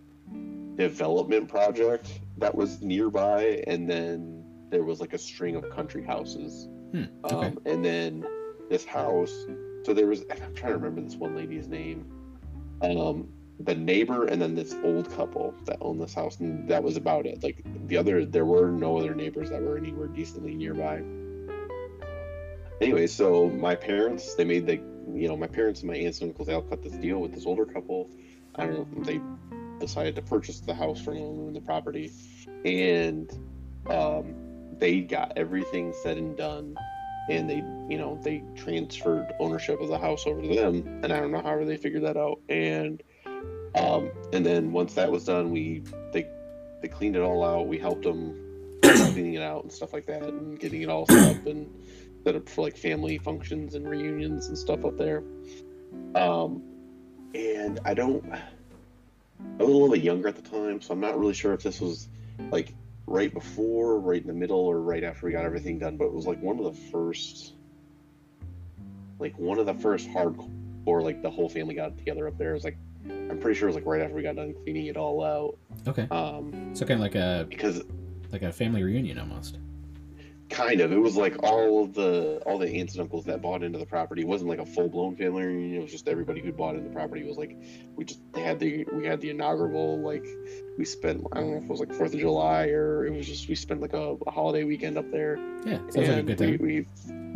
development 0.75 1.47
project 1.47 2.19
that 2.37 2.55
was 2.55 2.81
nearby, 2.81 3.63
and 3.67 3.89
then 3.89 4.43
there 4.69 4.83
was 4.83 4.99
like 4.99 5.13
a 5.13 5.17
string 5.17 5.55
of 5.55 5.69
country 5.69 6.03
houses 6.03 6.67
Hmm, 6.91 7.03
okay. 7.23 7.35
um, 7.35 7.59
and 7.65 7.85
then 7.85 8.25
this 8.69 8.85
house. 8.85 9.45
So 9.83 9.93
there 9.93 10.07
was. 10.07 10.23
I'm 10.31 10.53
trying 10.55 10.73
to 10.73 10.77
remember 10.77 11.01
this 11.01 11.15
one 11.15 11.35
lady's 11.35 11.67
name. 11.67 12.11
Um, 12.81 13.29
the 13.59 13.75
neighbor, 13.75 14.25
and 14.25 14.41
then 14.41 14.55
this 14.55 14.73
old 14.83 15.11
couple 15.15 15.53
that 15.65 15.77
owned 15.81 16.01
this 16.01 16.13
house, 16.13 16.39
and 16.39 16.67
that 16.69 16.81
was 16.81 16.95
about 16.95 17.25
it. 17.25 17.43
Like 17.43 17.61
the 17.87 17.97
other, 17.97 18.25
there 18.25 18.45
were 18.45 18.71
no 18.71 18.97
other 18.97 19.13
neighbors 19.13 19.49
that 19.49 19.61
were 19.61 19.77
anywhere 19.77 20.07
decently 20.07 20.55
nearby. 20.55 21.03
Anyway, 22.79 23.07
so 23.07 23.49
my 23.49 23.75
parents, 23.75 24.35
they 24.35 24.45
made 24.45 24.65
the, 24.65 24.75
you 25.13 25.27
know, 25.27 25.35
my 25.35 25.47
parents 25.47 25.81
and 25.81 25.89
my 25.89 25.97
aunts 25.97 26.21
and 26.21 26.29
uncles, 26.29 26.47
they 26.47 26.53
all 26.53 26.61
cut 26.61 26.81
this 26.81 26.93
deal 26.93 27.19
with 27.19 27.33
this 27.33 27.45
older 27.45 27.65
couple. 27.65 28.09
I 28.55 28.65
don't 28.65 28.97
know. 28.97 29.03
They 29.03 29.19
decided 29.79 30.15
to 30.15 30.21
purchase 30.21 30.61
the 30.61 30.73
house 30.73 31.01
from 31.01 31.15
them 31.15 31.47
and 31.47 31.55
the 31.55 31.61
property, 31.61 32.11
and 32.63 33.29
um, 33.89 34.33
they 34.77 35.01
got 35.01 35.33
everything 35.35 35.93
said 36.01 36.17
and 36.17 36.37
done 36.37 36.75
and 37.29 37.47
they 37.49 37.57
you 37.93 37.97
know 37.97 38.19
they 38.23 38.43
transferred 38.55 39.33
ownership 39.39 39.79
of 39.79 39.87
the 39.87 39.97
house 39.97 40.25
over 40.25 40.41
to 40.41 40.47
them 40.47 40.83
and 41.03 41.13
i 41.13 41.19
don't 41.19 41.31
know 41.31 41.41
how 41.41 41.63
they 41.63 41.77
figured 41.77 42.03
that 42.03 42.17
out 42.17 42.39
and 42.49 43.03
um 43.75 44.11
and 44.33 44.45
then 44.45 44.71
once 44.71 44.93
that 44.93 45.11
was 45.11 45.25
done 45.25 45.51
we 45.51 45.83
they 46.11 46.27
they 46.81 46.87
cleaned 46.87 47.15
it 47.15 47.21
all 47.21 47.43
out 47.43 47.67
we 47.67 47.77
helped 47.77 48.03
them 48.03 48.35
cleaning 48.81 49.35
it 49.35 49.41
out 49.41 49.63
and 49.63 49.71
stuff 49.71 49.93
like 49.93 50.05
that 50.05 50.23
and 50.23 50.59
getting 50.59 50.81
it 50.81 50.89
all 50.89 51.05
set 51.07 51.35
up 51.35 51.45
and 51.45 51.69
set 52.23 52.35
up 52.35 52.47
for 52.49 52.61
like 52.61 52.77
family 52.77 53.17
functions 53.17 53.75
and 53.75 53.87
reunions 53.87 54.47
and 54.47 54.57
stuff 54.57 54.83
up 54.85 54.97
there 54.97 55.23
um 56.15 56.63
and 57.35 57.79
i 57.85 57.93
don't 57.93 58.23
i 58.31 58.41
was 59.63 59.69
a 59.69 59.71
little 59.71 59.89
bit 59.89 60.01
younger 60.01 60.27
at 60.27 60.35
the 60.35 60.41
time 60.41 60.81
so 60.81 60.93
i'm 60.93 60.99
not 60.99 61.17
really 61.17 61.33
sure 61.33 61.53
if 61.53 61.61
this 61.61 61.79
was 61.79 62.07
like 62.51 62.73
right 63.09 63.33
before, 63.33 63.99
right 63.99 64.21
in 64.21 64.27
the 64.27 64.33
middle, 64.33 64.59
or 64.59 64.79
right 64.79 65.03
after 65.03 65.25
we 65.25 65.31
got 65.31 65.43
everything 65.43 65.79
done. 65.79 65.97
But 65.97 66.05
it 66.05 66.13
was 66.13 66.27
like 66.27 66.41
one 66.41 66.59
of 66.59 66.65
the 66.65 66.79
first, 66.91 67.53
like 69.17 69.37
one 69.37 69.59
of 69.59 69.65
the 69.65 69.73
first 69.73 70.07
hardcore, 70.09 70.49
or 70.85 71.01
like 71.01 71.21
the 71.21 71.29
whole 71.29 71.49
family 71.49 71.75
got 71.75 71.97
together 71.97 72.27
up 72.27 72.37
there. 72.37 72.51
It 72.51 72.53
was 72.53 72.63
like, 72.63 72.77
I'm 73.07 73.39
pretty 73.39 73.57
sure 73.59 73.67
it 73.67 73.71
was 73.73 73.75
like 73.75 73.85
right 73.85 74.01
after 74.01 74.15
we 74.15 74.23
got 74.23 74.35
done 74.35 74.53
cleaning 74.63 74.87
it 74.87 74.97
all 74.97 75.23
out. 75.23 75.57
Okay, 75.87 76.07
Um, 76.11 76.75
so 76.75 76.85
kind 76.85 76.99
of 76.99 77.01
like 77.01 77.15
a 77.15 77.45
because 77.49 77.83
like 78.31 78.41
a 78.41 78.51
family 78.51 78.83
reunion 78.83 79.17
almost. 79.19 79.57
kind 80.49 80.81
of. 80.81 80.91
It 80.91 80.97
was 80.97 81.15
like 81.15 81.41
all 81.43 81.85
the 81.87 82.41
all 82.45 82.57
the 82.57 82.67
aunts 82.67 82.93
and 82.95 83.01
uncles 83.03 83.25
that 83.25 83.41
bought 83.41 83.63
into 83.63 83.77
the 83.79 83.85
property. 83.85 84.21
It 84.23 84.27
wasn't 84.27 84.49
like 84.49 84.59
a 84.59 84.65
full 84.65 84.89
blown 84.89 85.15
family 85.15 85.43
reunion. 85.45 85.79
It 85.79 85.81
was 85.83 85.91
just 85.91 86.07
everybody 86.07 86.41
who 86.41 86.51
bought 86.51 86.75
into 86.75 86.89
the 86.89 86.93
property. 86.93 87.21
It 87.21 87.27
was 87.27 87.37
like 87.37 87.55
we 87.95 88.03
just 88.03 88.19
had 88.35 88.59
the 88.59 88.85
we 88.91 89.05
had 89.05 89.21
the 89.21 89.29
inaugural 89.29 89.99
like 90.01 90.25
we 90.77 90.85
spent 90.85 91.25
I 91.31 91.39
don't 91.39 91.51
know 91.51 91.57
if 91.57 91.63
it 91.63 91.69
was 91.69 91.79
like 91.79 91.93
Fourth 91.93 92.13
of 92.13 92.19
July 92.19 92.65
or 92.67 93.05
it 93.05 93.13
was 93.13 93.27
just 93.27 93.47
we 93.47 93.55
spent 93.55 93.79
like 93.81 93.93
a, 93.93 94.15
a 94.27 94.31
holiday 94.31 94.63
weekend 94.63 94.97
up 94.97 95.09
there. 95.11 95.37
Yeah, 95.65 95.77
sounds 95.89 95.95
like 96.09 96.09
a 96.17 96.23
good 96.23 96.37
time. 96.37 96.57
We, 96.59 96.85
we 96.85 96.85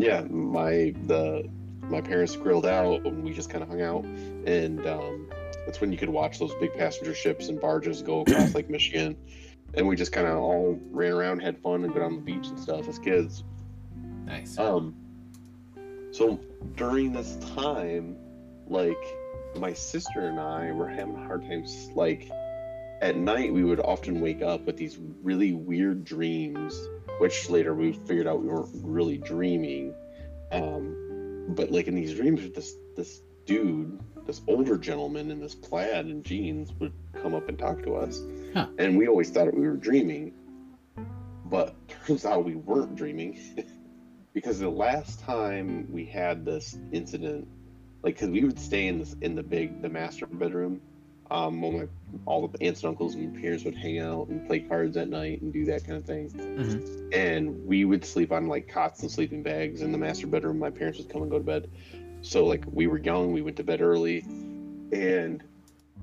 yeah 0.05 0.21
my 0.29 0.93
the 1.07 1.47
my 1.83 2.01
parents 2.01 2.35
grilled 2.35 2.65
out 2.65 3.05
and 3.05 3.23
we 3.23 3.31
just 3.33 3.49
kind 3.49 3.61
of 3.61 3.69
hung 3.69 3.81
out 3.81 4.05
and 4.05 4.85
um, 4.87 5.29
that's 5.65 5.81
when 5.81 5.91
you 5.91 5.97
could 5.97 6.09
watch 6.09 6.39
those 6.39 6.53
big 6.55 6.73
passenger 6.73 7.13
ships 7.13 7.49
and 7.49 7.59
barges 7.59 8.01
go 8.01 8.21
across 8.21 8.53
Lake 8.53 8.69
Michigan. 8.69 9.15
And 9.75 9.87
we 9.87 9.95
just 9.95 10.11
kind 10.11 10.27
of 10.27 10.37
all 10.37 10.79
ran 10.91 11.13
around, 11.13 11.39
had 11.39 11.57
fun, 11.59 11.83
and 11.83 11.93
got 11.93 12.03
on 12.03 12.15
the 12.15 12.21
beach 12.21 12.47
and 12.47 12.59
stuff 12.59 12.87
as 12.87 12.99
kids. 12.99 13.43
nice. 14.25 14.57
Um, 14.57 14.95
so 16.11 16.39
during 16.75 17.11
this 17.11 17.37
time, 17.55 18.15
like 18.67 18.97
my 19.57 19.73
sister 19.73 20.27
and 20.27 20.39
I 20.39 20.71
were 20.71 20.87
having 20.87 21.15
a 21.15 21.25
hard 21.25 21.41
time. 21.41 21.65
Like 21.95 22.29
at 23.01 23.17
night, 23.17 23.51
we 23.51 23.63
would 23.63 23.79
often 23.79 24.21
wake 24.21 24.41
up 24.41 24.61
with 24.65 24.77
these 24.77 24.97
really 25.21 25.53
weird 25.53 26.03
dreams, 26.03 26.79
which 27.19 27.49
later 27.49 27.73
we 27.73 27.93
figured 27.93 28.27
out 28.27 28.41
we 28.41 28.47
weren't 28.47 28.69
really 28.73 29.17
dreaming. 29.17 29.93
Um, 30.51 31.45
but 31.49 31.71
like 31.71 31.87
in 31.87 31.95
these 31.95 32.13
dreams, 32.13 32.47
this 32.53 32.75
this 32.95 33.21
dude, 33.45 33.99
this 34.25 34.41
older 34.47 34.77
gentleman 34.77 35.31
in 35.31 35.39
this 35.39 35.55
plaid 35.55 36.05
and 36.05 36.23
jeans, 36.23 36.71
would 36.79 36.93
come 37.21 37.33
up 37.33 37.49
and 37.49 37.57
talk 37.57 37.83
to 37.83 37.95
us, 37.95 38.21
Huh. 38.53 38.67
and 38.77 38.97
we 38.97 39.07
always 39.07 39.29
thought 39.29 39.53
we 39.53 39.67
were 39.67 39.77
dreaming. 39.77 40.33
But 41.45 41.75
turns 42.05 42.25
out 42.25 42.45
we 42.45 42.55
weren't 42.55 42.95
dreaming 42.95 43.39
because 44.33 44.59
the 44.59 44.69
last 44.69 45.19
time 45.19 45.87
we 45.91 46.05
had 46.05 46.45
this 46.45 46.77
incident, 46.91 47.47
like, 48.03 48.17
cause 48.17 48.29
we 48.29 48.43
would 48.43 48.59
stay 48.59 48.87
in 48.87 48.99
this 48.99 49.15
in 49.21 49.35
the 49.35 49.43
big 49.43 49.81
the 49.81 49.89
master 49.89 50.25
bedroom, 50.25 50.81
um, 51.31 51.61
when 51.61 51.77
my 51.77 51.87
all 52.25 52.47
the 52.47 52.63
aunts 52.63 52.83
and 52.83 52.89
uncles 52.89 53.15
and 53.15 53.33
parents 53.41 53.63
would 53.65 53.75
hang 53.75 53.99
out 53.99 54.27
and 54.27 54.45
play 54.47 54.59
cards 54.59 54.97
at 54.97 55.09
night 55.09 55.41
and 55.41 55.51
do 55.53 55.65
that 55.65 55.85
kind 55.85 55.97
of 55.97 56.05
thing, 56.05 56.29
hmm 56.29 57.09
and 57.13 57.65
we 57.67 57.85
would 57.85 58.03
sleep 58.03 58.31
on 58.31 58.47
like 58.47 58.67
cots 58.67 59.01
and 59.03 59.11
sleeping 59.11 59.43
bags 59.43 59.81
in 59.81 59.91
the 59.91 59.97
master 59.97 60.25
bedroom. 60.27 60.57
My 60.59 60.71
parents 60.71 60.97
would 60.97 61.09
come 61.09 61.21
and 61.21 61.29
go 61.31 61.37
to 61.37 61.43
bed, 61.43 61.69
so 62.23 62.45
like 62.45 62.63
we 62.71 62.87
were 62.87 62.97
young, 62.97 63.31
we 63.31 63.41
went 63.41 63.57
to 63.57 63.63
bed 63.63 63.81
early, 63.81 64.19
and 64.91 65.43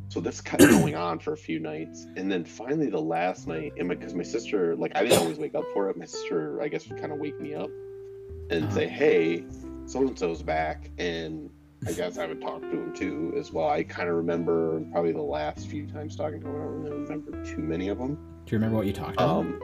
so 0.09 0.21
this 0.21 0.41
kept 0.41 0.63
going 0.63 0.95
on 1.07 1.19
for 1.19 1.33
a 1.33 1.37
few 1.37 1.59
nights, 1.59 2.07
and 2.17 2.31
then 2.31 2.45
finally 2.45 2.89
the 2.91 3.01
last 3.01 3.49
night, 3.49 3.73
and 3.79 3.89
because 3.89 4.15
my, 4.15 4.23
sister, 4.23 4.77
like 4.77 4.93
I 4.97 5.03
didn't 5.03 5.19
always 5.19 5.39
wake 5.39 5.55
up 5.55 5.65
for 5.73 5.89
it, 5.91 5.97
my 5.97 6.05
sister, 6.05 6.61
I 6.63 6.69
guess, 6.69 6.89
would 6.89 7.01
kind 7.01 7.13
of 7.13 7.19
wake 7.19 7.41
me 7.41 7.55
up 7.55 7.71
and 8.51 8.65
Uh-huh. 8.65 8.75
say, 8.75 8.87
"Hey, 8.89 9.45
so 9.87 10.01
and 10.01 10.19
so's 10.19 10.43
back," 10.43 10.91
and 10.99 11.51
I 11.87 11.93
guess 11.93 12.19
I 12.19 12.27
would 12.27 12.41
talk 12.43 12.61
to 12.61 12.69
him 12.69 12.93
too 12.93 13.33
as 13.39 13.53
well. 13.53 13.69
I 13.69 13.83
kind 13.85 14.09
of 14.09 14.17
remember 14.17 14.81
probably 14.93 15.13
the 15.13 15.23
last 15.23 15.67
few 15.69 15.87
times 15.87 16.15
talking 16.17 16.41
to 16.43 16.47
him. 16.47 16.55
I 16.55 16.59
don't 16.59 16.83
really 16.83 17.03
remember 17.03 17.45
too 17.45 17.63
many 17.63 17.89
of 17.89 17.99
them. 17.99 18.17
Do 18.45 18.55
you 18.55 18.59
remember 18.59 18.77
what 18.77 18.87
you 18.87 18.93
talked 18.93 19.15
about? 19.15 19.29
Um, 19.47 19.61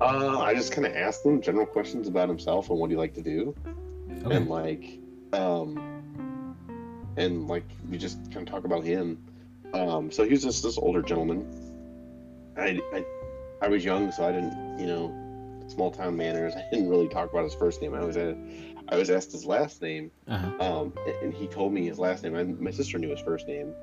uh, 0.00 0.40
I 0.40 0.54
just 0.54 0.72
kind 0.72 0.86
of 0.86 0.94
asked 0.96 1.24
him 1.24 1.40
general 1.40 1.64
questions 1.66 2.08
about 2.08 2.28
himself 2.28 2.70
and 2.70 2.78
what 2.78 2.90
he 2.90 2.96
liked 2.96 3.14
to 3.16 3.22
do, 3.22 3.54
okay. 4.24 4.36
and 4.36 4.48
like, 4.48 4.98
um, 5.36 6.54
and 7.16 7.48
like 7.48 7.64
we 7.90 7.98
just 7.98 8.18
kind 8.32 8.46
of 8.46 8.52
talk 8.52 8.64
about 8.64 8.84
him. 8.84 9.22
Um, 9.72 10.10
so 10.10 10.24
he 10.24 10.30
was 10.30 10.42
just 10.42 10.62
this 10.62 10.78
older 10.78 11.02
gentleman. 11.02 11.46
I, 12.56 12.80
I, 12.94 13.04
I 13.62 13.68
was 13.68 13.84
young, 13.84 14.10
so 14.12 14.26
I 14.26 14.32
didn't, 14.32 14.78
you 14.78 14.86
know, 14.86 15.62
small 15.68 15.90
town 15.90 16.16
manners. 16.16 16.54
I 16.56 16.64
didn't 16.72 16.88
really 16.88 17.08
talk 17.08 17.30
about 17.30 17.44
his 17.44 17.54
first 17.54 17.82
name. 17.82 17.94
I 17.94 18.04
was 18.04 18.16
at, 18.16 18.36
I 18.88 18.96
was 18.96 19.10
asked 19.10 19.32
his 19.32 19.44
last 19.44 19.82
name, 19.82 20.10
Uh-huh. 20.28 20.50
um, 20.82 20.92
and 21.22 21.34
he 21.34 21.46
told 21.46 21.72
me 21.72 21.86
his 21.86 21.98
last 21.98 22.22
name. 22.22 22.34
I, 22.36 22.44
my 22.44 22.70
sister 22.70 22.98
knew 22.98 23.10
his 23.10 23.20
first 23.20 23.46
name, 23.48 23.74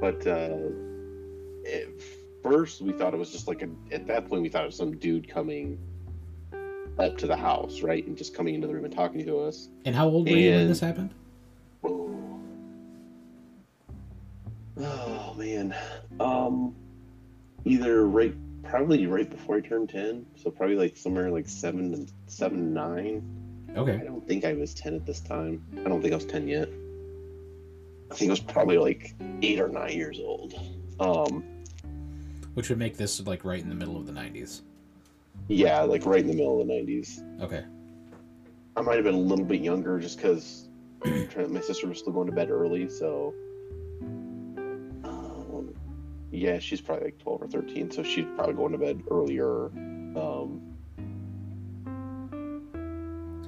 but 0.00 0.24
uh, 0.26 0.58
at 1.72 1.86
first 2.42 2.80
we 2.82 2.92
thought 2.92 3.14
it 3.14 3.18
was 3.18 3.32
just 3.32 3.48
like 3.48 3.62
a. 3.62 3.68
At 3.92 4.06
that 4.08 4.28
point, 4.28 4.42
we 4.42 4.48
thought 4.48 4.62
it 4.64 4.66
was 4.66 4.76
some 4.76 4.96
dude 4.98 5.26
coming 5.28 5.78
up 6.98 7.18
to 7.18 7.26
the 7.26 7.36
house, 7.36 7.82
right, 7.82 8.06
and 8.06 8.16
just 8.16 8.34
coming 8.34 8.54
into 8.54 8.66
the 8.66 8.74
room 8.74 8.84
and 8.84 8.94
talking 8.94 9.24
to 9.24 9.38
us. 9.40 9.68
And 9.84 9.94
how 9.94 10.06
old 10.06 10.28
were 10.28 10.36
you 10.36 10.50
when 10.52 10.68
this 10.68 10.80
happened? 10.80 11.14
Oh, 11.84 12.18
oh 14.78 15.34
man, 15.36 15.74
um, 16.20 16.74
either 17.64 18.06
right, 18.06 18.34
probably 18.62 19.06
right 19.06 19.28
before 19.28 19.56
I 19.56 19.60
turned 19.60 19.90
ten, 19.90 20.26
so 20.36 20.50
probably 20.50 20.76
like 20.76 20.96
somewhere 20.96 21.30
like 21.30 21.48
seven 21.48 21.94
and 21.94 22.12
seven 22.26 22.72
nine. 22.72 23.22
Okay. 23.76 23.94
I 23.94 24.04
don't 24.04 24.26
think 24.26 24.44
I 24.44 24.54
was 24.54 24.72
10 24.74 24.94
at 24.94 25.04
this 25.04 25.20
time. 25.20 25.62
I 25.84 25.88
don't 25.88 26.00
think 26.00 26.12
I 26.12 26.16
was 26.16 26.24
10 26.24 26.48
yet. 26.48 26.68
I 28.10 28.14
think 28.14 28.30
I 28.30 28.32
was 28.32 28.40
probably 28.40 28.78
like 28.78 29.14
eight 29.42 29.60
or 29.60 29.68
nine 29.68 29.92
years 29.92 30.18
old. 30.18 30.54
Um, 30.98 31.44
Which 32.54 32.70
would 32.70 32.78
make 32.78 32.96
this 32.96 33.20
like 33.26 33.44
right 33.44 33.60
in 33.60 33.68
the 33.68 33.74
middle 33.74 33.98
of 33.98 34.06
the 34.06 34.12
90s. 34.12 34.62
Yeah, 35.48 35.80
like 35.82 36.04
right 36.06 36.20
in 36.20 36.26
the 36.26 36.34
middle 36.34 36.60
of 36.60 36.66
the 36.66 36.72
90s. 36.72 37.42
Okay. 37.42 37.64
I 38.76 38.80
might 38.82 38.96
have 38.96 39.04
been 39.04 39.14
a 39.14 39.18
little 39.18 39.44
bit 39.44 39.60
younger 39.60 39.98
just 39.98 40.16
because 40.16 40.68
my 41.04 41.60
sister 41.60 41.86
was 41.86 41.98
still 41.98 42.12
going 42.12 42.26
to 42.26 42.32
bed 42.32 42.50
early, 42.50 42.88
so. 42.88 43.34
Um, 45.04 45.74
yeah, 46.30 46.58
she's 46.58 46.80
probably 46.80 47.06
like 47.06 47.18
12 47.18 47.42
or 47.42 47.46
13, 47.46 47.90
so 47.90 48.02
she's 48.02 48.26
probably 48.34 48.54
going 48.54 48.72
to 48.72 48.78
bed 48.78 49.02
earlier. 49.10 49.66
Um, 50.16 50.60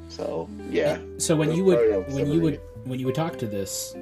so, 0.08 0.48
yeah. 0.70 0.98
So 1.18 1.36
when 1.36 1.52
you 1.52 1.64
would 1.64 2.12
when 2.12 2.32
you 2.32 2.40
would 2.40 2.60
when 2.84 2.98
you 2.98 3.06
would 3.06 3.14
talk 3.14 3.38
to 3.38 3.46
this 3.46 3.94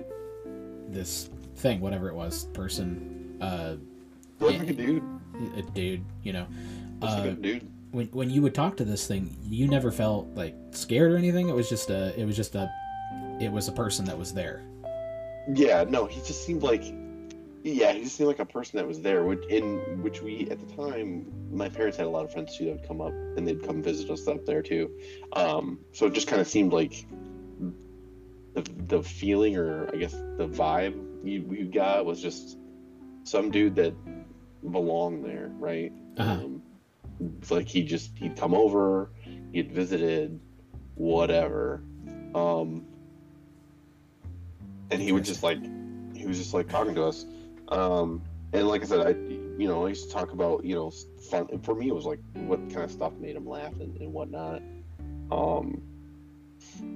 this 0.88 1.28
thing, 1.56 1.80
whatever 1.80 2.08
it 2.08 2.14
was, 2.14 2.44
person, 2.46 3.36
uh, 3.40 3.76
like 4.38 4.60
a 4.60 4.72
dude. 4.72 5.02
a 5.56 5.62
dude, 5.62 6.04
you 6.22 6.32
know, 6.32 6.46
like 7.00 7.26
uh, 7.26 7.28
a 7.28 7.32
dude. 7.32 7.68
When 7.96 8.06
when 8.08 8.28
you 8.28 8.42
would 8.42 8.54
talk 8.54 8.76
to 8.76 8.84
this 8.84 9.06
thing, 9.06 9.34
you 9.42 9.66
never 9.66 9.90
felt 9.90 10.28
like 10.34 10.54
scared 10.70 11.12
or 11.12 11.16
anything. 11.16 11.48
It 11.48 11.54
was 11.54 11.68
just 11.70 11.88
a 11.88 12.18
it 12.20 12.26
was 12.26 12.36
just 12.36 12.54
a 12.54 12.70
it 13.40 13.50
was 13.50 13.68
a 13.68 13.72
person 13.72 14.04
that 14.04 14.18
was 14.18 14.34
there. 14.34 14.62
Yeah, 15.54 15.82
no, 15.88 16.04
he 16.04 16.20
just 16.20 16.44
seemed 16.44 16.62
like, 16.62 16.84
yeah, 17.62 17.92
he 17.92 18.02
just 18.02 18.16
seemed 18.16 18.26
like 18.26 18.38
a 18.38 18.44
person 18.44 18.76
that 18.76 18.86
was 18.86 19.00
there. 19.00 19.24
Which, 19.24 19.46
in 19.46 20.02
which 20.02 20.20
we 20.20 20.46
at 20.50 20.58
the 20.60 20.76
time, 20.76 21.32
my 21.50 21.70
parents 21.70 21.96
had 21.96 22.06
a 22.06 22.10
lot 22.10 22.26
of 22.26 22.32
friends 22.32 22.58
too 22.58 22.66
that 22.66 22.80
would 22.80 22.86
come 22.86 23.00
up 23.00 23.14
and 23.36 23.48
they'd 23.48 23.62
come 23.62 23.82
visit 23.82 24.10
us 24.10 24.28
up 24.28 24.44
there 24.44 24.60
too. 24.60 24.90
Um, 25.32 25.78
so 25.92 26.04
it 26.06 26.12
just 26.12 26.28
kind 26.28 26.42
of 26.42 26.46
seemed 26.46 26.74
like 26.74 27.06
the 28.52 28.62
the 28.88 29.02
feeling 29.02 29.56
or 29.56 29.88
I 29.94 29.96
guess 29.96 30.12
the 30.12 30.46
vibe 30.46 31.26
you 31.26 31.44
we 31.46 31.64
got 31.64 32.04
was 32.04 32.20
just 32.20 32.58
some 33.24 33.50
dude 33.50 33.74
that 33.76 33.94
belonged 34.70 35.24
there, 35.24 35.50
right? 35.58 35.92
Uh-huh. 36.18 36.32
Um, 36.32 36.62
it's 37.20 37.50
like 37.50 37.68
he 37.68 37.82
just 37.82 38.16
he'd 38.16 38.36
come 38.36 38.54
over, 38.54 39.10
he'd 39.52 39.72
visited, 39.72 40.38
whatever. 40.94 41.82
Um, 42.34 42.84
and 44.90 45.00
he 45.02 45.12
would 45.12 45.24
just 45.24 45.42
like 45.42 45.58
he 46.14 46.26
was 46.26 46.38
just 46.38 46.54
like 46.54 46.68
talking 46.68 46.94
to 46.94 47.04
us 47.04 47.26
um 47.68 48.22
and 48.52 48.68
like 48.68 48.82
i 48.82 48.84
said 48.86 49.04
i 49.04 49.10
you 49.10 49.66
know 49.66 49.84
i 49.84 49.88
used 49.88 50.06
to 50.08 50.12
talk 50.14 50.32
about 50.32 50.64
you 50.64 50.74
know 50.76 50.90
fun 51.30 51.46
and 51.50 51.64
for 51.64 51.74
me 51.74 51.88
it 51.88 51.94
was 51.94 52.04
like 52.04 52.20
what 52.34 52.58
kind 52.70 52.82
of 52.84 52.90
stuff 52.92 53.12
made 53.18 53.34
him 53.34 53.46
laugh 53.48 53.72
and, 53.80 53.96
and 54.00 54.12
whatnot 54.12 54.62
um 55.32 55.82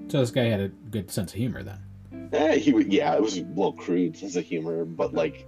So 0.09 0.20
this 0.20 0.30
guy 0.30 0.44
had 0.44 0.61
a 0.61 0.68
good 0.68 1.11
sense 1.11 1.33
of 1.33 1.38
humor 1.38 1.62
then. 1.64 2.30
eh, 2.33 2.56
he 2.59 2.72
would 2.72 2.92
yeah 2.92 3.14
it 3.14 3.20
was 3.22 3.37
a 3.38 3.42
little 3.42 3.72
crude 3.72 4.16
sense 4.16 4.37
of 4.37 4.44
humor 4.44 4.85
but 4.85 5.12
like 5.12 5.46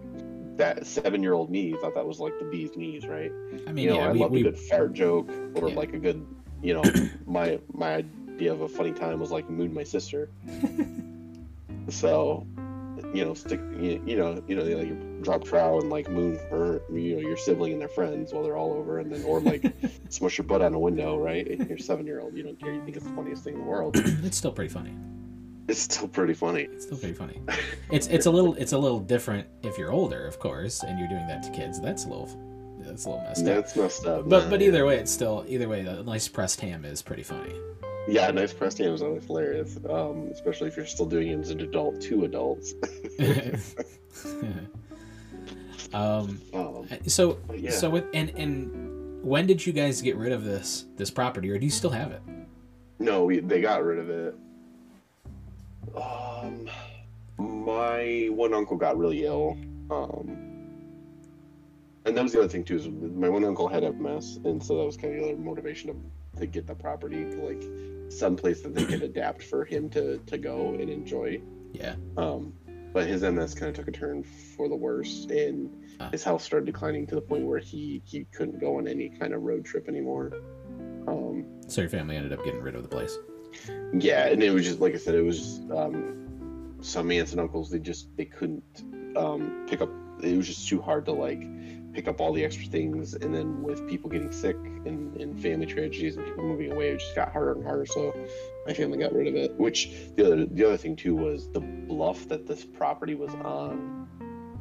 that 0.56 0.86
seven 0.86 1.22
year 1.22 1.32
old 1.32 1.50
me 1.50 1.74
thought 1.80 1.94
that 1.94 2.06
was 2.06 2.20
like 2.20 2.38
the 2.38 2.44
bee's 2.44 2.76
knees 2.76 3.06
right? 3.06 3.32
I 3.66 3.72
mean, 3.72 3.84
you 3.84 3.90
know 3.90 3.96
yeah, 3.96 4.08
i 4.08 4.12
we, 4.12 4.18
loved 4.20 4.32
we 4.32 4.40
a 4.40 4.44
good 4.44 4.58
fart 4.58 4.92
joke 4.92 5.30
or 5.54 5.68
Yeah. 5.68 5.74
like 5.74 5.92
a 5.94 5.98
good 5.98 6.24
you 6.62 6.74
know 6.74 6.82
my 7.26 7.58
my 7.72 7.94
idea 7.94 8.52
of 8.52 8.60
a 8.62 8.68
funny 8.68 8.92
time 8.92 9.18
was 9.20 9.30
like 9.30 9.48
moon 9.50 9.72
my 9.74 9.84
sister. 9.84 10.30
So 11.88 12.46
you 13.12 13.24
know 13.24 13.34
stick 13.34 13.60
you, 13.78 14.02
you 14.06 14.16
know 14.16 14.42
you 14.46 14.54
know 14.54 14.62
like 14.62 14.86
you 14.86 15.18
drop 15.22 15.44
trow 15.44 15.80
and 15.80 15.90
like 15.90 16.08
moon 16.08 16.38
her 16.50 16.80
you 16.90 17.16
know 17.16 17.20
your 17.20 17.36
sibling 17.36 17.72
and 17.72 17.80
their 17.80 17.88
friends 17.88 18.32
while 18.32 18.42
they're 18.42 18.56
all 18.56 18.72
over 18.72 19.00
and 19.00 19.10
then 19.12 19.22
or 19.24 19.40
like 19.40 19.72
smush 20.08 20.38
your 20.38 20.46
butt 20.46 20.62
on 20.62 20.72
a 20.74 20.78
window 20.78 21.18
right? 21.18 21.46
And 21.50 21.68
you're 21.68 21.78
seven 21.78 22.06
year 22.06 22.20
old 22.20 22.36
you 22.36 22.42
don't 22.44 22.58
care. 22.60 22.72
You 22.72 22.82
think 22.84 22.96
it's 22.96 23.04
the 23.06 23.12
funniest 23.14 23.44
thing 23.44 23.54
in 23.54 23.60
the 23.60 23.66
world. 23.66 23.96
It's 24.22 24.36
still 24.36 24.52
pretty 24.52 24.72
funny. 24.72 24.94
It's 25.68 25.80
still 25.80 26.08
pretty 26.08 26.34
funny 26.34 26.62
It's 26.72 26.84
still 26.86 26.98
pretty 26.98 27.14
funny. 27.14 27.40
It's 27.90 28.06
it's 28.08 28.26
a 28.26 28.30
little 28.30 28.54
it's 28.54 28.72
a 28.72 28.78
little 28.78 29.00
different 29.00 29.46
if 29.62 29.78
you're 29.78 29.92
older, 29.92 30.26
of 30.26 30.38
course, 30.38 30.82
and 30.82 30.98
you're 30.98 31.08
doing 31.08 31.26
that 31.28 31.42
to 31.44 31.50
kids. 31.50 31.80
That's 31.80 32.04
a 32.04 32.08
little 32.08 32.26
that's 32.80 33.04
a 33.06 33.10
little 33.10 33.24
messed 33.24 33.40
up. 33.46 33.46
that's 33.46 33.76
messed 33.76 34.06
up 34.06 34.28
But 34.28 34.50
but 34.50 34.60
either 34.62 34.84
way, 34.84 34.96
it's 34.98 35.10
still 35.10 35.44
either 35.48 35.68
way. 35.68 35.80
A 35.86 36.02
nice 36.02 36.26
pressed 36.28 36.60
ham 36.60 36.84
is 36.84 37.00
pretty 37.02 37.22
funny. 37.22 37.54
yeah 38.08 38.30
nice 38.32 38.52
pressed 38.52 38.78
ham 38.78 38.92
is 38.92 39.00
always 39.02 39.24
hilarious 39.24 39.78
um 39.88 40.28
especially 40.32 40.66
if 40.68 40.76
you're 40.76 40.84
still 40.86 41.06
doing 41.06 41.28
it 41.28 41.38
as 41.38 41.50
an 41.50 41.60
adult 41.60 42.00
to 42.02 42.24
adults 42.24 42.74
um, 45.94 46.40
um 46.54 46.88
so 47.06 47.38
yeah 47.54 47.70
so 47.70 47.88
with 47.90 48.04
and 48.14 48.30
and 48.30 49.22
when 49.22 49.46
did 49.46 49.64
you 49.64 49.72
guys 49.72 50.02
get 50.02 50.16
rid 50.16 50.32
of 50.32 50.42
this 50.44 50.86
this 50.96 51.10
property, 51.10 51.48
or 51.50 51.58
do 51.58 51.64
you 51.64 51.70
still 51.70 51.90
have 51.90 52.10
it? 52.10 52.20
No, 52.98 53.24
we, 53.24 53.38
they 53.38 53.60
got 53.60 53.84
rid 53.84 53.98
of 54.00 54.10
it. 54.10 54.34
Um, 55.96 56.68
my 57.38 58.28
one 58.30 58.54
uncle 58.54 58.76
got 58.76 58.96
really 58.98 59.24
ill. 59.24 59.56
Um, 59.90 60.38
and 62.04 62.16
that 62.16 62.22
was 62.22 62.32
the 62.32 62.38
other 62.40 62.48
thing 62.48 62.64
too. 62.64 62.76
Is 62.76 62.88
my 62.88 63.28
one 63.28 63.44
uncle 63.44 63.68
had 63.68 63.82
MS, 63.98 64.38
and 64.44 64.62
so 64.62 64.76
that 64.78 64.84
was 64.84 64.96
kind 64.96 65.14
of 65.14 65.20
the 65.22 65.28
other 65.32 65.36
motivation 65.38 65.90
to, 66.34 66.40
to 66.40 66.46
get 66.46 66.66
the 66.66 66.74
property 66.74 67.24
to 67.24 67.36
like 67.36 67.62
some 68.10 68.36
place 68.36 68.60
that 68.62 68.74
they 68.74 68.84
could 68.84 69.02
adapt 69.02 69.42
for 69.42 69.64
him 69.64 69.88
to 69.90 70.18
to 70.18 70.38
go 70.38 70.68
and 70.74 70.88
enjoy. 70.90 71.40
Yeah. 71.72 71.94
Um, 72.16 72.52
but 72.92 73.06
his 73.06 73.22
MS 73.22 73.54
kind 73.54 73.70
of 73.70 73.76
took 73.76 73.88
a 73.88 73.92
turn 73.92 74.22
for 74.22 74.68
the 74.68 74.76
worse, 74.76 75.26
and 75.30 75.70
Ah. 76.00 76.08
his 76.10 76.24
health 76.24 76.42
started 76.42 76.66
declining 76.66 77.06
to 77.06 77.14
the 77.14 77.20
point 77.20 77.46
where 77.46 77.58
he 77.60 78.02
he 78.04 78.24
couldn't 78.32 78.58
go 78.58 78.78
on 78.78 78.88
any 78.88 79.08
kind 79.08 79.32
of 79.34 79.42
road 79.42 79.64
trip 79.64 79.88
anymore. 79.88 80.32
Um, 81.06 81.44
So 81.68 81.82
your 81.82 81.90
family 81.90 82.16
ended 82.16 82.32
up 82.32 82.44
getting 82.44 82.60
rid 82.60 82.74
of 82.74 82.82
the 82.82 82.88
place. 82.88 83.16
Yeah, 83.94 84.26
and 84.26 84.42
it 84.42 84.50
was 84.50 84.64
just 84.64 84.80
like 84.80 84.94
I 84.94 84.98
said, 84.98 85.14
it 85.14 85.22
was 85.22 85.38
just, 85.38 85.70
um, 85.70 86.74
some 86.80 87.10
aunts 87.10 87.32
and 87.32 87.40
uncles. 87.40 87.70
They 87.70 87.78
just 87.78 88.14
they 88.16 88.24
couldn't 88.24 88.82
um, 89.16 89.66
pick 89.68 89.80
up. 89.80 89.90
It 90.22 90.36
was 90.36 90.46
just 90.46 90.68
too 90.68 90.80
hard 90.80 91.04
to 91.06 91.12
like 91.12 91.42
pick 91.92 92.08
up 92.08 92.20
all 92.20 92.32
the 92.32 92.44
extra 92.44 92.66
things, 92.66 93.14
and 93.14 93.34
then 93.34 93.62
with 93.62 93.86
people 93.86 94.08
getting 94.08 94.32
sick 94.32 94.56
and, 94.86 95.14
and 95.20 95.38
family 95.40 95.66
tragedies 95.66 96.16
and 96.16 96.24
people 96.24 96.44
moving 96.44 96.72
away, 96.72 96.90
it 96.90 97.00
just 97.00 97.14
got 97.14 97.32
harder 97.32 97.52
and 97.52 97.64
harder. 97.64 97.86
So 97.86 98.14
my 98.66 98.72
family 98.72 98.98
got 98.98 99.12
rid 99.12 99.26
of 99.26 99.34
it. 99.34 99.54
Which 99.58 99.92
the 100.16 100.26
other 100.26 100.46
the 100.46 100.64
other 100.64 100.76
thing 100.76 100.96
too 100.96 101.14
was 101.14 101.48
the 101.50 101.60
bluff 101.60 102.28
that 102.28 102.46
this 102.46 102.64
property 102.64 103.14
was 103.14 103.34
on. 103.44 104.08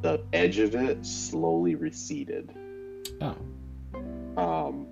The 0.02 0.24
edge 0.34 0.58
of 0.58 0.74
it 0.76 1.06
slowly 1.06 1.76
receded. 1.76 2.52
Oh, 3.22 3.36
Um, 4.36 4.88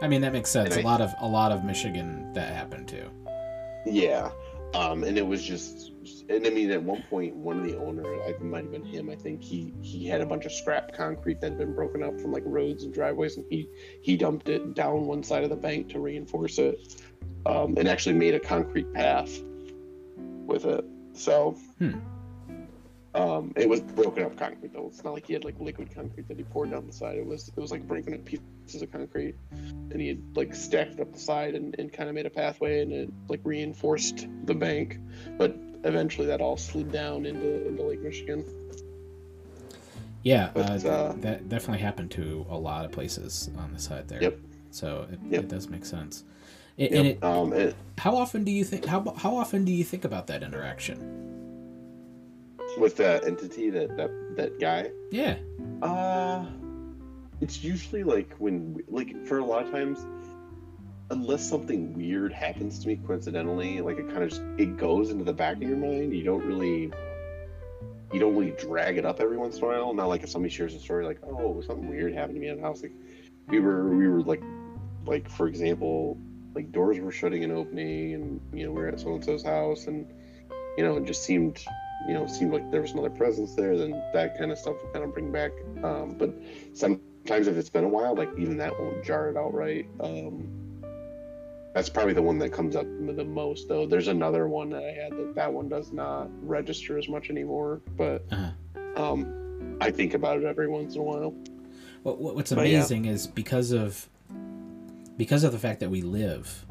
I 0.00 0.08
mean 0.08 0.20
that 0.20 0.32
makes 0.32 0.50
sense. 0.50 0.74
And 0.76 0.84
A 0.84 0.88
I- 0.88 0.90
lot 0.90 1.00
of 1.00 1.12
a 1.20 1.26
lot 1.26 1.52
of 1.52 1.64
Michigan 1.64 2.32
that 2.34 2.52
happened 2.52 2.88
too. 2.88 3.10
Yeah. 3.86 4.30
Um, 4.74 5.02
and 5.02 5.16
it 5.16 5.26
was 5.26 5.42
just, 5.42 5.92
and 6.28 6.46
I 6.46 6.50
mean, 6.50 6.70
at 6.70 6.82
one 6.82 7.02
point, 7.08 7.34
one 7.34 7.58
of 7.58 7.64
the 7.64 7.78
owner, 7.78 8.02
it 8.26 8.42
might 8.42 8.64
have 8.64 8.70
been 8.72 8.84
him. 8.84 9.08
I 9.08 9.16
think 9.16 9.42
he 9.42 9.72
he 9.80 10.06
had 10.06 10.20
a 10.20 10.26
bunch 10.26 10.44
of 10.44 10.52
scrap 10.52 10.92
concrete 10.94 11.40
that 11.40 11.50
had 11.52 11.58
been 11.58 11.74
broken 11.74 12.02
up 12.02 12.20
from 12.20 12.32
like 12.32 12.42
roads 12.44 12.84
and 12.84 12.92
driveways, 12.92 13.38
and 13.38 13.46
he 13.48 13.66
he 14.02 14.14
dumped 14.16 14.48
it 14.50 14.74
down 14.74 15.06
one 15.06 15.22
side 15.22 15.42
of 15.42 15.48
the 15.48 15.56
bank 15.56 15.88
to 15.90 16.00
reinforce 16.00 16.58
it, 16.58 17.02
um, 17.46 17.76
and 17.78 17.88
actually 17.88 18.14
made 18.16 18.34
a 18.34 18.40
concrete 18.40 18.92
path 18.92 19.40
with 20.46 20.66
it. 20.66 20.84
So, 21.14 21.52
Hmm. 21.78 21.92
Um, 23.18 23.52
it 23.56 23.68
was 23.68 23.80
broken 23.80 24.24
up 24.24 24.36
concrete 24.36 24.72
though. 24.72 24.86
It's 24.86 25.04
not 25.04 25.14
like 25.14 25.26
he 25.26 25.32
had 25.32 25.44
like 25.44 25.58
liquid 25.60 25.94
concrete 25.94 26.28
that 26.28 26.36
he 26.36 26.44
poured 26.44 26.70
down 26.70 26.86
the 26.86 26.92
side. 26.92 27.16
It 27.16 27.26
was 27.26 27.48
it 27.48 27.60
was 27.60 27.70
like 27.70 27.86
breaking 27.86 28.14
up 28.14 28.24
pieces 28.24 28.82
of 28.82 28.92
concrete 28.92 29.34
and 29.90 30.00
he 30.00 30.08
had 30.08 30.22
like 30.34 30.54
stacked 30.54 31.00
up 31.00 31.12
the 31.12 31.18
side 31.18 31.54
and, 31.54 31.74
and 31.78 31.92
kind 31.92 32.08
of 32.08 32.14
made 32.14 32.26
a 32.26 32.30
pathway 32.30 32.82
and 32.82 32.92
it 32.92 33.10
like 33.28 33.40
reinforced 33.44 34.28
the 34.44 34.54
bank 34.54 34.98
but 35.38 35.56
eventually 35.84 36.26
that 36.26 36.40
all 36.40 36.56
slid 36.56 36.92
down 36.92 37.24
into, 37.24 37.66
into 37.66 37.82
lake 37.82 38.00
michigan 38.02 38.44
Yeah, 40.22 40.50
But, 40.52 40.84
uh, 40.84 40.88
uh, 40.88 41.12
that 41.20 41.48
definitely 41.48 41.78
happened 41.82 42.10
to 42.12 42.44
a 42.50 42.58
lot 42.58 42.84
of 42.84 42.92
places 42.92 43.48
on 43.56 43.72
the 43.72 43.78
side 43.78 44.08
there. 44.08 44.22
Yep. 44.22 44.38
So 44.70 45.06
it, 45.10 45.18
Yep. 45.30 45.44
it 45.44 45.48
does 45.48 45.68
make 45.68 45.84
sense. 45.84 46.24
It, 46.76 46.92
And 46.92 47.06
it, 47.08 47.24
um 47.24 47.52
it, 47.52 47.74
how 47.96 48.16
often 48.16 48.44
do 48.44 48.52
you 48.52 48.64
think 48.64 48.84
how 48.84 49.14
how 49.16 49.36
often 49.36 49.64
do 49.64 49.72
you 49.72 49.84
think 49.84 50.04
about 50.04 50.26
that 50.26 50.42
interaction? 50.42 51.27
With 52.78 52.96
that 52.96 53.24
entity 53.24 53.70
that 53.70 53.96
that 53.96 54.10
that 54.36 54.60
guy 54.60 54.90
Yeah. 55.10 55.36
uh 55.82 56.46
it's 57.40 57.62
usually 57.62 58.02
like 58.02 58.34
when 58.38 58.82
like 58.88 59.26
for 59.26 59.38
a 59.38 59.44
lot 59.44 59.64
of 59.64 59.70
times 59.70 60.04
unless 61.10 61.48
something 61.48 61.94
weird 61.94 62.32
happens 62.32 62.78
to 62.80 62.88
me 62.88 62.96
coincidentally 63.06 63.80
like 63.80 63.98
it 63.98 64.08
kind 64.08 64.22
of 64.22 64.30
just 64.30 64.42
it 64.58 64.76
goes 64.76 65.10
into 65.10 65.24
the 65.24 65.32
back 65.32 65.56
of 65.56 65.62
your 65.62 65.76
mind 65.76 66.12
you 66.12 66.24
don't 66.24 66.44
really 66.44 66.90
you 68.12 68.18
don't 68.20 68.34
really 68.36 68.52
drag 68.52 68.96
it 68.98 69.04
up 69.04 69.20
every 69.20 69.36
once 69.36 69.56
in 69.58 69.64
a 69.64 69.66
while 69.66 69.94
not 69.94 70.08
like 70.08 70.22
if 70.22 70.30
somebody 70.30 70.52
shares 70.52 70.74
a 70.74 70.78
story 70.78 71.04
like 71.04 71.18
oh 71.24 71.60
something 71.66 71.88
weird 71.88 72.12
happened 72.14 72.34
to 72.34 72.40
me 72.40 72.48
in 72.48 72.56
the 72.56 72.62
house 72.62 72.82
like 72.82 72.92
we 73.48 73.60
were 73.60 73.88
we 73.88 74.08
were 74.08 74.20
like 74.22 74.42
like 75.06 75.28
for 75.30 75.46
example 75.46 76.18
like 76.54 76.70
doors 76.72 76.98
were 76.98 77.12
shutting 77.12 77.44
and 77.44 77.52
opening 77.52 78.14
and 78.14 78.40
you 78.52 78.66
know 78.66 78.72
we 78.72 78.80
were 78.80 78.88
at 78.88 79.00
so 79.00 79.14
and 79.14 79.24
so's 79.24 79.44
house 79.44 79.86
and 79.86 80.06
you 80.76 80.84
know 80.84 80.96
it 80.96 81.04
just 81.04 81.22
seemed 81.22 81.64
you 82.06 82.14
know 82.14 82.26
seemed 82.26 82.52
like 82.52 82.70
there 82.70 82.80
was 82.80 82.92
another 82.92 83.10
presence 83.10 83.54
there 83.54 83.76
then 83.76 83.90
that 84.14 84.38
kind 84.38 84.52
of 84.52 84.58
stuff 84.58 84.76
would 84.82 84.92
kind 84.92 85.04
of 85.04 85.12
bring 85.12 85.32
back 85.32 85.50
um 85.82 86.14
but 86.18 86.30
sometimes 86.72 87.46
if 87.48 87.56
it's 87.56 87.70
been 87.70 87.84
a 87.84 87.88
while 87.88 88.14
like 88.14 88.30
even 88.38 88.56
that 88.56 88.72
won't 88.78 89.04
jar 89.04 89.28
it 89.28 89.36
outright 89.36 89.86
um 90.00 90.48
that's 91.74 91.88
probably 91.88 92.12
the 92.14 92.22
one 92.22 92.38
that 92.38 92.50
comes 92.50 92.74
up 92.76 92.86
the 93.16 93.24
most 93.24 93.68
though 93.68 93.86
there's 93.86 94.08
another 94.08 94.48
one 94.48 94.70
that 94.70 94.82
i 94.84 94.92
had 94.92 95.12
that 95.12 95.32
that 95.34 95.52
one 95.52 95.68
does 95.68 95.92
not 95.92 96.28
register 96.46 96.98
as 96.98 97.08
much 97.08 97.30
anymore 97.30 97.80
but 97.96 98.24
Uh-huh. 98.30 99.02
um 99.12 99.76
i 99.80 99.90
think 99.90 100.14
about 100.14 100.38
it 100.38 100.44
every 100.44 100.68
once 100.68 100.94
in 100.94 101.00
a 101.00 101.04
while 101.04 101.34
What, 102.04 102.20
what 102.20 102.34
what's 102.36 102.52
But 102.52 102.68
yeah. 102.68 102.78
amazing 102.78 103.04
is 103.06 103.26
because 103.26 103.72
of 103.72 104.08
because 105.16 105.42
of 105.42 105.50
the 105.50 105.58
fact 105.58 105.80
that 105.80 105.90
we 105.90 106.00
live, 106.00 106.64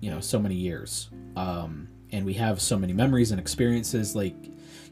you 0.00 0.10
know, 0.10 0.20
so 0.20 0.38
many 0.38 0.54
years, 0.54 1.08
um, 1.34 1.88
and 2.12 2.26
we 2.26 2.34
have 2.34 2.60
so 2.60 2.78
many 2.78 2.92
memories 2.92 3.30
and 3.30 3.40
experiences. 3.40 4.14
Like 4.14 4.34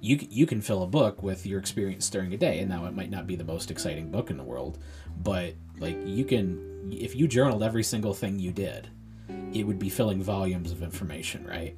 you 0.04 0.18
you 0.30 0.46
can 0.46 0.60
fill 0.60 0.82
a 0.82 0.86
book 0.86 1.22
with 1.22 1.46
your 1.46 1.58
experience 1.58 2.10
during 2.10 2.34
a 2.34 2.36
day, 2.36 2.60
and 2.60 2.68
now 2.68 2.84
it 2.84 2.94
might 2.94 3.10
not 3.10 3.26
be 3.26 3.36
the 3.36 3.44
most 3.44 3.70
exciting 3.70 4.10
book 4.10 4.30
in 4.30 4.36
the 4.36 4.42
world, 4.42 4.78
but 5.22 5.54
like 5.78 5.96
you 6.04 6.24
can 6.24 6.92
if 6.92 7.16
you 7.16 7.26
journaled 7.26 7.62
every 7.62 7.82
single 7.82 8.12
thing 8.12 8.38
you 8.38 8.52
did, 8.52 8.88
it 9.54 9.66
would 9.66 9.78
be 9.78 9.88
filling 9.88 10.22
volumes 10.22 10.70
of 10.70 10.82
information, 10.82 11.46
right? 11.46 11.74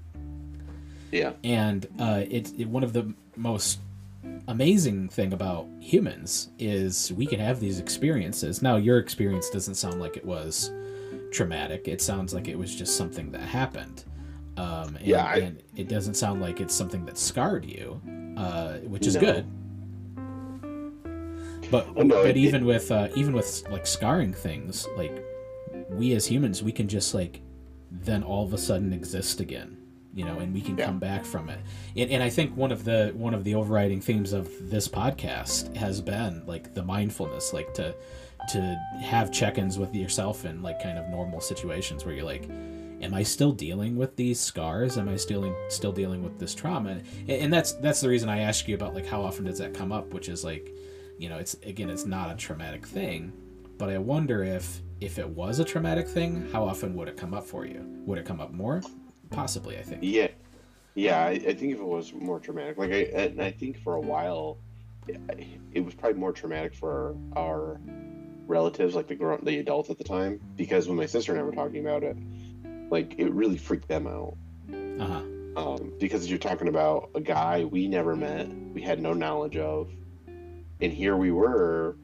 yeah. 1.12 1.32
And 1.44 1.86
uh, 2.00 2.24
it's 2.28 2.50
it, 2.52 2.64
one 2.64 2.82
of 2.82 2.92
the 2.92 3.14
most 3.36 3.78
amazing 4.48 5.08
thing 5.08 5.32
about 5.32 5.68
humans 5.78 6.48
is 6.58 7.12
we 7.12 7.26
can 7.26 7.38
have 7.38 7.60
these 7.60 7.78
experiences. 7.78 8.60
Now 8.60 8.74
your 8.74 8.98
experience 8.98 9.48
doesn't 9.50 9.76
sound 9.76 10.00
like 10.00 10.16
it 10.16 10.24
was 10.24 10.72
traumatic. 11.30 11.86
It 11.86 12.02
sounds 12.02 12.34
like 12.34 12.48
it 12.48 12.58
was 12.58 12.74
just 12.74 12.96
something 12.96 13.30
that 13.30 13.42
happened 13.42 14.04
um, 14.56 14.96
and, 14.96 15.06
Yeah, 15.06 15.24
I- 15.24 15.36
and 15.38 15.62
it 15.76 15.88
doesn't 15.88 16.14
sound 16.14 16.40
like 16.40 16.60
it's 16.60 16.74
something 16.74 17.04
that 17.06 17.18
scarred 17.18 17.64
you 17.64 18.00
uh, 18.36 18.78
which 18.80 19.06
is 19.06 19.14
No. 19.14 19.20
good 19.20 19.46
but 21.70 21.94
Well, 21.94 22.04
no, 22.06 22.22
but 22.22 22.30
it- 22.30 22.36
even 22.36 22.64
with 22.64 22.90
uh, 22.90 23.08
even 23.16 23.32
with 23.32 23.64
like 23.70 23.86
scarring 23.86 24.32
things 24.32 24.86
like 24.96 25.24
we 25.90 26.12
as 26.12 26.26
humans 26.26 26.62
we 26.62 26.72
can 26.72 26.88
just 26.88 27.14
like 27.14 27.40
then 27.90 28.22
all 28.22 28.44
of 28.44 28.52
a 28.52 28.58
sudden 28.58 28.92
exist 28.92 29.40
again 29.40 29.76
you 30.14 30.24
know 30.24 30.38
and 30.38 30.52
we 30.54 30.60
can 30.60 30.76
Yeah. 30.78 30.86
come 30.86 30.98
back 30.98 31.24
from 31.24 31.48
it 31.48 31.58
and, 31.96 32.10
and 32.10 32.22
i 32.22 32.30
think 32.30 32.56
one 32.56 32.72
of 32.72 32.84
the 32.84 33.12
one 33.14 33.34
of 33.34 33.44
the 33.44 33.54
overriding 33.54 34.00
themes 34.00 34.32
of 34.32 34.48
this 34.70 34.88
podcast 34.88 35.74
has 35.76 36.00
been 36.00 36.42
like 36.46 36.74
the 36.74 36.82
mindfulness 36.82 37.52
like 37.52 37.72
to 37.74 37.94
to 38.52 38.58
have 39.02 39.30
check-ins 39.32 39.78
with 39.78 39.94
yourself 39.94 40.44
in 40.44 40.62
like 40.62 40.80
kind 40.82 40.98
of 40.98 41.08
normal 41.08 41.40
situations 41.40 42.04
where 42.04 42.14
you're 42.14 42.24
like 42.24 42.48
am 43.02 43.14
i 43.14 43.22
still 43.22 43.52
dealing 43.52 43.96
with 43.96 44.16
these 44.16 44.40
scars? 44.40 44.98
Am 44.98 45.08
i 45.08 45.16
still 45.16 45.54
still 45.68 45.92
dealing 45.92 46.22
with 46.22 46.38
this 46.38 46.54
trauma? 46.54 46.90
And, 46.90 47.30
and 47.30 47.52
that's 47.52 47.72
that's 47.72 48.00
the 48.00 48.08
reason 48.08 48.28
i 48.28 48.40
ask 48.40 48.68
you 48.68 48.74
about 48.74 48.94
like 48.94 49.06
how 49.06 49.22
often 49.22 49.44
does 49.44 49.58
that 49.58 49.74
come 49.74 49.92
up 49.92 50.12
which 50.12 50.28
is 50.28 50.44
like 50.44 50.74
you 51.18 51.28
know 51.28 51.38
it's 51.38 51.54
again 51.62 51.90
it's 51.90 52.04
not 52.04 52.30
a 52.30 52.36
traumatic 52.36 52.86
thing 52.86 53.32
but 53.78 53.88
i 53.88 53.98
wonder 53.98 54.44
if 54.44 54.80
if 55.00 55.18
it 55.18 55.28
was 55.28 55.58
a 55.58 55.64
traumatic 55.64 56.08
thing 56.08 56.48
how 56.52 56.64
often 56.64 56.94
would 56.94 57.08
it 57.08 57.16
come 57.16 57.34
up 57.34 57.44
for 57.44 57.66
you? 57.66 57.84
Would 58.06 58.18
it 58.18 58.24
come 58.24 58.40
up 58.40 58.52
more? 58.52 58.82
Possibly 59.30 59.78
i 59.78 59.82
think. 59.82 60.00
Yeah, 60.02 60.28
yeah. 60.94 61.24
I, 61.24 61.30
I 61.30 61.54
think 61.54 61.74
if 61.74 61.78
it 61.78 61.84
was 61.84 62.12
more 62.12 62.40
traumatic, 62.40 62.78
like 62.78 62.92
I, 62.92 63.02
and 63.14 63.42
I 63.42 63.50
think 63.50 63.82
for 63.82 63.96
a 63.96 64.00
while, 64.00 64.58
it, 65.72 65.80
was 65.80 65.94
probably 65.94 66.18
more 66.18 66.32
traumatic 66.32 66.74
for 66.74 67.16
our 67.34 67.80
relatives, 68.46 68.94
like 68.94 69.08
the 69.08 69.14
grown, 69.14 69.44
the 69.44 69.58
adults 69.58 69.90
at 69.90 69.98
the 69.98 70.04
time, 70.04 70.40
because 70.56 70.88
when 70.88 70.96
my 70.96 71.06
sister 71.06 71.32
and 71.32 71.40
I 71.40 71.44
were 71.44 71.52
talking 71.52 71.80
about 71.80 72.02
it, 72.02 72.16
like 72.90 73.14
it 73.18 73.32
really 73.32 73.56
freaked 73.56 73.88
them 73.88 74.06
out. 74.06 74.36
uh-huh 74.72 75.22
Um, 75.56 75.92
because 75.98 76.28
you're 76.28 76.38
talking 76.38 76.68
about 76.68 77.10
a 77.14 77.20
guy 77.20 77.64
we 77.64 77.88
never 77.88 78.14
met, 78.14 78.48
we 78.74 78.82
had 78.82 79.00
no 79.00 79.12
knowledge 79.12 79.56
of, 79.56 79.90
and 80.80 80.92
here 80.92 81.16
we 81.16 81.30
were 81.30 81.96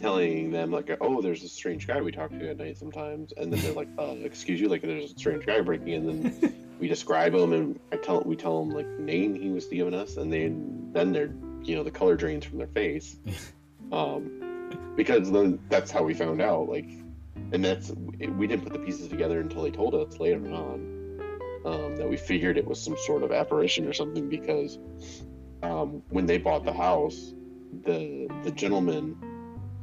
telling 0.00 0.50
them 0.50 0.70
like, 0.70 0.90
oh, 1.00 1.20
there's 1.20 1.42
a 1.42 1.48
strange 1.48 1.86
guy 1.86 2.00
we 2.00 2.12
talk 2.12 2.30
to 2.30 2.50
at 2.50 2.58
night 2.58 2.76
sometimes, 2.76 3.32
and 3.36 3.52
then 3.52 3.60
they're 3.60 3.72
like, 3.72 3.88
uh, 3.98 4.14
excuse 4.22 4.60
you, 4.60 4.68
like 4.68 4.82
there's 4.82 5.12
a 5.12 5.18
strange 5.18 5.46
guy 5.46 5.60
breaking 5.60 5.88
in, 5.88 6.08
and 6.08 6.24
then 6.24 6.66
we 6.80 6.88
describe 6.88 7.34
him 7.34 7.52
and 7.52 7.78
I 7.92 7.96
tell 7.96 8.22
we 8.22 8.36
tell 8.36 8.62
him 8.62 8.70
like 8.70 8.86
the 8.96 9.02
name 9.02 9.34
he 9.34 9.50
was 9.50 9.66
giving 9.66 9.94
us, 9.94 10.16
and 10.16 10.32
then 10.32 10.90
then 10.92 11.12
they're 11.12 11.32
you 11.62 11.74
know 11.74 11.82
the 11.82 11.90
color 11.90 12.16
drains 12.16 12.44
from 12.44 12.58
their 12.58 12.68
face, 12.68 13.16
um, 13.92 14.92
because 14.96 15.30
then 15.30 15.58
that's 15.68 15.90
how 15.90 16.02
we 16.02 16.14
found 16.14 16.40
out 16.40 16.68
like, 16.68 16.88
and 17.52 17.64
that's 17.64 17.90
we 17.90 18.46
didn't 18.46 18.62
put 18.62 18.72
the 18.72 18.78
pieces 18.78 19.08
together 19.08 19.40
until 19.40 19.62
they 19.62 19.70
told 19.70 19.94
us 19.94 20.18
later 20.18 20.44
on 20.52 21.20
um, 21.64 21.96
that 21.96 22.08
we 22.08 22.16
figured 22.16 22.56
it 22.56 22.66
was 22.66 22.82
some 22.82 22.96
sort 23.06 23.22
of 23.22 23.32
apparition 23.32 23.86
or 23.86 23.92
something 23.92 24.28
because 24.28 24.78
um, 25.62 26.02
when 26.10 26.26
they 26.26 26.38
bought 26.38 26.64
the 26.64 26.72
house, 26.72 27.34
the 27.84 28.28
the 28.44 28.50
gentleman 28.50 29.16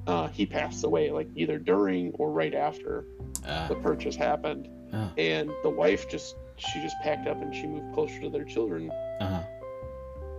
uh, 0.07 0.27
he 0.27 0.45
passed 0.45 0.83
away, 0.83 1.11
like 1.11 1.27
either 1.35 1.57
during 1.57 2.11
or 2.13 2.31
right 2.31 2.53
after 2.53 3.05
Uh, 3.45 3.67
the 3.67 3.75
purchase 3.75 4.15
happened, 4.15 4.67
oh, 4.93 5.11
and 5.17 5.51
the 5.61 5.69
wife 5.69 6.09
just 6.09 6.35
she 6.57 6.81
just 6.81 6.95
packed 7.03 7.27
up 7.27 7.41
and 7.41 7.53
she 7.53 7.67
moved 7.67 7.93
closer 7.93 8.19
to 8.21 8.29
their 8.29 8.45
children, 8.45 8.89
uh-huh. 9.19 9.43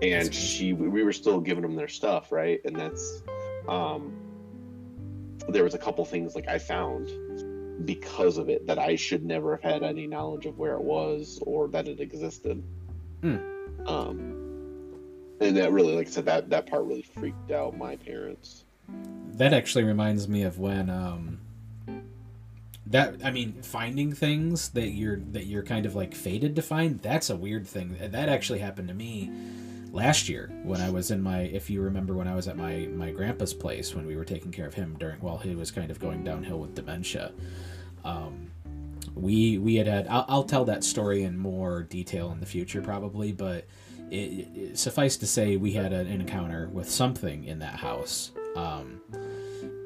and 0.03 0.35
she 0.35 0.73
we 0.73 1.03
were 1.05 1.13
still 1.13 1.41
giving 1.41 1.63
them 1.63 1.77
their 1.77 1.89
stuff, 1.89 2.33
right? 2.33 2.61
And 2.65 2.75
that's 2.75 3.23
um, 3.69 4.17
there 5.49 5.65
was 5.65 5.75
a 5.75 5.79
couple 5.79 6.05
things 6.05 6.35
like 6.35 6.49
I 6.49 6.59
found 6.59 7.11
because 7.87 8.39
of 8.39 8.49
it 8.49 8.67
that 8.67 8.79
I 8.79 8.97
should 8.97 9.25
never 9.25 9.57
have 9.57 9.63
had 9.63 9.83
any 9.83 10.07
knowledge 10.07 10.47
of 10.47 10.59
where 10.59 10.75
it 10.75 10.83
was 10.83 11.39
or 11.43 11.69
that 11.69 11.87
it 11.87 12.01
existed. 12.01 12.63
Hmm. 13.21 13.37
Um, 13.87 14.47
and 15.41 15.57
that 15.57 15.73
really, 15.73 15.95
like 15.95 16.07
I 16.07 16.11
said, 16.11 16.25
that 16.25 16.51
that 16.51 16.67
part 16.67 16.85
really 16.85 17.03
freaked 17.03 17.51
out 17.51 17.77
my 17.77 17.97
parents. 17.97 18.65
That 19.35 19.53
actually 19.53 19.85
reminds 19.85 20.29
me 20.29 20.43
of 20.43 20.59
when 20.59 20.89
um 20.89 21.41
that 22.87 23.17
I 23.25 23.31
mean 23.31 23.63
finding 23.63 24.13
things 24.13 24.71
that 24.71 24.91
you're 24.91 25.19
that 25.33 25.47
you're 25.47 25.63
kind 25.63 25.87
of 25.87 25.95
like 25.95 26.15
fated 26.15 26.57
to 26.57 26.63
find 26.63 27.01
that's 27.03 27.29
a 27.29 27.37
weird 27.37 27.67
thing 27.67 27.97
that 28.01 28.29
actually 28.29 28.61
happened 28.61 28.89
to 28.89 28.95
me 28.95 29.31
last 29.97 30.29
year 30.29 30.53
when 30.63 30.81
I 30.81 30.91
was 30.91 31.11
in 31.11 31.23
my 31.23 31.41
if 31.41 31.71
you 31.71 31.81
remember 31.81 32.15
when 32.15 32.29
I 32.29 32.35
was 32.35 32.47
at 32.49 32.57
my 32.57 32.87
my 32.93 33.11
grandpa's 33.11 33.55
place 33.55 33.95
when 33.95 34.07
we 34.07 34.15
were 34.15 34.27
taking 34.27 34.53
care 34.53 34.67
of 34.67 34.75
him 34.75 34.95
during 35.01 35.19
while 35.21 35.39
he 35.39 35.55
was 35.55 35.71
kind 35.71 35.91
of 35.91 35.99
going 35.99 36.23
downhill 36.23 36.61
with 36.61 36.75
dementia 36.75 37.33
um 38.05 38.51
we 39.15 39.57
we 39.57 39.77
had 39.77 39.87
had 39.87 40.07
I'll, 40.09 40.27
I'll 40.29 40.45
tell 40.45 40.67
that 40.67 40.85
story 40.85 41.23
in 41.23 41.39
more 41.39 41.83
detail 41.83 42.31
in 42.31 42.41
the 42.41 42.47
future 42.47 42.83
probably 42.83 43.33
but 43.33 43.67
it, 44.11 44.15
it, 44.55 44.79
suffice 44.79 45.17
to 45.17 45.27
say 45.27 45.57
we 45.57 45.73
had 45.73 45.95
an 45.95 46.07
encounter 46.07 46.69
with 46.69 46.91
something 46.91 47.45
in 47.45 47.59
that 47.61 47.77
house 47.77 48.33
um 48.55 49.01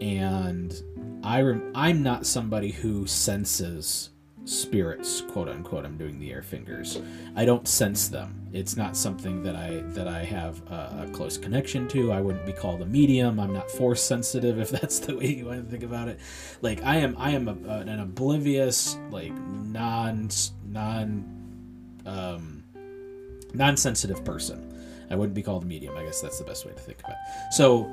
and 0.01 0.75
I 1.23 1.43
rem- 1.43 1.71
I'm 1.73 2.03
not 2.03 2.27
somebody 2.27 2.73
who 2.73 3.07
senses 3.07 4.11
spirits, 4.45 5.21
quote 5.21 5.49
unquote. 5.49 5.85
I'm 5.85 5.97
doing 5.97 6.19
the 6.19 6.33
air 6.33 6.43
fingers. 6.43 7.01
I 7.37 7.45
don't 7.45 7.67
sense 7.69 8.09
them. 8.09 8.49
It's 8.53 8.77
not 8.77 8.97
something 8.97 9.43
that 9.43 9.55
I 9.55 9.83
that 9.89 10.09
I 10.09 10.25
have 10.25 10.61
a, 10.71 11.07
a 11.09 11.11
close 11.13 11.39
connection 11.39 11.87
to. 11.89 12.13
I 12.13 12.21
wouldn't 12.21 12.47
be 12.47 12.53
called 12.53 12.83
a 12.83 12.87
medium. 12.87 13.39
I'm 13.39 13.53
not 13.53 13.71
force 13.71 14.03
sensitive, 14.03 14.59
if 14.59 14.71
that's 14.81 14.99
the 14.99 15.17
way 15.17 15.27
you 15.27 15.47
want 15.47 15.65
to 15.65 15.71
think 15.71 15.85
about 15.85 16.09
it. 16.09 16.19
Like 16.63 16.83
I 16.83 16.97
am, 16.97 17.17
I 17.19 17.31
am 17.31 17.49
a, 17.49 17.53
an 17.53 18.01
oblivious, 18.01 18.97
like 19.11 19.33
non 19.33 20.31
non 20.67 21.25
um, 22.07 22.65
non 23.55 23.77
sensitive 23.77 24.25
person. 24.25 24.67
I 25.11 25.17
wouldn't 25.17 25.35
be 25.35 25.43
called 25.43 25.65
a 25.65 25.67
medium. 25.67 25.97
I 25.97 26.05
guess 26.05 26.21
that's 26.21 26.39
the 26.39 26.45
best 26.45 26.65
way 26.65 26.73
to 26.73 26.79
think 26.79 27.01
about 27.01 27.13
it. 27.13 27.53
So 27.53 27.91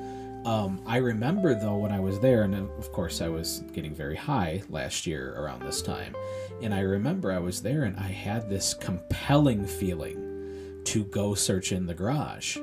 um, 0.47 0.81
I 0.85 0.97
remember 0.97 1.53
though 1.53 1.75
when 1.75 1.91
I 1.91 1.99
was 1.99 2.21
there, 2.21 2.43
and 2.43 2.55
of 2.55 2.91
course 2.93 3.19
I 3.19 3.27
was 3.27 3.63
getting 3.73 3.93
very 3.93 4.15
high 4.15 4.63
last 4.69 5.05
year 5.05 5.35
around 5.37 5.61
this 5.61 5.81
time, 5.81 6.15
and 6.61 6.73
I 6.73 6.79
remember 6.79 7.33
I 7.33 7.39
was 7.39 7.61
there 7.61 7.83
and 7.83 7.97
I 7.97 8.07
had 8.07 8.49
this 8.49 8.73
compelling 8.73 9.65
feeling 9.65 10.81
to 10.85 11.03
go 11.03 11.35
search 11.35 11.73
in 11.73 11.85
the 11.85 11.93
garage. 11.93 12.55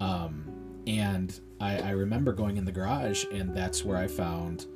Um, 0.00 0.82
and 0.88 1.38
I, 1.60 1.78
I 1.78 1.90
remember 1.90 2.32
going 2.32 2.56
in 2.56 2.64
the 2.64 2.72
garage, 2.72 3.24
and 3.30 3.54
that's 3.54 3.84
where 3.84 3.96
I 3.96 4.08
found 4.08 4.66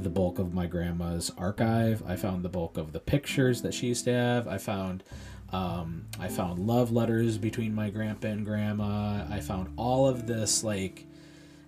the 0.00 0.10
bulk 0.10 0.40
of 0.40 0.52
my 0.52 0.66
grandma's 0.66 1.30
archive. 1.38 2.02
I 2.04 2.16
found 2.16 2.42
the 2.42 2.48
bulk 2.48 2.78
of 2.78 2.92
the 2.92 2.98
pictures 2.98 3.62
that 3.62 3.74
she 3.74 3.86
used 3.86 4.06
to 4.06 4.12
have. 4.12 4.48
I 4.48 4.58
found 4.58 5.04
um, 5.52 6.06
I 6.18 6.26
found 6.26 6.66
love 6.66 6.90
letters 6.90 7.38
between 7.38 7.72
my 7.72 7.90
grandpa 7.90 8.26
and 8.26 8.44
grandma. 8.44 9.24
I 9.30 9.38
found 9.38 9.72
all 9.76 10.08
of 10.08 10.26
this 10.26 10.64
like 10.64 11.06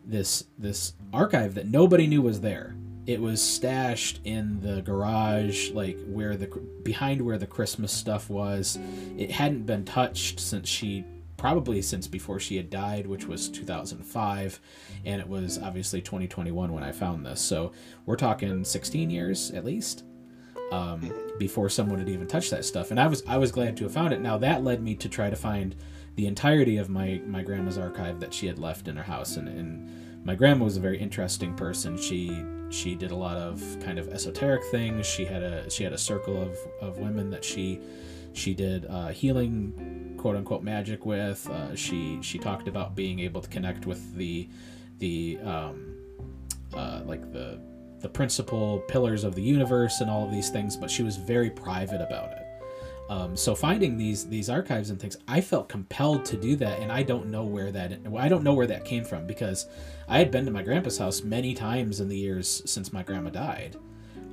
this 0.06 0.44
this 0.58 0.94
archive 1.12 1.54
that 1.54 1.66
nobody 1.66 2.06
knew 2.06 2.22
was 2.22 2.40
there. 2.40 2.76
It 3.06 3.20
was 3.20 3.42
stashed 3.42 4.20
in 4.24 4.60
the 4.60 4.80
garage, 4.80 5.70
like 5.72 5.98
where 6.06 6.36
the 6.36 6.46
behind 6.82 7.20
where 7.20 7.38
the 7.38 7.46
Christmas 7.46 7.92
stuff 7.92 8.30
was. 8.30 8.78
It 9.18 9.30
hadn't 9.30 9.66
been 9.66 9.84
touched 9.84 10.40
since 10.40 10.68
she 10.68 11.04
probably 11.36 11.82
since 11.82 12.06
before 12.06 12.40
she 12.40 12.56
had 12.56 12.70
died, 12.70 13.06
which 13.06 13.26
was 13.26 13.50
2005, 13.50 14.60
and 15.04 15.20
it 15.20 15.28
was 15.28 15.58
obviously 15.58 16.00
2021 16.00 16.72
when 16.72 16.82
I 16.82 16.92
found 16.92 17.26
this. 17.26 17.40
So 17.40 17.72
we're 18.06 18.16
talking 18.16 18.64
16 18.64 19.10
years 19.10 19.50
at 19.50 19.64
least 19.64 20.04
um, 20.72 21.12
before 21.38 21.68
someone 21.68 21.98
had 21.98 22.08
even 22.08 22.26
touched 22.26 22.50
that 22.50 22.64
stuff. 22.64 22.90
And 22.90 22.98
I 22.98 23.06
was 23.06 23.22
I 23.26 23.36
was 23.36 23.52
glad 23.52 23.76
to 23.78 23.84
have 23.84 23.92
found 23.92 24.12
it. 24.12 24.20
Now 24.20 24.38
that 24.38 24.64
led 24.64 24.82
me 24.82 24.94
to 24.96 25.08
try 25.08 25.30
to 25.30 25.36
find 25.36 25.74
the 26.16 26.26
entirety 26.26 26.76
of 26.76 26.88
my 26.88 27.20
my 27.26 27.42
grandma's 27.42 27.78
archive 27.78 28.20
that 28.20 28.32
she 28.32 28.46
had 28.46 28.58
left 28.58 28.88
in 28.88 28.96
her 28.96 29.02
house 29.02 29.36
and, 29.36 29.48
and 29.48 30.24
my 30.24 30.34
grandma 30.34 30.64
was 30.64 30.76
a 30.78 30.80
very 30.80 30.98
interesting 30.98 31.54
person. 31.54 31.98
She 31.98 32.44
she 32.70 32.94
did 32.94 33.10
a 33.10 33.16
lot 33.16 33.36
of 33.36 33.62
kind 33.84 33.98
of 33.98 34.08
esoteric 34.08 34.64
things. 34.64 35.06
She 35.06 35.24
had 35.24 35.42
a 35.42 35.68
she 35.70 35.84
had 35.84 35.92
a 35.92 35.98
circle 35.98 36.40
of, 36.40 36.58
of 36.80 36.98
women 36.98 37.30
that 37.30 37.44
she 37.44 37.80
she 38.32 38.54
did 38.54 38.86
uh, 38.86 39.08
healing 39.08 40.14
quote 40.16 40.36
unquote 40.36 40.62
magic 40.62 41.04
with. 41.04 41.48
Uh, 41.48 41.76
she 41.76 42.18
she 42.22 42.38
talked 42.38 42.68
about 42.68 42.94
being 42.94 43.20
able 43.20 43.42
to 43.42 43.48
connect 43.48 43.86
with 43.86 44.14
the 44.14 44.48
the 44.98 45.38
um, 45.44 45.94
uh, 46.72 47.02
like 47.04 47.30
the 47.32 47.60
the 48.00 48.08
principal 48.08 48.80
pillars 48.80 49.24
of 49.24 49.34
the 49.34 49.42
universe 49.42 50.00
and 50.00 50.10
all 50.10 50.26
of 50.26 50.30
these 50.30 50.50
things 50.50 50.76
but 50.76 50.90
she 50.90 51.02
was 51.02 51.16
very 51.16 51.48
private 51.48 52.02
about 52.02 52.30
it 52.32 52.43
um, 53.10 53.36
so 53.36 53.54
finding 53.54 53.98
these 53.98 54.26
these 54.28 54.48
archives 54.48 54.90
and 54.90 54.98
things, 54.98 55.16
I 55.28 55.40
felt 55.40 55.68
compelled 55.68 56.24
to 56.26 56.36
do 56.36 56.56
that, 56.56 56.80
and 56.80 56.90
I 56.90 57.02
don't 57.02 57.26
know 57.26 57.44
where 57.44 57.70
that 57.70 57.92
I 58.16 58.28
don't 58.28 58.42
know 58.42 58.54
where 58.54 58.66
that 58.66 58.84
came 58.84 59.04
from 59.04 59.26
because 59.26 59.66
I 60.08 60.18
had 60.18 60.30
been 60.30 60.46
to 60.46 60.50
my 60.50 60.62
grandpa's 60.62 60.98
house 60.98 61.22
many 61.22 61.54
times 61.54 62.00
in 62.00 62.08
the 62.08 62.16
years 62.16 62.62
since 62.64 62.92
my 62.92 63.02
grandma 63.02 63.30
died, 63.30 63.76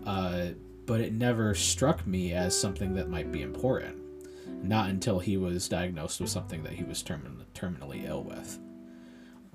uh, 0.05 0.47
but 0.85 1.01
it 1.01 1.13
never 1.13 1.53
struck 1.53 2.05
me 2.07 2.33
as 2.33 2.57
something 2.57 2.93
that 2.95 3.09
might 3.09 3.31
be 3.31 3.41
important. 3.41 3.97
Not 4.63 4.89
until 4.89 5.19
he 5.19 5.37
was 5.37 5.67
diagnosed 5.67 6.21
with 6.21 6.29
something 6.29 6.63
that 6.63 6.73
he 6.73 6.83
was 6.83 7.01
termin- 7.01 7.43
terminally 7.55 8.07
ill 8.07 8.23
with. 8.23 8.59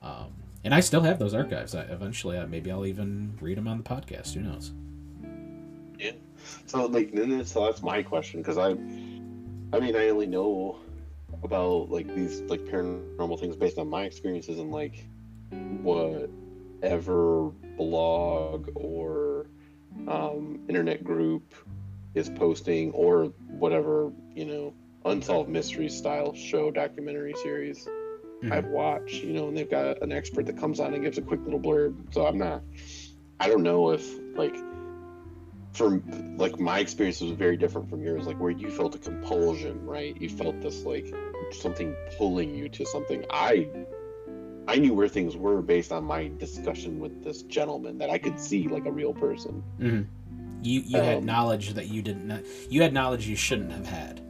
Um, 0.03 0.33
and 0.65 0.75
I 0.75 0.81
still 0.81 1.03
have 1.03 1.19
those 1.19 1.33
archives. 1.33 1.75
I, 1.75 1.83
eventually, 1.83 2.39
I, 2.39 2.47
maybe 2.47 2.73
I'll 2.73 2.87
even 2.87 3.39
read 3.41 3.57
them 3.57 3.69
on 3.69 3.79
the 3.79 3.85
podcast. 3.85 4.35
Who 4.35 4.41
knows? 4.41 4.73
Yeah. 5.99 6.13
So 6.67 6.87
like 6.87 7.13
so 7.45 7.65
that's 7.65 7.83
my 7.83 8.03
question 8.03 8.41
because 8.41 8.59
I, 8.59 8.75
I 9.73 9.81
mean 9.81 9.97
I 9.97 10.09
only 10.09 10.27
know 10.27 10.79
about 11.43 11.91
like 11.91 12.13
these 12.15 12.41
like 12.43 12.65
paranormal 12.65 13.39
things 13.41 13.57
based 13.57 13.79
on 13.79 13.89
my 13.89 14.05
experiences 14.05 14.59
and 14.59 14.71
like 14.71 15.07
whatever 15.83 17.51
blog 17.77 18.71
or 18.75 19.47
um, 20.09 20.61
internet 20.69 21.05
group 21.05 21.55
is 22.15 22.31
posting 22.31 22.93
or 22.93 23.27
whatever 23.59 24.13
you 24.35 24.45
know 24.45 24.75
unsolved 25.05 25.49
mystery 25.49 25.89
style 25.89 26.35
show 26.35 26.71
documentary 26.71 27.35
series 27.43 27.87
Mhm. 28.43 28.53
I've 28.53 28.67
watched 28.67 29.23
you 29.23 29.33
know 29.33 29.49
and 29.49 29.57
they've 29.57 29.71
got 29.71 30.03
an 30.03 30.13
expert 30.13 30.47
that 30.47 30.59
comes 30.59 30.79
on 30.81 30.93
and 30.95 31.03
gives 31.03 31.19
a 31.19 31.23
quick 31.23 31.41
little 31.45 31.61
blurb 31.61 32.13
so 32.13 32.27
I'm 32.27 32.39
not 32.39 32.63
I 33.41 33.49
don't 33.49 33.63
know 33.63 33.91
if 33.91 34.07
like 34.37 34.57
from 35.77 36.03
like 36.39 36.59
my 36.59 36.79
experience 36.79 37.21
was 37.21 37.33
very 37.33 37.57
different 37.57 37.89
from 37.91 38.03
yours 38.03 38.27
like 38.27 38.39
where 38.41 38.51
you 38.51 38.71
felt 38.71 38.95
a 38.95 38.99
compulsion 38.99 39.85
right 39.87 40.21
you 40.21 40.29
felt 40.29 40.61
this 40.63 40.85
like 40.85 41.07
something 41.53 41.95
pulling 42.17 42.55
you 42.55 42.69
to 42.69 42.85
something 42.87 43.25
i 43.31 43.69
i 44.69 44.77
knew 44.77 44.95
where 44.95 45.09
things 45.09 45.37
were 45.37 45.61
based 45.63 45.93
on 45.93 46.03
my 46.05 46.31
discussion 46.39 46.99
with 46.99 47.23
this 47.23 47.43
gentleman 47.43 47.99
that 47.99 48.11
i 48.11 48.19
could 48.19 48.39
see 48.41 48.69
like 48.69 48.87
a 48.87 48.93
real 48.93 49.13
person 49.15 49.63
Mm-hmm. 49.81 50.03
You 50.63 50.81
you 50.81 50.99
had 51.01 51.19
Um, 51.19 51.27
knowledge 51.27 51.75
that 51.75 51.89
you 51.89 52.01
didn't. 52.03 52.27
know- 52.27 52.43
You 52.71 52.81
had 52.83 52.93
knowledge 52.95 53.27
you 53.29 53.37
shouldn't 53.37 53.71
have 53.73 53.87
had. 53.87 54.21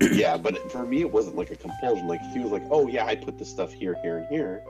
yeah 0.12 0.36
but 0.36 0.72
for 0.72 0.84
me 0.86 1.02
it 1.02 1.10
wasn't 1.12 1.36
like 1.36 1.50
a 1.50 1.56
compulsion 1.56 2.08
like 2.08 2.20
he 2.32 2.38
was 2.40 2.50
like 2.50 2.64
oh 2.70 2.88
yeah 2.88 3.04
i 3.06 3.14
put 3.14 3.38
this 3.38 3.48
stuff 3.48 3.70
here 3.72 3.94
here 4.02 4.16
and 4.18 4.26
here 4.28 4.62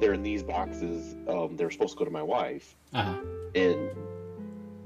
they're 0.00 0.14
in 0.14 0.22
these 0.22 0.42
boxes 0.42 1.14
um 1.28 1.56
they're 1.56 1.70
supposed 1.70 1.92
to 1.92 1.98
go 1.98 2.04
to 2.04 2.10
my 2.10 2.22
wife 2.22 2.74
Uh 2.94 3.02
huh. 3.04 3.16
and 3.54 3.90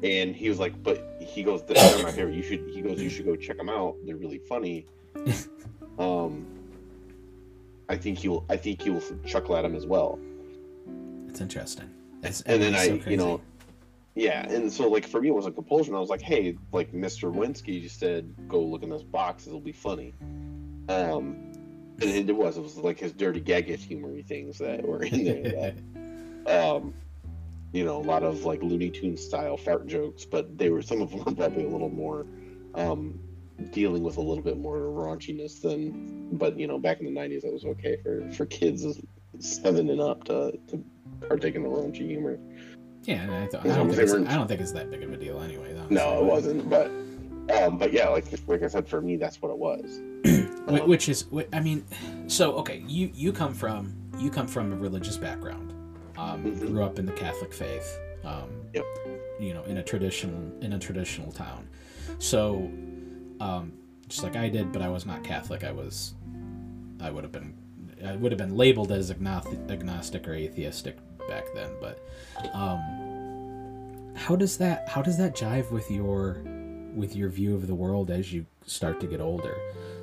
and 0.03 0.36
he 0.36 0.49
was 0.49 0.59
like 0.59 0.80
but 0.82 1.16
he 1.20 1.42
goes 1.42 1.64
they're 1.64 2.03
my 2.03 2.11
favorite. 2.11 2.34
You 2.34 2.42
should 2.42 2.68
he 2.72 2.82
goes 2.82 3.01
you 3.01 3.11
should 3.11 3.26
go 3.26 3.36
check 3.36 3.57
them 3.57 3.68
out. 3.68 3.97
They're 4.05 4.16
really 4.16 4.38
funny. 4.38 4.86
Um 5.99 6.44
i 7.88 7.97
think 7.97 8.22
you'll 8.22 8.44
i 8.51 8.57
think 8.57 8.84
you'll 8.84 9.01
chuckle 9.24 9.57
at 9.57 9.62
them 9.62 9.74
as 9.74 9.86
well. 9.86 10.18
It's 11.26 11.40
interesting. 11.40 11.88
It's, 12.22 12.42
and 12.42 12.61
then 12.61 12.74
i 12.74 12.86
so 12.88 13.01
you 13.09 13.16
know 13.16 13.40
yeah 14.14 14.47
and 14.47 14.70
so 14.70 14.90
like 14.90 15.07
for 15.07 15.22
me 15.22 15.28
it 15.28 15.34
was 15.34 15.47
a 15.47 15.51
compulsion. 15.51 15.94
I 15.94 15.99
was 15.99 16.11
like 16.11 16.20
hey 16.20 16.59
like 16.70 16.92
mr 16.92 17.34
winsky 17.34 17.80
just 17.80 17.99
said 17.99 18.30
go 18.47 18.61
look 18.62 18.82
in 18.82 18.90
this 18.90 19.03
box 19.03 19.47
it'll 19.47 19.59
be 19.59 19.72
funny. 19.72 20.12
Um 20.90 21.47
and 22.03 22.28
it 22.28 22.36
was 22.36 22.59
it 22.59 22.62
was 22.62 22.76
like 22.76 22.99
his 22.99 23.12
dirty 23.12 23.40
gaggish 23.40 23.80
humory 23.80 24.22
things 24.22 24.59
that 24.59 24.86
were 24.86 25.03
in 25.03 25.24
there 25.24 25.72
that 25.72 25.76
um, 26.76 26.94
you 27.76 27.84
know, 27.84 27.98
a 27.98 28.02
lot 28.02 28.22
of 28.22 28.44
like 28.44 28.62
Looney 28.62 28.88
Tunes 28.88 29.22
style 29.22 29.56
fart 29.56 29.86
jokes, 29.86 30.24
but 30.24 30.56
they 30.56 30.70
were 30.70 30.80
some 30.80 31.02
of 31.02 31.10
them 31.10 31.18
were 31.26 31.32
probably 31.32 31.64
a 31.64 31.68
little 31.68 31.90
more 31.90 32.26
um, 32.74 33.18
dealing 33.70 34.02
with 34.02 34.16
a 34.16 34.20
little 34.20 34.42
bit 34.42 34.58
more 34.58 34.78
raunchiness 34.78 35.60
than. 35.60 36.30
But 36.32 36.58
you 36.58 36.66
know, 36.66 36.78
back 36.78 37.00
in 37.00 37.06
the 37.06 37.20
'90s, 37.20 37.42
that 37.42 37.52
was 37.52 37.64
okay 37.64 37.98
for 38.02 38.30
for 38.32 38.46
kids 38.46 38.84
seven 39.38 39.90
and 39.90 40.00
up 40.00 40.24
to 40.24 40.58
to 40.68 40.84
partake 41.28 41.54
in 41.54 41.62
the 41.62 41.68
raunchy 41.68 42.08
humor. 42.08 42.38
Yeah, 43.02 43.22
I, 43.22 43.46
th- 43.46 43.64
I, 43.64 43.76
don't 43.76 43.88
think 43.88 44.00
it's, 44.00 44.12
I 44.12 44.34
don't 44.34 44.48
think 44.48 44.60
it's 44.60 44.72
that 44.72 44.90
big 44.90 45.04
of 45.04 45.12
a 45.12 45.16
deal 45.16 45.40
anyway. 45.40 45.78
No, 45.90 46.18
it 46.18 46.24
wasn't. 46.24 46.68
But 46.68 46.90
um, 47.56 47.78
but 47.78 47.92
yeah, 47.92 48.08
like 48.08 48.24
like 48.48 48.62
I 48.62 48.68
said, 48.68 48.88
for 48.88 49.00
me, 49.00 49.16
that's 49.16 49.40
what 49.40 49.50
it 49.50 49.58
was. 49.58 50.00
um, 50.66 50.88
Which 50.88 51.08
is, 51.08 51.26
I 51.52 51.60
mean, 51.60 51.84
so 52.26 52.54
okay, 52.54 52.82
you 52.88 53.10
you 53.14 53.32
come 53.32 53.54
from 53.54 53.94
you 54.18 54.30
come 54.30 54.48
from 54.48 54.72
a 54.72 54.76
religious 54.76 55.16
background, 55.16 55.72
um, 56.18 56.44
mm-hmm. 56.44 56.66
grew 56.66 56.82
up 56.82 56.98
in 56.98 57.06
the 57.06 57.12
Catholic 57.12 57.52
faith, 57.52 57.98
um, 58.24 58.50
yep. 58.74 58.84
you 59.40 59.54
know, 59.54 59.62
in 59.64 59.78
a 59.78 59.82
traditional 59.82 60.52
in 60.60 60.72
a 60.72 60.78
traditional 60.78 61.32
town, 61.32 61.68
so 62.18 62.70
um, 63.40 63.72
just 64.08 64.22
like 64.22 64.36
I 64.36 64.48
did, 64.48 64.72
but 64.72 64.82
I 64.82 64.88
was 64.88 65.06
not 65.06 65.24
Catholic. 65.24 65.64
I 65.64 65.72
was, 65.72 66.14
I 67.00 67.10
would 67.10 67.24
have 67.24 67.32
been, 67.32 67.54
I 68.04 68.16
would 68.16 68.32
have 68.32 68.38
been 68.38 68.56
labeled 68.56 68.92
as 68.92 69.10
agnostic 69.10 70.28
or 70.28 70.34
atheistic 70.34 70.96
back 71.28 71.44
then. 71.54 71.70
But 71.80 72.04
um, 72.54 74.12
how 74.14 74.36
does 74.36 74.56
that 74.58 74.88
how 74.88 75.02
does 75.02 75.18
that 75.18 75.36
jive 75.36 75.70
with 75.70 75.90
your 75.90 76.42
with 76.94 77.14
your 77.14 77.28
view 77.28 77.54
of 77.54 77.66
the 77.66 77.74
world 77.74 78.10
as 78.10 78.32
you 78.32 78.46
start 78.66 79.00
to 79.00 79.06
get 79.06 79.20
older? 79.20 79.56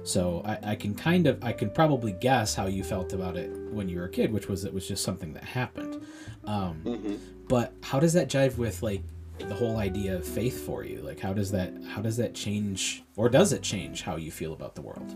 So 0.03 0.41
I, 0.45 0.71
I 0.71 0.75
can 0.75 0.93
kind 0.93 1.27
of 1.27 1.43
I 1.43 1.53
can 1.53 1.69
probably 1.69 2.11
guess 2.11 2.53
how 2.53 2.67
you 2.67 2.83
felt 2.83 3.13
about 3.13 3.37
it 3.37 3.49
when 3.71 3.87
you 3.87 3.99
were 3.99 4.05
a 4.05 4.09
kid, 4.09 4.31
which 4.31 4.47
was 4.47 4.65
it 4.65 4.73
was 4.73 4.87
just 4.87 5.03
something 5.03 5.33
that 5.33 5.43
happened. 5.43 6.05
Um, 6.45 6.81
mm-hmm. 6.83 7.15
But 7.47 7.73
how 7.81 7.99
does 7.99 8.13
that 8.13 8.29
jive 8.29 8.57
with 8.57 8.83
like 8.83 9.01
the 9.39 9.55
whole 9.55 9.77
idea 9.77 10.15
of 10.15 10.27
faith 10.27 10.65
for 10.65 10.83
you? 10.83 11.01
Like 11.01 11.19
how 11.19 11.33
does 11.33 11.51
that 11.51 11.73
how 11.87 12.01
does 12.01 12.17
that 12.17 12.33
change 12.33 13.03
or 13.15 13.29
does 13.29 13.53
it 13.53 13.61
change 13.61 14.01
how 14.01 14.17
you 14.17 14.31
feel 14.31 14.53
about 14.53 14.75
the 14.75 14.81
world? 14.81 15.15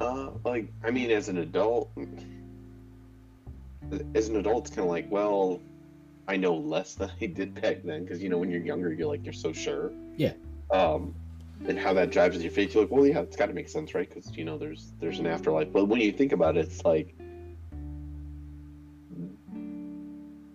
Uh, 0.00 0.30
like 0.44 0.72
I 0.84 0.90
mean, 0.90 1.10
as 1.10 1.28
an 1.28 1.38
adult, 1.38 1.90
as 4.14 4.28
an 4.28 4.36
adult, 4.36 4.66
it's 4.66 4.76
kind 4.76 4.86
of 4.86 4.90
like, 4.90 5.10
well, 5.10 5.60
I 6.28 6.36
know 6.36 6.54
less 6.54 6.94
than 6.94 7.10
I 7.20 7.26
did 7.26 7.60
back 7.60 7.82
then 7.82 8.04
because 8.04 8.22
you 8.22 8.28
know 8.28 8.38
when 8.38 8.48
you're 8.48 8.62
younger, 8.62 8.92
you're 8.92 9.08
like 9.08 9.24
you're 9.24 9.32
so 9.32 9.52
sure. 9.52 9.92
Yeah. 10.16 10.34
Um, 10.70 11.14
and 11.68 11.78
how 11.78 11.92
that 11.94 12.10
jives 12.10 12.32
with 12.32 12.42
your 12.42 12.50
faith, 12.50 12.74
you're 12.74 12.84
like, 12.84 12.92
well, 12.92 13.06
yeah, 13.06 13.20
it's 13.20 13.36
got 13.36 13.46
to 13.46 13.54
make 13.54 13.68
sense, 13.68 13.94
right? 13.94 14.08
Because 14.08 14.36
you 14.36 14.44
know 14.44 14.58
there's 14.58 14.92
there's 15.00 15.18
an 15.18 15.26
afterlife. 15.26 15.72
But 15.72 15.86
when 15.86 16.00
you 16.00 16.12
think 16.12 16.32
about 16.32 16.56
it, 16.56 16.66
it's 16.66 16.84
like, 16.84 17.14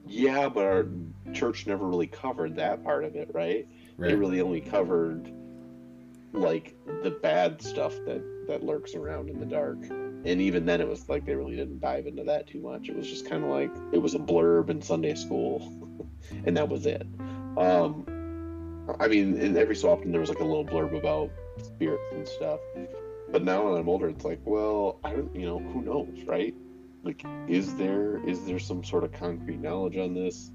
yeah, 0.06 0.50
but 0.50 0.66
our 0.66 0.88
church 1.34 1.68
never 1.68 1.86
really 1.86 2.08
covered 2.08 2.56
that 2.56 2.84
part 2.84 3.04
of 3.04 3.16
it, 3.16 3.30
right? 3.34 3.68
right. 3.98 4.10
They 4.10 4.16
really 4.16 4.42
only 4.42 4.62
covered 4.62 5.32
like 6.34 6.76
the 7.04 7.12
bad 7.12 7.62
stuff 7.62 7.96
that 8.06 8.22
that 8.48 8.64
lurks 8.64 8.96
around 8.96 9.30
in 9.30 9.40
the 9.40 9.46
dark 9.46 9.78
and 10.26 10.42
even 10.42 10.66
then 10.66 10.82
it 10.82 10.88
was 10.88 11.08
like 11.10 11.26
they 11.26 11.36
really 11.36 11.56
didn't 11.56 11.80
dive 11.80 12.06
into 12.06 12.24
that 12.24 12.48
too 12.48 12.62
much 12.62 12.90
it 12.90 12.96
was 12.96 13.08
just 13.08 13.28
kind 13.28 13.44
of 13.44 13.50
like 13.50 13.72
it 13.92 13.98
was 13.98 14.14
a 14.14 14.20
blurb 14.20 14.70
in 14.70 14.82
sunday 14.82 15.16
school 15.16 15.74
and 16.46 16.56
that 16.56 16.68
was 16.68 16.86
it 16.86 17.06
um 17.58 18.06
i 19.00 19.08
mean 19.08 19.40
and 19.40 19.58
every 19.58 19.76
so 19.76 19.92
often 19.92 20.12
there 20.12 20.22
was 20.22 20.30
like 20.30 20.40
a 20.40 20.44
little 20.44 20.66
blurb 20.66 20.98
about 20.98 21.30
spirits 21.64 22.04
and 22.12 22.28
stuff. 22.28 22.60
But 23.32 23.44
now 23.44 23.66
when 23.66 23.80
i'm 23.80 23.90
older 23.90 24.10
it's 24.10 24.26
like 24.26 24.40
well 24.46 25.00
i 25.04 25.12
don't 25.12 25.36
you 25.36 25.46
know 25.46 25.60
who 25.60 25.82
knows 25.82 26.24
right? 26.26 26.56
Like 27.04 27.24
is 27.48 27.76
there 27.76 28.26
is 28.28 28.46
there 28.46 28.60
some 28.60 28.84
sort 28.84 29.04
of 29.04 29.12
concrete 29.14 29.60
knowledge 29.60 29.98
on 29.98 30.14
this? 30.14 30.52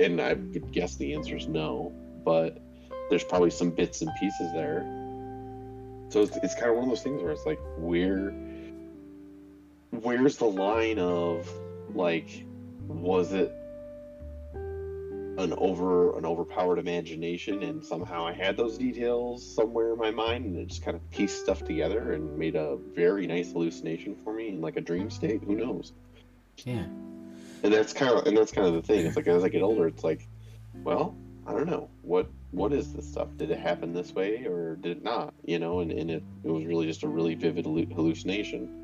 And 0.00 0.20
i 0.20 0.34
would 0.34 0.72
guess 0.72 0.96
the 0.96 1.14
answer 1.14 1.36
is 1.36 1.46
no 1.46 1.92
but 2.24 2.58
there's 3.10 3.24
probably 3.24 3.50
some 3.50 3.70
bits 3.70 4.00
and 4.00 4.10
pieces 4.18 4.52
there. 4.52 4.82
So 6.08 6.22
it's, 6.22 6.36
it's 6.36 6.54
kind 6.54 6.70
of 6.70 6.76
one 6.76 6.84
of 6.84 6.88
those 6.90 7.02
things 7.02 7.22
where 7.22 7.32
it's 7.32 7.44
like 7.46 7.60
where 7.76 8.30
where's 9.90 10.36
the 10.38 10.46
line 10.46 10.98
of 10.98 11.50
like 11.94 12.46
was 12.88 13.32
it 13.32 13.52
an 15.38 15.54
over 15.56 16.16
an 16.18 16.26
overpowered 16.26 16.78
imagination 16.78 17.62
and 17.62 17.84
somehow 17.84 18.26
I 18.26 18.32
had 18.32 18.56
those 18.56 18.76
details 18.76 19.54
somewhere 19.54 19.92
in 19.92 19.98
my 19.98 20.10
mind 20.10 20.44
and 20.44 20.58
it 20.58 20.66
just 20.66 20.84
kind 20.84 20.94
of 20.94 21.10
pieced 21.10 21.40
stuff 21.40 21.64
together 21.64 22.12
and 22.12 22.36
made 22.36 22.54
a 22.54 22.76
very 22.94 23.26
nice 23.26 23.52
hallucination 23.52 24.14
for 24.14 24.34
me 24.34 24.50
in 24.50 24.60
like 24.60 24.76
a 24.76 24.80
dream 24.80 25.10
state. 25.10 25.42
Who 25.44 25.56
knows? 25.56 25.92
Yeah. 26.58 26.84
And 27.62 27.72
that's 27.72 27.94
kind 27.94 28.12
of 28.12 28.26
and 28.26 28.36
that's 28.36 28.52
kind 28.52 28.66
of 28.66 28.74
the 28.74 28.82
thing. 28.82 29.06
It's 29.06 29.16
like 29.16 29.26
as 29.26 29.42
I 29.42 29.48
get 29.48 29.62
older 29.62 29.86
it's 29.86 30.04
like 30.04 30.28
well 30.84 31.16
I 31.46 31.52
don't 31.52 31.66
know. 31.66 31.88
What 32.02 32.30
what 32.50 32.74
is 32.74 32.92
this 32.92 33.08
stuff? 33.08 33.28
Did 33.38 33.50
it 33.50 33.58
happen 33.58 33.94
this 33.94 34.14
way 34.14 34.44
or 34.44 34.76
did 34.76 34.98
it 34.98 35.02
not? 35.02 35.32
You 35.44 35.58
know 35.58 35.80
and, 35.80 35.90
and 35.92 36.10
it, 36.10 36.22
it 36.44 36.50
was 36.50 36.66
really 36.66 36.86
just 36.86 37.04
a 37.04 37.08
really 37.08 37.34
vivid 37.34 37.64
hallucination. 37.64 38.78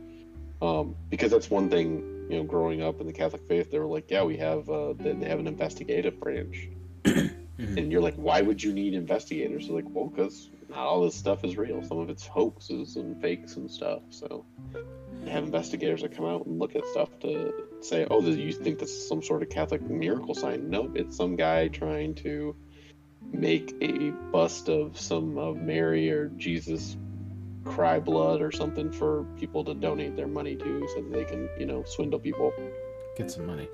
Um, 0.62 0.96
because 1.11 1.30
that's 1.30 1.51
one 1.51 1.68
thing 1.68 2.18
you 2.29 2.37
know 2.37 2.45
growing 2.45 2.83
up 2.83 3.01
in 3.01 3.07
the 3.07 3.12
catholic 3.12 3.43
faith 3.49 3.70
they 3.70 3.79
were 3.79 3.87
like 3.87 4.11
yeah 4.11 4.22
we 4.22 4.37
have 4.37 4.68
uh, 4.68 4.93
they 4.95 5.14
have 5.29 5.39
an 5.39 5.47
investigative 5.47 6.18
branch. 6.20 6.68
Mm-hmm. 7.59 7.76
and 7.76 7.91
you're 7.91 8.01
like 8.01 8.14
why 8.14 8.41
would 8.41 8.62
you 8.62 8.72
need 8.72 8.95
investigators? 8.95 9.66
They're 9.66 9.74
like 9.74 9.87
well 9.89 10.07
because 10.07 10.49
not 10.68 10.79
all 10.79 11.03
this 11.03 11.16
stuff 11.16 11.43
is 11.43 11.57
real. 11.57 11.83
Some 11.83 11.99
of 11.99 12.09
it's 12.09 12.24
hoaxes 12.24 12.95
and 12.95 13.20
fakes 13.20 13.57
and 13.57 13.68
stuff. 13.68 14.03
So 14.11 14.45
they 15.24 15.31
have 15.33 15.43
investigators 15.43 16.03
that 16.03 16.16
come 16.16 16.24
out 16.24 16.47
and 16.47 16.61
look 16.61 16.76
at 16.76 16.87
stuff 16.87 17.09
to 17.22 17.53
say 17.81 18.07
oh 18.09 18.20
you 18.20 18.53
think 18.53 18.79
this 18.79 18.91
is 18.91 19.09
some 19.09 19.24
sort 19.24 19.43
of 19.43 19.51
catholic 19.51 19.83
miracle 19.83 20.37
sign? 20.37 20.70
Nope 20.70 20.93
it's 20.95 21.16
some 21.16 21.35
guy 21.35 21.66
trying 21.66 22.14
to 22.16 22.55
make 23.33 23.74
a 23.81 24.11
bust 24.31 24.68
of 24.68 24.99
some 24.99 25.37
of 25.37 25.57
mary 25.57 26.11
or 26.11 26.29
jesus 26.29 26.97
cry 27.69 27.99
blood 27.99 28.41
or 28.41 28.51
something 28.51 28.91
for 28.91 29.25
people 29.39 29.64
to 29.64 29.75
donate 29.75 30.16
their 30.16 30.27
money 30.27 30.57
to 30.57 30.89
so 30.89 31.03
that 31.03 31.12
they 31.12 31.25
can 31.25 31.49
you 31.59 31.66
know 31.66 31.83
swindle 31.85 32.19
people. 32.19 32.53
Get 33.16 33.31
some 33.31 33.47
money. 33.47 33.69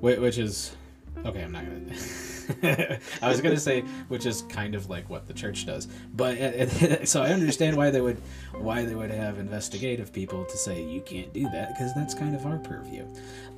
Which 0.00 0.38
is 0.38 0.76
okay 1.24 1.42
i'm 1.42 1.52
not 1.52 1.64
gonna 1.64 2.98
i 3.22 3.28
was 3.28 3.40
gonna 3.40 3.58
say 3.58 3.80
which 4.08 4.26
is 4.26 4.42
kind 4.42 4.74
of 4.74 4.90
like 4.90 5.08
what 5.08 5.26
the 5.26 5.32
church 5.32 5.64
does 5.64 5.86
but 6.14 6.36
so 7.04 7.22
i 7.22 7.28
understand 7.28 7.76
why 7.76 7.90
they 7.90 8.00
would 8.00 8.20
why 8.58 8.84
they 8.84 8.94
would 8.94 9.10
have 9.10 9.38
investigative 9.38 10.12
people 10.12 10.44
to 10.44 10.56
say 10.56 10.82
you 10.82 11.00
can't 11.00 11.32
do 11.32 11.44
that 11.50 11.68
because 11.68 11.94
that's 11.94 12.14
kind 12.14 12.34
of 12.34 12.44
our 12.46 12.58
purview. 12.58 13.06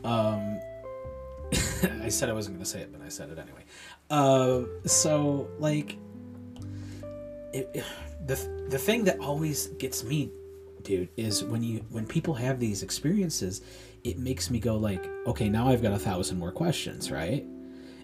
Um 0.05 0.61
i 2.03 2.09
said 2.09 2.29
i 2.29 2.33
wasn't 2.33 2.57
gonna 2.57 2.65
say 2.65 2.81
it 2.81 2.93
but 2.93 3.01
i 3.03 3.09
said 3.09 3.31
it 3.31 3.39
anyway. 3.39 3.65
Uh 4.11 4.63
so 4.87 5.49
like 5.59 5.97
it, 7.53 7.85
the 8.27 8.67
the 8.69 8.79
thing 8.79 9.05
that 9.05 9.19
always 9.21 9.69
gets 9.79 10.05
me, 10.05 10.31
dude, 10.83 11.09
is 11.17 11.45
when 11.45 11.63
you 11.63 11.85
when 11.91 12.07
people 12.07 12.35
have 12.35 12.59
these 12.59 12.83
experiences, 12.83 13.63
it 14.05 14.19
makes 14.19 14.51
me 14.51 14.59
go 14.59 14.77
like, 14.77 15.09
okay, 15.27 15.49
now 15.49 15.69
I've 15.69 15.83
got 15.83 15.93
a 15.93 15.99
thousand 15.99 16.39
more 16.39 16.53
questions, 16.53 17.11
right? 17.11 17.45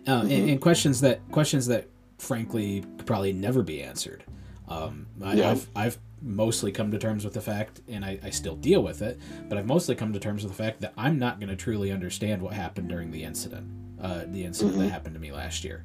Uh, 0.06 0.22
mm-hmm. 0.22 0.30
and, 0.32 0.50
and, 0.50 0.60
questions 0.60 1.00
that 1.00 1.20
questions 1.30 1.66
that 1.66 1.88
frankly 2.18 2.84
could 2.96 3.06
probably 3.06 3.32
never 3.32 3.62
be 3.62 3.82
answered. 3.82 4.24
Um, 4.68 5.06
I, 5.22 5.34
yeah. 5.34 5.50
I've 5.50 5.68
I've 5.76 5.98
mostly 6.20 6.70
come 6.70 6.90
to 6.92 6.98
terms 6.98 7.24
with 7.24 7.34
the 7.34 7.40
fact, 7.40 7.80
and 7.88 8.04
I, 8.04 8.18
I 8.22 8.30
still 8.30 8.56
deal 8.56 8.82
with 8.82 9.02
it, 9.02 9.18
but 9.48 9.58
I've 9.58 9.66
mostly 9.66 9.94
come 9.94 10.12
to 10.12 10.20
terms 10.20 10.44
with 10.44 10.52
the 10.52 10.62
fact 10.62 10.80
that 10.80 10.92
I'm 10.96 11.18
not 11.18 11.40
going 11.40 11.50
to 11.50 11.56
truly 11.56 11.90
understand 11.90 12.40
what 12.40 12.52
happened 12.52 12.88
during 12.88 13.10
the 13.10 13.24
incident, 13.24 13.68
uh, 14.00 14.22
the 14.26 14.44
incident 14.44 14.74
mm-hmm. 14.74 14.84
that 14.84 14.90
happened 14.90 15.14
to 15.14 15.20
me 15.20 15.32
last 15.32 15.64
year. 15.64 15.84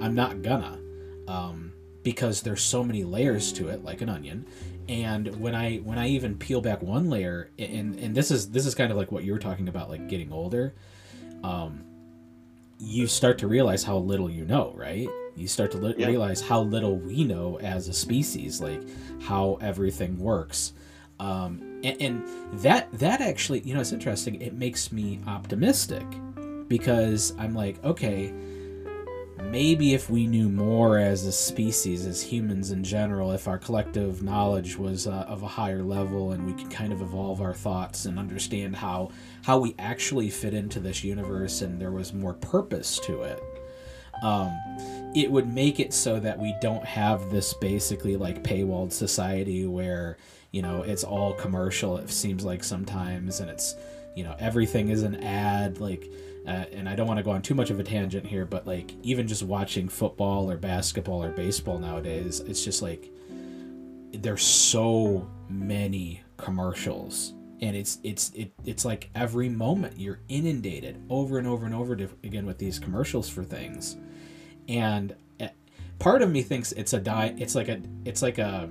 I'm 0.00 0.14
not 0.14 0.42
gonna. 0.42 0.78
Um, 1.26 1.72
because 2.08 2.40
there's 2.40 2.62
so 2.62 2.82
many 2.82 3.04
layers 3.04 3.52
to 3.52 3.68
it 3.68 3.84
like 3.84 4.00
an 4.00 4.08
onion. 4.08 4.46
And 4.88 5.38
when 5.38 5.54
i 5.54 5.76
when 5.76 5.98
i 5.98 6.08
even 6.08 6.38
peel 6.38 6.62
back 6.62 6.80
one 6.80 7.10
layer 7.10 7.50
and 7.58 7.98
and 7.98 8.14
this 8.14 8.30
is 8.30 8.50
this 8.50 8.64
is 8.64 8.74
kind 8.74 8.90
of 8.90 8.96
like 8.96 9.12
what 9.12 9.24
you 9.24 9.32
were 9.32 9.38
talking 9.38 9.68
about 9.68 9.90
like 9.90 10.08
getting 10.08 10.32
older 10.32 10.72
um 11.44 11.84
you 12.78 13.06
start 13.06 13.36
to 13.40 13.46
realize 13.46 13.84
how 13.84 13.98
little 13.98 14.30
you 14.30 14.46
know 14.46 14.72
right? 14.74 15.06
You 15.36 15.46
start 15.46 15.70
to 15.72 15.76
li- 15.78 15.96
yeah. 15.98 16.06
realize 16.06 16.40
how 16.40 16.62
little 16.62 16.96
we 16.96 17.24
know 17.24 17.58
as 17.58 17.88
a 17.88 17.92
species 17.92 18.62
like 18.62 18.80
how 19.20 19.58
everything 19.60 20.18
works. 20.18 20.72
Um 21.20 21.80
and, 21.84 22.00
and 22.00 22.62
that 22.64 22.90
that 22.98 23.20
actually 23.20 23.60
you 23.60 23.74
know 23.74 23.80
it's 23.80 23.92
interesting. 23.92 24.40
It 24.40 24.54
makes 24.54 24.90
me 24.90 25.20
optimistic 25.26 26.06
because 26.68 27.34
i'm 27.38 27.54
like 27.54 27.82
okay 27.84 28.32
maybe 29.42 29.94
if 29.94 30.10
we 30.10 30.26
knew 30.26 30.48
more 30.48 30.98
as 30.98 31.24
a 31.24 31.32
species, 31.32 32.06
as 32.06 32.22
humans 32.22 32.70
in 32.70 32.84
general, 32.84 33.32
if 33.32 33.48
our 33.48 33.58
collective 33.58 34.22
knowledge 34.22 34.76
was 34.76 35.06
uh, 35.06 35.24
of 35.28 35.42
a 35.42 35.48
higher 35.48 35.82
level 35.82 36.32
and 36.32 36.46
we 36.46 36.52
could 36.52 36.70
kind 36.70 36.92
of 36.92 37.00
evolve 37.00 37.40
our 37.40 37.54
thoughts 37.54 38.04
and 38.04 38.18
understand 38.18 38.76
how 38.76 39.10
how 39.42 39.58
we 39.58 39.74
actually 39.78 40.30
fit 40.30 40.54
into 40.54 40.80
this 40.80 41.02
universe 41.02 41.62
and 41.62 41.80
there 41.80 41.92
was 41.92 42.12
more 42.12 42.34
purpose 42.34 42.98
to 43.00 43.22
it. 43.22 43.42
Um, 44.22 44.52
it 45.14 45.30
would 45.30 45.52
make 45.52 45.80
it 45.80 45.92
so 45.92 46.18
that 46.20 46.38
we 46.38 46.54
don't 46.60 46.84
have 46.84 47.30
this 47.30 47.54
basically 47.54 48.16
like 48.16 48.42
paywalled 48.42 48.92
society 48.92 49.66
where 49.66 50.18
you 50.50 50.62
know 50.62 50.82
it's 50.82 51.04
all 51.04 51.32
commercial. 51.34 51.98
It 51.98 52.10
seems 52.10 52.44
like 52.44 52.64
sometimes, 52.64 53.40
and 53.40 53.50
it's 53.50 53.74
you 54.14 54.24
know 54.24 54.34
everything 54.38 54.88
is 54.88 55.02
an 55.02 55.22
ad 55.22 55.80
like 55.80 56.10
uh, 56.48 56.64
and 56.72 56.88
I 56.88 56.94
don't 56.94 57.06
want 57.06 57.18
to 57.18 57.22
go 57.22 57.30
on 57.30 57.42
too 57.42 57.54
much 57.54 57.68
of 57.68 57.78
a 57.78 57.82
tangent 57.82 58.24
here, 58.26 58.46
but 58.46 58.66
like 58.66 58.94
even 59.02 59.28
just 59.28 59.42
watching 59.42 59.86
football 59.86 60.50
or 60.50 60.56
basketball 60.56 61.22
or 61.22 61.28
baseball 61.28 61.78
nowadays, 61.78 62.40
it's 62.40 62.64
just 62.64 62.80
like 62.80 63.10
there's 64.12 64.42
so 64.42 65.28
many 65.50 66.22
commercials 66.38 67.34
and 67.60 67.76
it's 67.76 67.98
it's 68.02 68.30
it, 68.30 68.50
it's 68.64 68.86
like 68.86 69.10
every 69.14 69.50
moment 69.50 69.98
you're 70.00 70.20
inundated 70.28 71.02
over 71.10 71.36
and 71.36 71.46
over 71.46 71.66
and 71.66 71.74
over 71.74 71.92
again 72.24 72.46
with 72.46 72.56
these 72.56 72.78
commercials 72.78 73.28
for 73.28 73.44
things. 73.44 73.98
And 74.68 75.14
eh, 75.40 75.50
part 75.98 76.22
of 76.22 76.30
me 76.30 76.40
thinks 76.40 76.72
it's 76.72 76.94
a 76.94 76.98
die 76.98 77.34
it's 77.36 77.54
like 77.54 77.68
a 77.68 77.78
it's 78.06 78.22
like 78.22 78.38
a 78.38 78.70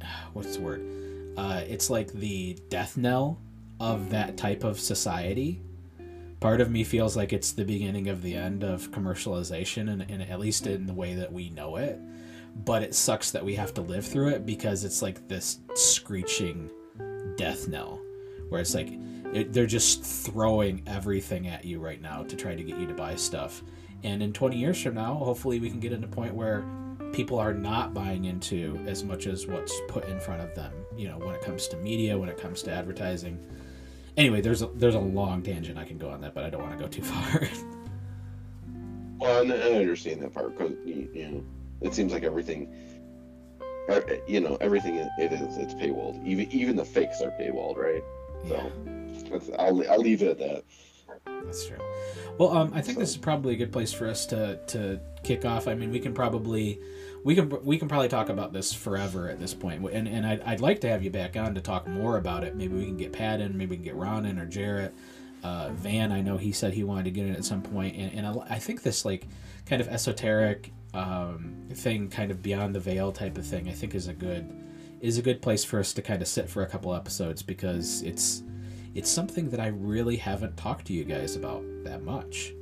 what's 0.32 0.56
the 0.56 0.62
word? 0.62 1.34
Uh, 1.36 1.62
it's 1.66 1.90
like 1.90 2.12
the 2.12 2.56
death 2.68 2.96
knell 2.96 3.40
of 3.80 4.10
that 4.10 4.36
type 4.36 4.62
of 4.62 4.78
society 4.78 5.60
part 6.46 6.60
of 6.60 6.70
me 6.70 6.84
feels 6.84 7.16
like 7.16 7.32
it's 7.32 7.50
the 7.50 7.64
beginning 7.64 8.08
of 8.08 8.22
the 8.22 8.32
end 8.32 8.62
of 8.62 8.88
commercialization 8.92 9.90
and, 9.90 10.08
and 10.08 10.22
at 10.22 10.38
least 10.38 10.68
in 10.68 10.86
the 10.86 10.94
way 10.94 11.12
that 11.12 11.32
we 11.32 11.50
know 11.50 11.74
it 11.74 11.98
but 12.64 12.84
it 12.84 12.94
sucks 12.94 13.32
that 13.32 13.44
we 13.44 13.56
have 13.56 13.74
to 13.74 13.80
live 13.80 14.06
through 14.06 14.28
it 14.28 14.46
because 14.46 14.84
it's 14.84 15.02
like 15.02 15.26
this 15.26 15.58
screeching 15.74 16.70
death 17.36 17.66
knell 17.66 18.00
where 18.48 18.60
it's 18.60 18.76
like 18.76 18.90
it, 19.32 19.52
they're 19.52 19.66
just 19.66 20.04
throwing 20.04 20.80
everything 20.86 21.48
at 21.48 21.64
you 21.64 21.80
right 21.80 22.00
now 22.00 22.22
to 22.22 22.36
try 22.36 22.54
to 22.54 22.62
get 22.62 22.78
you 22.78 22.86
to 22.86 22.94
buy 22.94 23.16
stuff. 23.16 23.64
And 24.04 24.22
in 24.22 24.32
20 24.32 24.56
years 24.56 24.80
from 24.80 24.94
now 24.94 25.14
hopefully 25.14 25.58
we 25.58 25.68
can 25.68 25.80
get 25.80 25.92
into 25.92 26.06
a 26.06 26.10
point 26.10 26.32
where 26.32 26.64
people 27.12 27.40
are 27.40 27.54
not 27.54 27.92
buying 27.92 28.26
into 28.26 28.78
as 28.86 29.02
much 29.02 29.26
as 29.26 29.48
what's 29.48 29.74
put 29.88 30.04
in 30.08 30.20
front 30.20 30.42
of 30.42 30.54
them 30.54 30.72
you 30.96 31.08
know 31.08 31.18
when 31.18 31.34
it 31.34 31.40
comes 31.40 31.66
to 31.68 31.76
media 31.78 32.16
when 32.16 32.28
it 32.28 32.36
comes 32.36 32.62
to 32.62 32.70
advertising 32.70 33.38
anyway 34.16 34.40
there's 34.40 34.62
a, 34.62 34.66
there's 34.74 34.94
a 34.94 35.00
long 35.00 35.42
tangent. 35.42 35.78
I 35.78 35.84
can 35.84 35.98
go 35.98 36.10
on 36.10 36.20
that 36.20 36.34
but 36.34 36.44
i 36.44 36.50
don't 36.50 36.62
want 36.62 36.76
to 36.76 36.82
go 36.82 36.88
too 36.88 37.02
far. 37.02 37.42
Well 39.18 39.40
and 39.40 39.50
i 39.50 39.56
understand 39.56 40.20
that 40.20 40.34
part 40.34 40.58
because 40.58 40.74
you, 40.84 41.08
you 41.14 41.28
know 41.28 41.44
it 41.80 41.94
seems 41.94 42.12
like 42.12 42.22
everything 42.22 42.70
uh, 43.88 44.00
you 44.26 44.40
know 44.40 44.56
everything 44.60 44.96
it 44.96 45.32
is 45.32 45.56
it's 45.56 45.74
paywalled. 45.74 46.24
Even 46.26 46.50
even 46.52 46.76
the 46.76 46.84
fakes 46.84 47.20
are 47.22 47.30
paywalled 47.40 47.76
right? 47.76 48.02
So 48.48 48.72
yeah. 49.30 49.56
I'll, 49.58 49.90
I'll 49.90 50.00
leave 50.00 50.22
it 50.22 50.28
at 50.28 50.38
that. 50.38 50.64
That's 51.44 51.66
true. 51.66 51.78
Well 52.38 52.56
um, 52.56 52.72
i 52.74 52.80
think 52.80 52.96
so. 52.96 53.00
this 53.00 53.10
is 53.10 53.16
probably 53.16 53.54
a 53.54 53.56
good 53.56 53.72
place 53.72 53.92
for 53.92 54.06
us 54.08 54.26
to 54.26 54.60
to 54.66 55.00
kick 55.22 55.44
off. 55.44 55.68
I 55.68 55.74
mean 55.74 55.90
we 55.90 56.00
can 56.00 56.12
probably 56.12 56.80
we 57.26 57.34
can 57.34 57.52
we 57.64 57.76
can 57.76 57.88
probably 57.88 58.06
talk 58.06 58.28
about 58.28 58.52
this 58.52 58.72
forever 58.72 59.28
at 59.28 59.40
this 59.40 59.52
point. 59.52 59.84
And, 59.90 60.06
and 60.06 60.24
I'd, 60.24 60.40
I'd 60.42 60.60
like 60.60 60.80
to 60.82 60.88
have 60.88 61.02
you 61.02 61.10
back 61.10 61.36
on 61.36 61.56
to 61.56 61.60
talk 61.60 61.88
more 61.88 62.18
about 62.18 62.44
it. 62.44 62.54
Maybe 62.54 62.76
we 62.76 62.84
can 62.84 62.96
get 62.96 63.12
pat 63.12 63.40
in 63.40 63.58
maybe 63.58 63.70
we 63.70 63.76
can 63.78 63.84
get 63.84 63.96
ron 63.96 64.26
in 64.26 64.38
or 64.38 64.46
jarrett. 64.46 64.94
Uh, 65.42 65.70
van 65.72 66.12
i 66.12 66.20
know 66.20 66.36
he 66.36 66.50
said 66.50 66.72
he 66.72 66.82
wanted 66.82 67.04
to 67.04 67.10
get 67.10 67.26
in 67.26 67.34
at 67.34 67.44
some 67.44 67.62
point. 67.62 67.96
And, 67.96 68.12
and 68.14 68.26
I, 68.28 68.54
I 68.54 68.58
think 68.60 68.84
this 68.84 69.04
like 69.04 69.26
kind 69.64 69.82
of 69.82 69.88
esoteric 69.88 70.72
um, 70.94 71.66
thing, 71.74 72.08
kind 72.08 72.30
of 72.30 72.44
beyond 72.44 72.76
the 72.76 72.80
veil 72.80 73.10
type 73.10 73.36
of 73.36 73.44
thing, 73.44 73.68
I 73.68 73.72
think 73.72 73.96
is 73.96 74.06
a 74.06 74.14
good 74.14 74.48
is 75.00 75.18
a 75.18 75.22
good 75.22 75.42
place 75.42 75.64
for 75.64 75.80
us 75.80 75.92
to 75.94 76.02
kind 76.02 76.22
of 76.22 76.28
sit 76.28 76.48
for 76.48 76.62
a 76.62 76.66
couple 76.66 76.94
episodes 76.94 77.42
because 77.42 78.02
it's 78.02 78.44
it's 78.94 79.10
something 79.10 79.50
that 79.50 79.58
I 79.58 79.66
really 79.66 80.16
haven't 80.16 80.56
talked 80.56 80.86
to 80.86 80.92
you 80.92 81.02
guys 81.02 81.34
about 81.34 81.64
that 81.82 82.04
much. 82.04 82.52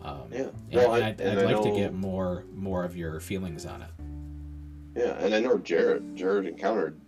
Um, 0.00 0.22
yeah, 0.32 0.46
well, 0.72 0.94
and, 0.94 1.04
I, 1.04 1.08
I'd, 1.08 1.20
I'd 1.20 1.44
like 1.44 1.56
know, 1.56 1.64
to 1.64 1.72
get 1.72 1.92
more 1.92 2.44
more 2.54 2.84
of 2.84 2.96
your 2.96 3.20
feelings 3.20 3.66
on 3.66 3.82
it. 3.82 3.90
Yeah, 4.98 5.16
and 5.20 5.32
I 5.32 5.38
know 5.38 5.56
Jared 5.58 6.16
Jared 6.16 6.46
encountered 6.46 7.00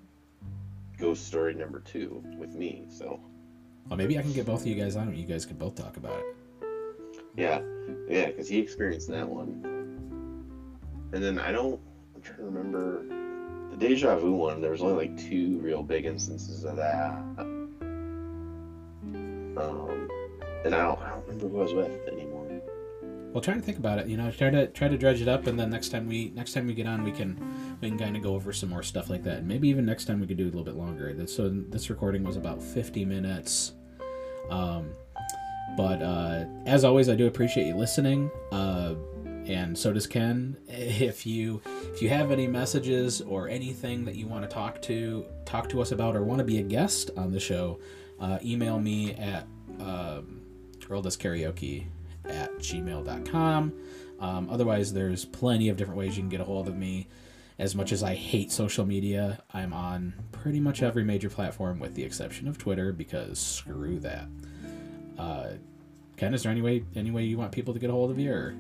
Ghost 0.97 1.27
Story 1.27 1.55
number 1.55 1.81
two 1.81 2.23
with 2.39 2.55
me, 2.55 2.85
so. 2.89 3.19
Well, 3.89 3.97
maybe 3.97 4.17
I 4.17 4.23
can 4.23 4.33
get 4.33 4.47
both 4.47 4.61
of 4.61 4.69
you 4.69 4.77
guys 4.77 4.95
on. 4.95 5.13
You 5.13 5.27
guys 5.27 5.45
can 5.45 5.57
both 5.57 5.75
talk 5.75 5.97
about 5.97 6.17
it. 6.21 6.37
Yeah, 7.37 7.63
yeah, 8.09 8.27
because 8.27 8.49
he 8.49 8.61
experienced 8.61 9.09
that 9.09 9.29
one. 9.29 9.61
And 11.13 11.21
then 11.21 11.41
I 11.41 11.51
don't. 11.51 11.81
I'm 12.15 12.23
trying 12.23 12.39
to 12.39 12.45
remember 12.45 13.05
the 13.73 13.77
deja 13.77 14.15
vu 14.15 14.35
one. 14.35 14.61
There 14.61 14.71
was 14.71 14.83
only 14.83 15.09
like 15.09 15.19
two 15.19 15.59
real 15.59 15.83
big 15.83 16.05
instances 16.05 16.63
of 16.65 16.77
that. 16.77 17.13
Um, 19.57 20.09
and 20.65 20.75
I 20.77 20.83
don't. 20.83 21.01
I 21.01 21.09
don't 21.11 21.27
remember 21.27 21.49
who 21.49 21.59
I 21.59 21.63
was 21.65 21.75
with 21.75 22.07
anymore. 22.07 22.63
Well, 23.33 23.41
try 23.41 23.55
to 23.55 23.61
think 23.61 23.79
about 23.79 23.99
it. 23.99 24.07
You 24.07 24.17
know, 24.17 24.31
try 24.31 24.51
to 24.51 24.69
try 24.69 24.87
to 24.87 24.97
dredge 24.97 25.21
it 25.21 25.29
up, 25.29 25.49
and 25.49 25.59
then 25.59 25.71
next 25.71 25.89
time 25.89 26.07
we 26.07 26.31
next 26.37 26.53
time 26.53 26.69
we 26.69 26.75
get 26.75 26.87
on, 26.87 27.03
we 27.03 27.11
can 27.13 27.37
can 27.89 27.99
kind 27.99 28.17
of 28.17 28.23
go 28.23 28.35
over 28.35 28.53
some 28.53 28.69
more 28.69 28.83
stuff 28.83 29.09
like 29.09 29.23
that. 29.25 29.39
And 29.39 29.49
maybe 29.49 29.69
even 29.69 29.87
next 29.87 30.05
time 30.05 30.21
we 30.21 30.27
could 30.27 30.37
do 30.37 30.45
a 30.45 30.47
little 30.47 30.65
bit 30.65 30.77
longer. 30.77 31.27
So 31.27 31.49
this 31.49 31.91
recording 31.91 32.25
was 32.25 32.37
about 32.37 32.63
50 32.63 33.05
minutes. 33.05 33.73
Um, 34.51 34.91
but 35.77 36.03
uh, 36.03 36.45
as 36.67 36.85
always, 36.85 37.09
I 37.09 37.15
do 37.15 37.27
appreciate 37.27 37.67
you 37.67 37.77
listening. 37.77 38.31
Uh, 38.51 38.95
and 39.47 39.77
so 39.77 39.93
does 39.93 40.07
Ken. 40.07 40.57
If 40.69 41.27
you 41.27 41.63
if 41.95 42.03
you 42.03 42.09
have 42.09 42.31
any 42.31 42.47
messages 42.47 43.21
or 43.21 43.49
anything 43.49 44.05
that 44.05 44.15
you 44.15 44.27
want 44.27 44.43
to 44.43 44.49
talk 44.49 44.81
to 44.83 45.27
talk 45.45 45.69
to 45.71 45.81
us 45.81 45.93
about 45.93 46.15
or 46.15 46.23
want 46.23 46.39
to 46.39 46.45
be 46.45 46.59
a 46.59 46.63
guest 46.63 47.11
on 47.17 47.33
the 47.33 47.41
show, 47.41 47.81
uh, 48.21 48.39
email 48.45 48.79
me 48.79 49.15
at 49.15 49.47
um, 49.81 50.41
karaoke 50.79 51.87
at 52.25 52.53
gmail.com. 52.59 53.73
Um, 54.21 54.51
otherwise, 54.51 54.93
there's 54.93 55.25
plenty 55.25 55.69
of 55.69 55.77
different 55.77 55.99
ways 55.99 56.17
you 56.17 56.23
can 56.23 56.29
get 56.29 56.41
a 56.41 56.45
hold 56.45 56.69
of 56.69 56.77
me. 56.77 57.09
As 57.61 57.75
much 57.75 57.93
as 57.93 58.03
I 58.03 58.15
hate 58.15 58.51
social 58.51 58.87
media, 58.87 59.39
I'm 59.53 59.75
on 59.75 60.15
pretty 60.33 60.61
much 60.61 60.83
every 60.83 61.05
major 61.05 61.29
platform 61.29 61.79
with 61.79 61.95
the 61.95 62.03
exception 62.03 62.49
of 62.49 62.57
Twitter 62.57 62.91
because 62.91 63.39
screw 63.39 64.01
that. 64.01 64.25
Uh, 65.19 65.49
Ken, 66.17 66.33
is 66.33 66.43
there 66.43 66.53
any 66.53 66.63
way 66.63 66.83
any 66.97 67.11
way 67.11 67.25
you 67.25 67.37
want 67.37 67.53
people 67.53 67.75
to 67.75 67.79
get 67.79 67.91
a 67.91 67.93
hold 67.93 68.11
of 68.11 68.19
you 68.19 68.33
or? 68.33 68.55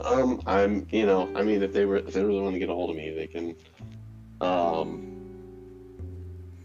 Um, 0.00 0.42
I'm, 0.44 0.88
you 0.90 1.06
know, 1.06 1.30
I 1.36 1.42
mean, 1.42 1.62
if 1.62 1.72
they 1.72 1.84
were, 1.84 1.98
if 1.98 2.14
they 2.14 2.24
really 2.24 2.40
want 2.40 2.54
to 2.54 2.58
get 2.58 2.68
a 2.68 2.74
hold 2.74 2.90
of 2.90 2.96
me, 2.96 3.10
they 3.10 3.28
can. 3.28 3.54
Um, 4.40 5.10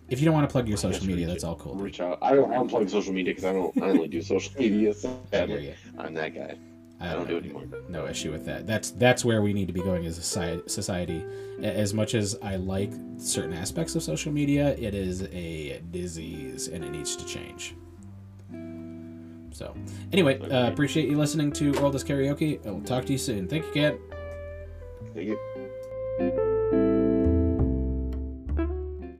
if 0.09 0.19
you 0.19 0.25
don't 0.25 0.33
want 0.33 0.49
to 0.49 0.51
plug 0.51 0.67
your 0.67 0.77
social 0.77 1.05
media, 1.05 1.27
that's 1.27 1.43
all 1.43 1.57
cool. 1.57 1.75
Reach 1.75 1.99
out. 1.99 2.17
I 2.23 2.33
don't, 2.33 2.49
I 2.51 2.55
don't 2.55 2.69
plug 2.69 2.89
social 2.89 3.13
media 3.13 3.35
because 3.35 3.45
I 3.45 3.53
don't, 3.53 3.77
I 3.83 3.89
only 3.89 4.07
do 4.07 4.19
social 4.23 4.51
media. 4.57 4.93
So 4.99 5.15
I'm 5.31 6.15
that 6.15 6.33
guy. 6.33 6.57
I 6.99 7.07
don't, 7.07 7.13
I 7.13 7.17
don't 7.17 7.27
do 7.27 7.37
it 7.37 7.43
anymore. 7.43 7.63
No 7.89 8.07
issue 8.07 8.31
with 8.31 8.45
that. 8.45 8.65
That's 8.65 8.91
that's 8.91 9.25
where 9.25 9.41
we 9.41 9.53
need 9.53 9.67
to 9.67 9.73
be 9.73 9.81
going 9.81 10.05
as 10.05 10.17
a 10.17 10.21
society. 10.69 11.25
As 11.61 11.93
much 11.93 12.15
as 12.15 12.37
I 12.41 12.55
like 12.55 12.91
certain 13.17 13.53
aspects 13.53 13.95
of 13.95 14.03
social 14.03 14.31
media, 14.31 14.75
it 14.77 14.95
is 14.95 15.23
a 15.33 15.81
disease 15.91 16.67
and 16.67 16.83
it 16.83 16.91
needs 16.91 17.15
to 17.15 17.25
change. 17.25 17.75
So, 19.51 19.73
anyway, 20.11 20.39
uh, 20.39 20.67
appreciate 20.67 21.09
you 21.09 21.17
listening 21.17 21.51
to 21.53 21.71
World 21.81 21.95
is 21.95 22.03
Karaoke. 22.03 22.65
I 22.65 22.71
will 22.71 22.81
talk 22.81 23.05
to 23.05 23.13
you 23.13 23.17
soon. 23.17 23.47
Thank 23.47 23.65
you, 23.67 23.71
Ken. 23.71 23.99
Thank 25.13 25.27
you. 25.29 26.41